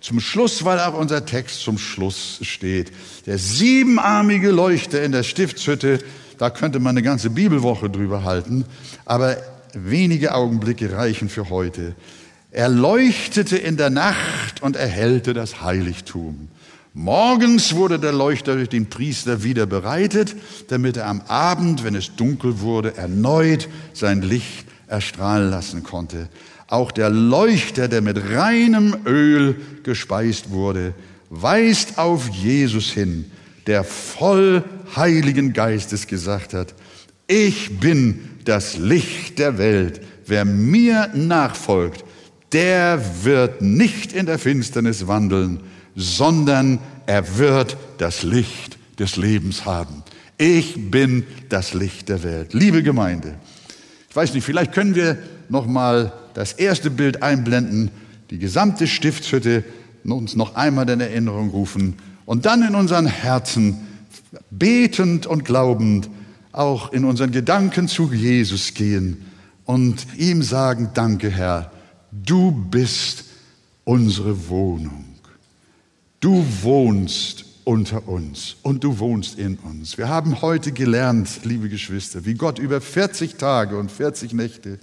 zum 0.00 0.20
Schluss, 0.20 0.64
weil 0.64 0.78
auch 0.78 0.94
unser 0.94 1.26
Text 1.26 1.60
zum 1.60 1.76
Schluss 1.76 2.38
steht. 2.42 2.92
Der 3.26 3.36
siebenarmige 3.36 4.50
Leuchter 4.50 5.02
in 5.02 5.10
der 5.10 5.24
Stiftshütte 5.24 5.98
da 6.38 6.50
könnte 6.50 6.78
man 6.78 6.90
eine 6.90 7.02
ganze 7.02 7.30
Bibelwoche 7.30 7.90
drüber 7.90 8.24
halten, 8.24 8.64
aber 9.04 9.36
wenige 9.74 10.34
Augenblicke 10.34 10.92
reichen 10.92 11.28
für 11.28 11.50
heute. 11.50 11.94
Er 12.50 12.68
leuchtete 12.68 13.58
in 13.58 13.76
der 13.76 13.90
Nacht 13.90 14.62
und 14.62 14.76
erhellte 14.76 15.34
das 15.34 15.62
Heiligtum. 15.62 16.48
Morgens 16.94 17.74
wurde 17.74 17.98
der 17.98 18.12
Leuchter 18.12 18.54
durch 18.54 18.70
den 18.70 18.88
Priester 18.88 19.42
wieder 19.42 19.66
bereitet, 19.66 20.34
damit 20.68 20.96
er 20.96 21.06
am 21.06 21.20
Abend, 21.22 21.84
wenn 21.84 21.94
es 21.94 22.16
dunkel 22.16 22.60
wurde, 22.60 22.96
erneut 22.96 23.68
sein 23.92 24.22
Licht 24.22 24.66
erstrahlen 24.86 25.50
lassen 25.50 25.82
konnte. 25.82 26.28
Auch 26.68 26.92
der 26.92 27.08
Leuchter, 27.08 27.88
der 27.88 28.02
mit 28.02 28.30
reinem 28.30 28.94
Öl 29.06 29.56
gespeist 29.82 30.50
wurde, 30.50 30.94
weist 31.30 31.98
auf 31.98 32.28
Jesus 32.28 32.90
hin, 32.90 33.30
der 33.66 33.84
voll 33.84 34.62
Heiligen 34.94 35.54
Geistes 35.54 36.06
gesagt 36.06 36.54
hat, 36.54 36.74
ich 37.26 37.80
bin 37.80 38.20
das 38.44 38.78
Licht 38.78 39.38
der 39.38 39.58
Welt. 39.58 40.00
Wer 40.26 40.44
mir 40.44 41.10
nachfolgt, 41.14 42.04
der 42.52 43.02
wird 43.24 43.60
nicht 43.60 44.12
in 44.12 44.26
der 44.26 44.38
Finsternis 44.38 45.06
wandeln, 45.06 45.60
sondern 45.96 46.78
er 47.06 47.38
wird 47.38 47.76
das 47.98 48.22
Licht 48.22 48.78
des 48.98 49.16
Lebens 49.16 49.64
haben. 49.64 50.02
Ich 50.38 50.90
bin 50.90 51.24
das 51.48 51.74
Licht 51.74 52.08
der 52.08 52.22
Welt. 52.22 52.54
Liebe 52.54 52.82
Gemeinde, 52.82 53.34
ich 54.08 54.16
weiß 54.16 54.34
nicht, 54.34 54.44
vielleicht 54.44 54.72
können 54.72 54.94
wir 54.94 55.18
noch 55.48 55.66
mal 55.66 56.12
das 56.38 56.52
erste 56.52 56.88
Bild 56.88 57.20
einblenden, 57.24 57.90
die 58.30 58.38
gesamte 58.38 58.86
Stiftshütte 58.86 59.64
uns 60.04 60.36
noch 60.36 60.54
einmal 60.54 60.88
in 60.88 61.00
Erinnerung 61.00 61.50
rufen 61.50 61.96
und 62.26 62.46
dann 62.46 62.62
in 62.62 62.76
unseren 62.76 63.06
Herzen 63.06 63.76
betend 64.48 65.26
und 65.26 65.44
glaubend 65.44 66.08
auch 66.52 66.92
in 66.92 67.04
unseren 67.04 67.32
Gedanken 67.32 67.88
zu 67.88 68.12
Jesus 68.12 68.72
gehen 68.72 69.26
und 69.64 70.06
ihm 70.16 70.44
sagen, 70.44 70.90
danke 70.94 71.28
Herr, 71.28 71.72
du 72.12 72.52
bist 72.52 73.24
unsere 73.82 74.48
Wohnung. 74.48 75.06
Du 76.20 76.46
wohnst 76.62 77.46
unter 77.64 78.06
uns 78.06 78.54
und 78.62 78.84
du 78.84 79.00
wohnst 79.00 79.40
in 79.40 79.56
uns. 79.56 79.98
Wir 79.98 80.08
haben 80.08 80.40
heute 80.40 80.70
gelernt, 80.70 81.40
liebe 81.42 81.68
Geschwister, 81.68 82.24
wie 82.24 82.34
Gott 82.34 82.60
über 82.60 82.80
40 82.80 83.34
Tage 83.34 83.76
und 83.76 83.90
40 83.90 84.34
Nächte 84.34 84.78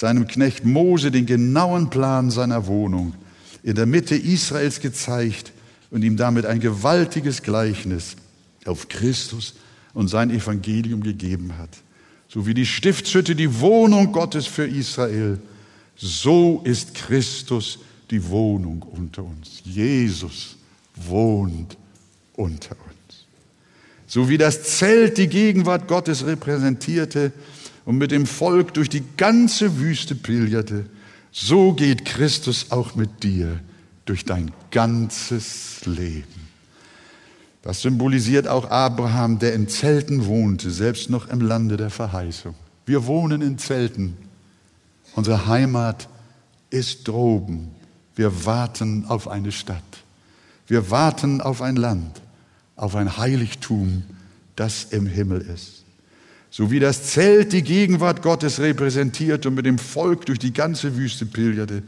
seinem 0.00 0.26
Knecht 0.26 0.64
Mose 0.64 1.10
den 1.10 1.26
genauen 1.26 1.90
Plan 1.90 2.30
seiner 2.30 2.66
Wohnung 2.66 3.12
in 3.62 3.74
der 3.74 3.84
Mitte 3.84 4.16
Israels 4.16 4.80
gezeigt 4.80 5.52
und 5.90 6.02
ihm 6.02 6.16
damit 6.16 6.46
ein 6.46 6.58
gewaltiges 6.58 7.42
Gleichnis 7.42 8.16
auf 8.64 8.88
Christus 8.88 9.56
und 9.92 10.08
sein 10.08 10.30
Evangelium 10.30 11.02
gegeben 11.02 11.58
hat. 11.58 11.68
So 12.28 12.46
wie 12.46 12.54
die 12.54 12.64
Stiftshütte 12.64 13.34
die 13.34 13.60
Wohnung 13.60 14.10
Gottes 14.10 14.46
für 14.46 14.66
Israel, 14.66 15.38
so 15.96 16.62
ist 16.64 16.94
Christus 16.94 17.80
die 18.10 18.26
Wohnung 18.26 18.80
unter 18.80 19.22
uns. 19.22 19.60
Jesus 19.64 20.56
wohnt 20.96 21.76
unter 22.36 22.70
uns. 22.70 23.26
So 24.06 24.30
wie 24.30 24.38
das 24.38 24.62
Zelt 24.78 25.18
die 25.18 25.28
Gegenwart 25.28 25.88
Gottes 25.88 26.24
repräsentierte 26.24 27.32
und 27.90 27.98
mit 27.98 28.12
dem 28.12 28.24
Volk 28.24 28.72
durch 28.74 28.88
die 28.88 29.02
ganze 29.16 29.80
Wüste 29.80 30.14
pilgerte, 30.14 30.86
so 31.32 31.72
geht 31.72 32.04
Christus 32.04 32.70
auch 32.70 32.94
mit 32.94 33.24
dir 33.24 33.58
durch 34.04 34.24
dein 34.24 34.52
ganzes 34.70 35.84
Leben. 35.86 36.46
Das 37.62 37.82
symbolisiert 37.82 38.46
auch 38.46 38.70
Abraham, 38.70 39.40
der 39.40 39.54
in 39.54 39.66
Zelten 39.66 40.26
wohnte, 40.26 40.70
selbst 40.70 41.10
noch 41.10 41.26
im 41.30 41.40
Lande 41.40 41.76
der 41.76 41.90
Verheißung. 41.90 42.54
Wir 42.86 43.06
wohnen 43.06 43.42
in 43.42 43.58
Zelten. 43.58 44.16
Unsere 45.16 45.48
Heimat 45.48 46.08
ist 46.70 47.08
droben. 47.08 47.72
Wir 48.14 48.46
warten 48.46 49.04
auf 49.06 49.26
eine 49.26 49.50
Stadt. 49.50 49.82
Wir 50.68 50.92
warten 50.92 51.40
auf 51.40 51.60
ein 51.60 51.74
Land, 51.74 52.22
auf 52.76 52.94
ein 52.94 53.16
Heiligtum, 53.16 54.04
das 54.54 54.84
im 54.84 55.06
Himmel 55.06 55.40
ist. 55.40 55.79
So 56.50 56.70
wie 56.70 56.80
das 56.80 57.04
Zelt 57.04 57.52
die 57.52 57.62
Gegenwart 57.62 58.22
Gottes 58.22 58.58
repräsentiert 58.58 59.46
und 59.46 59.54
mit 59.54 59.66
dem 59.66 59.78
Volk 59.78 60.26
durch 60.26 60.40
die 60.40 60.52
ganze 60.52 60.96
Wüste 60.96 61.26
pilgerte, 61.26 61.82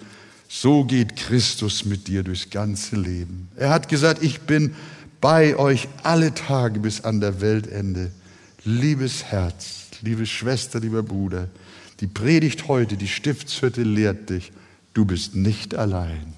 so 0.49 0.85
geht 0.85 1.17
Christus 1.17 1.85
mit 1.85 2.07
dir 2.09 2.23
durchs 2.23 2.51
ganze 2.51 2.97
Leben. 2.97 3.49
Er 3.57 3.71
hat 3.71 3.89
gesagt, 3.89 4.23
ich 4.23 4.43
bin 4.43 4.75
bei 5.21 5.57
euch 5.57 5.89
alle 6.03 6.35
Tage 6.35 6.79
bis 6.79 7.03
an 7.03 7.21
der 7.21 7.41
Weltende. 7.41 8.13
Liebes 8.65 9.25
Herz, 9.25 9.87
liebe 10.03 10.27
Schwester, 10.27 10.79
lieber 10.79 11.03
Bruder, 11.03 11.49
die 12.01 12.07
Predigt 12.07 12.69
heute, 12.69 12.97
die 12.97 13.09
Stiftshütte 13.09 13.83
lehrt 13.83 14.31
dich, 14.31 14.53
du 14.95 15.05
bist 15.05 15.35
nicht 15.35 15.75
allein. 15.75 16.35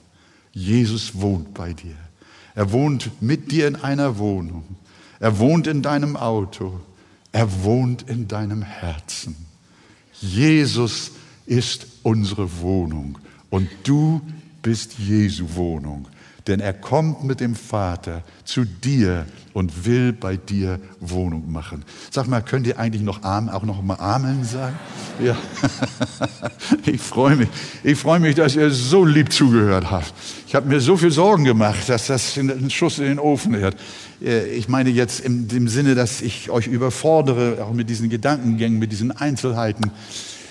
Jesus 0.53 1.20
wohnt 1.20 1.53
bei 1.53 1.72
dir. 1.72 1.97
Er 2.55 2.70
wohnt 2.70 3.11
mit 3.20 3.51
dir 3.51 3.66
in 3.66 3.77
einer 3.77 4.18
Wohnung. 4.18 4.64
Er 5.18 5.39
wohnt 5.39 5.66
in 5.66 5.83
deinem 5.83 6.16
Auto. 6.16 6.81
Er 7.35 7.64
wohnt 7.64 8.09
in 8.09 8.28
deinem 8.28 8.62
Herzen. 8.62 9.35
Jesus 10.20 11.11
ist 11.47 11.89
unsere 12.05 12.61
Wohnung 12.61 13.18
und 13.51 13.68
du 13.82 14.20
bist 14.62 15.01
Jesu 15.01 15.45
Wohnung. 15.57 16.07
Denn 16.47 16.61
er 16.61 16.75
kommt 16.75 17.25
mit 17.25 17.41
dem 17.41 17.55
Vater 17.55 18.23
zu 18.45 18.65
dir 18.65 19.25
und 19.55 19.87
will 19.87 20.13
bei 20.13 20.37
dir 20.37 20.79
Wohnung 21.01 21.51
machen. 21.51 21.85
Sag 22.11 22.29
mal, 22.29 22.43
könnt 22.43 22.67
ihr 22.67 22.79
eigentlich 22.79 23.03
noch 23.03 23.23
Amen, 23.23 23.49
auch 23.49 23.63
noch 23.63 23.83
mal 23.83 23.97
Amen 23.97 24.45
sagen? 24.45 24.79
Ja. 25.23 25.37
Ich 26.87 27.01
freue 27.01 27.37
mich. 27.37 27.49
Ich 27.83 27.99
freue 27.99 28.21
mich, 28.21 28.35
dass 28.35 28.57
ihr 28.57 28.71
so 28.71 29.05
lieb 29.05 29.33
zugehört 29.33 29.91
habt. 29.91 30.13
Ich 30.47 30.55
habe 30.55 30.69
mir 30.69 30.81
so 30.81 30.97
viel 30.97 31.11
Sorgen 31.11 31.45
gemacht, 31.45 31.89
dass 31.89 32.09
das 32.09 32.37
ein 32.37 32.71
Schuss 32.71 32.99
in 32.99 33.05
den 33.05 33.19
Ofen 33.19 33.53
wird. 33.53 33.77
Äh, 34.23 34.47
ich 34.49 34.69
meine 34.69 34.91
jetzt 34.91 35.21
im, 35.21 35.49
im 35.51 35.69
Sinne, 35.69 35.95
dass 35.95 36.21
ich 36.21 36.51
euch 36.51 36.67
überfordere, 36.67 37.65
auch 37.65 37.73
mit 37.73 37.89
diesen 37.89 38.11
Gedankengängen, 38.11 38.79
mit 38.79 38.93
diesen 38.93 39.13
Einzelheiten. 39.13 39.91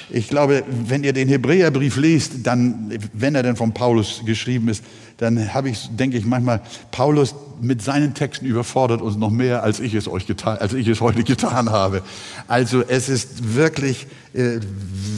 Ich 0.09 0.27
glaube, 0.27 0.63
wenn 0.67 1.03
ihr 1.03 1.13
den 1.13 1.27
Hebräerbrief 1.27 1.97
lest, 1.97 2.33
dann, 2.43 2.91
wenn 3.13 3.35
er 3.35 3.43
denn 3.43 3.55
von 3.55 3.73
Paulus 3.73 4.21
geschrieben 4.25 4.67
ist, 4.69 4.83
dann 5.23 5.53
habe 5.53 5.69
ich, 5.69 5.89
denke 5.95 6.17
ich 6.17 6.25
manchmal, 6.25 6.61
Paulus 6.91 7.33
mit 7.61 7.81
seinen 7.81 8.13
Texten 8.13 8.45
überfordert 8.45 9.01
uns 9.01 9.15
noch 9.15 9.29
mehr, 9.29 9.63
als 9.63 9.79
ich 9.79 9.93
es 9.93 10.09
euch 10.09 10.27
getan, 10.27 10.57
als 10.57 10.73
ich 10.73 10.87
es 10.87 10.99
heute 10.99 11.23
getan 11.23 11.69
habe. 11.69 12.01
Also 12.47 12.83
es 12.85 13.07
ist 13.07 13.55
wirklich 13.55 14.07
äh, 14.33 14.59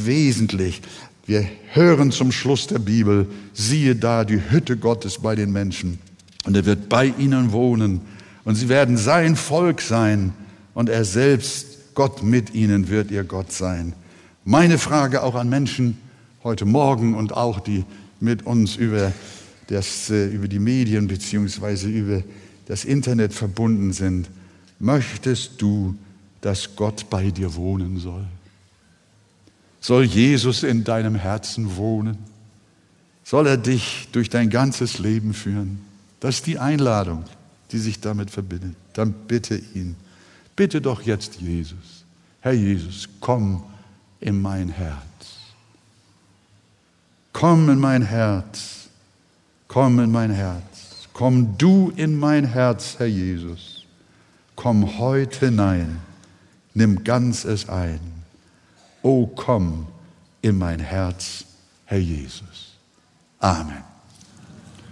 wesentlich. 0.03 0.83
Wir 1.25 1.47
hören 1.73 2.11
zum 2.11 2.31
Schluss 2.31 2.67
der 2.67 2.77
Bibel, 2.77 3.27
siehe 3.53 3.95
da 3.95 4.25
die 4.25 4.39
Hütte 4.51 4.77
Gottes 4.77 5.17
bei 5.17 5.35
den 5.35 5.51
Menschen 5.51 5.99
und 6.45 6.55
er 6.55 6.65
wird 6.65 6.87
bei 6.87 7.07
ihnen 7.17 7.51
wohnen 7.51 8.01
und 8.43 8.53
sie 8.53 8.69
werden 8.69 8.97
sein 8.97 9.35
Volk 9.35 9.81
sein 9.81 10.33
und 10.75 10.87
er 10.87 11.03
selbst, 11.03 11.95
Gott 11.95 12.21
mit 12.21 12.53
ihnen, 12.53 12.89
wird 12.89 13.09
ihr 13.09 13.23
Gott 13.23 13.51
sein. 13.51 13.93
Meine 14.43 14.77
Frage 14.77 15.23
auch 15.23 15.33
an 15.33 15.49
Menschen 15.49 15.97
heute 16.43 16.65
Morgen 16.65 17.15
und 17.15 17.35
auch 17.35 17.59
die 17.59 17.85
mit 18.19 18.45
uns 18.45 18.75
über 18.75 19.11
das, 19.67 20.09
äh, 20.09 20.27
über 20.27 20.47
die 20.47 20.59
Medien 20.59 21.07
beziehungsweise 21.07 21.89
über 21.89 22.23
das 22.67 22.85
Internet 22.85 23.33
verbunden 23.33 23.93
sind, 23.93 24.29
möchtest 24.79 25.61
du, 25.61 25.95
dass 26.41 26.75
Gott 26.75 27.09
bei 27.09 27.31
dir 27.31 27.55
wohnen 27.55 27.99
soll? 27.99 28.25
Soll 29.81 30.05
Jesus 30.05 30.63
in 30.63 30.83
deinem 30.83 31.15
Herzen 31.15 31.75
wohnen? 31.75 32.17
Soll 33.23 33.47
er 33.47 33.57
dich 33.57 34.07
durch 34.11 34.29
dein 34.29 34.49
ganzes 34.49 34.99
Leben 34.99 35.33
führen? 35.33 35.79
Das 36.19 36.35
ist 36.35 36.47
die 36.47 36.59
Einladung, 36.59 37.23
die 37.71 37.79
sich 37.79 37.99
damit 37.99 38.31
verbindet. 38.31 38.75
Dann 38.93 39.13
bitte 39.13 39.61
ihn. 39.73 39.95
Bitte 40.55 40.81
doch 40.81 41.01
jetzt 41.01 41.35
Jesus. 41.41 42.05
Herr 42.41 42.53
Jesus, 42.53 43.09
komm 43.19 43.63
in 44.19 44.41
mein 44.41 44.69
Herz. 44.69 45.01
Komm 47.33 47.69
in 47.69 47.79
mein 47.79 48.03
Herz 48.03 48.74
Komm 49.75 49.99
in 49.99 50.09
mein 50.09 50.31
Herz. 50.31 51.09
Komm 51.11 51.57
du 51.57 51.91
in 51.97 52.17
mein 52.17 52.45
Herz, 52.45 52.95
Herr 52.97 53.07
Jesus. 53.07 53.85
Komm 54.55 54.99
heute 54.99 55.47
hinein. 55.47 55.99
Nimm 56.73 57.03
ganz 57.03 57.43
es 57.43 57.67
ein. 57.67 57.99
O 59.01 59.27
komm 59.27 59.85
in 60.41 60.57
mein 60.57 60.79
Herz, 60.79 61.43
Herr 61.83 61.97
Jesus. 61.97 62.77
Amen. 63.39 63.83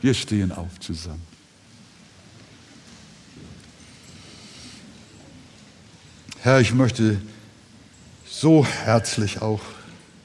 Wir 0.02 0.14
stehen 0.14 0.52
auf 0.52 0.78
zusammen. 0.82 1.24
Herr, 6.42 6.60
ich 6.60 6.74
möchte 6.74 7.22
so 8.26 8.66
herzlich 8.66 9.42
auch 9.42 9.62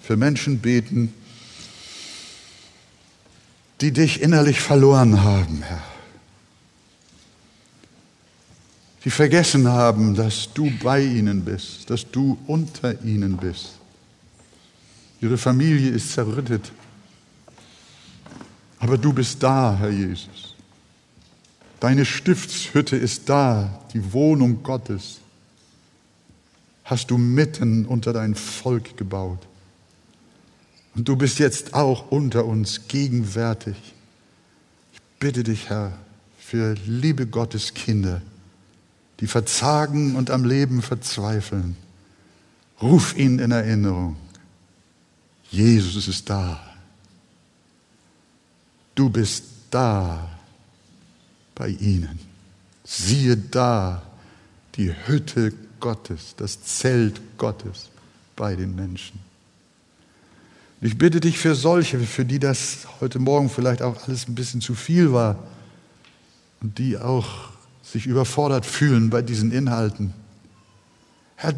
für 0.02 0.16
Menschen 0.16 0.58
beten, 0.58 1.14
die 3.80 3.92
dich 3.92 4.20
innerlich 4.20 4.60
verloren 4.60 5.22
haben, 5.22 5.62
Herr. 5.62 5.82
Die 9.04 9.10
vergessen 9.10 9.68
haben, 9.68 10.14
dass 10.14 10.52
du 10.52 10.70
bei 10.82 11.00
ihnen 11.00 11.44
bist, 11.44 11.88
dass 11.88 12.10
du 12.10 12.36
unter 12.46 13.00
ihnen 13.02 13.36
bist. 13.36 13.78
Ihre 15.20 15.38
Familie 15.38 15.90
ist 15.90 16.12
zerrüttet. 16.12 16.72
Aber 18.80 18.98
du 18.98 19.12
bist 19.12 19.42
da, 19.42 19.76
Herr 19.78 19.90
Jesus. 19.90 20.54
Deine 21.80 22.04
Stiftshütte 22.04 22.96
ist 22.96 23.28
da, 23.28 23.80
die 23.92 24.12
Wohnung 24.12 24.62
Gottes. 24.62 25.18
Hast 26.84 27.10
du 27.10 27.18
mitten 27.18 27.86
unter 27.86 28.12
dein 28.12 28.34
Volk 28.34 28.96
gebaut. 28.96 29.46
Und 30.98 31.06
du 31.06 31.14
bist 31.14 31.38
jetzt 31.38 31.74
auch 31.74 32.10
unter 32.10 32.44
uns 32.44 32.88
gegenwärtig. 32.88 33.76
Ich 34.92 35.00
bitte 35.20 35.44
dich, 35.44 35.68
Herr, 35.68 35.92
für 36.40 36.74
liebe 36.86 37.28
Gottes 37.28 37.72
Kinder, 37.72 38.20
die 39.20 39.28
verzagen 39.28 40.16
und 40.16 40.28
am 40.32 40.44
Leben 40.44 40.82
verzweifeln. 40.82 41.76
Ruf 42.82 43.16
ihn 43.16 43.38
in 43.38 43.52
Erinnerung. 43.52 44.16
Jesus 45.52 46.08
ist 46.08 46.28
da. 46.28 46.60
Du 48.96 49.08
bist 49.08 49.44
da 49.70 50.28
bei 51.54 51.68
ihnen. 51.68 52.18
Siehe 52.82 53.36
da 53.36 54.02
die 54.74 54.92
Hütte 55.06 55.52
Gottes, 55.78 56.34
das 56.36 56.60
Zelt 56.64 57.20
Gottes 57.38 57.88
bei 58.34 58.56
den 58.56 58.74
Menschen. 58.74 59.27
Ich 60.80 60.96
bitte 60.96 61.20
dich 61.20 61.38
für 61.38 61.56
solche, 61.56 61.98
für 61.98 62.24
die 62.24 62.38
das 62.38 62.86
heute 63.00 63.18
Morgen 63.18 63.50
vielleicht 63.50 63.82
auch 63.82 64.06
alles 64.06 64.28
ein 64.28 64.36
bisschen 64.36 64.60
zu 64.60 64.74
viel 64.74 65.12
war 65.12 65.36
und 66.60 66.78
die 66.78 66.96
auch 66.96 67.50
sich 67.82 68.06
überfordert 68.06 68.64
fühlen 68.64 69.10
bei 69.10 69.22
diesen 69.22 69.50
Inhalten. 69.50 70.14
Herr, 71.34 71.54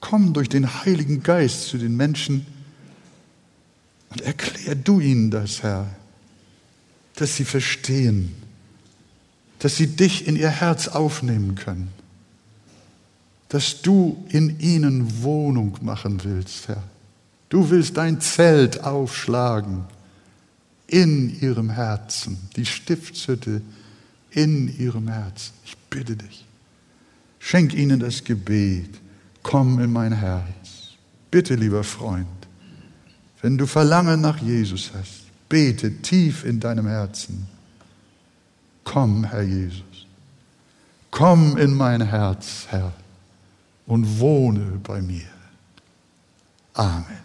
komm 0.00 0.32
durch 0.32 0.48
den 0.48 0.84
Heiligen 0.84 1.22
Geist 1.22 1.68
zu 1.68 1.78
den 1.78 1.96
Menschen 1.96 2.46
und 4.08 4.22
erklär 4.22 4.74
du 4.74 4.98
ihnen 4.98 5.30
das, 5.30 5.62
Herr, 5.62 5.86
dass 7.14 7.36
sie 7.36 7.44
verstehen, 7.44 8.34
dass 9.60 9.76
sie 9.76 9.86
dich 9.86 10.26
in 10.26 10.34
ihr 10.34 10.48
Herz 10.48 10.88
aufnehmen 10.88 11.54
können, 11.54 11.92
dass 13.50 13.82
du 13.82 14.24
in 14.30 14.58
ihnen 14.58 15.22
Wohnung 15.22 15.78
machen 15.80 16.24
willst, 16.24 16.66
Herr. 16.66 16.82
Du 17.50 17.68
willst 17.68 17.96
dein 17.96 18.20
Zelt 18.20 18.84
aufschlagen 18.84 19.84
in 20.86 21.40
ihrem 21.40 21.68
Herzen, 21.68 22.38
die 22.56 22.64
Stiftshütte 22.64 23.60
in 24.30 24.74
ihrem 24.78 25.08
Herzen. 25.08 25.52
Ich 25.64 25.76
bitte 25.90 26.16
dich, 26.16 26.46
schenk 27.40 27.74
ihnen 27.74 28.00
das 28.00 28.24
Gebet, 28.24 28.88
komm 29.42 29.80
in 29.80 29.92
mein 29.92 30.12
Herz. 30.12 30.94
Bitte, 31.30 31.56
lieber 31.56 31.84
Freund, 31.84 32.26
wenn 33.42 33.58
du 33.58 33.66
Verlangen 33.66 34.20
nach 34.20 34.38
Jesus 34.38 34.92
hast, 34.94 35.24
bete 35.48 36.02
tief 36.02 36.44
in 36.44 36.60
deinem 36.60 36.86
Herzen. 36.86 37.48
Komm, 38.84 39.24
Herr 39.24 39.42
Jesus. 39.42 40.06
Komm 41.10 41.56
in 41.56 41.74
mein 41.74 42.00
Herz, 42.00 42.66
Herr, 42.68 42.92
und 43.86 44.20
wohne 44.20 44.78
bei 44.82 45.02
mir. 45.02 45.28
Amen. 46.74 47.19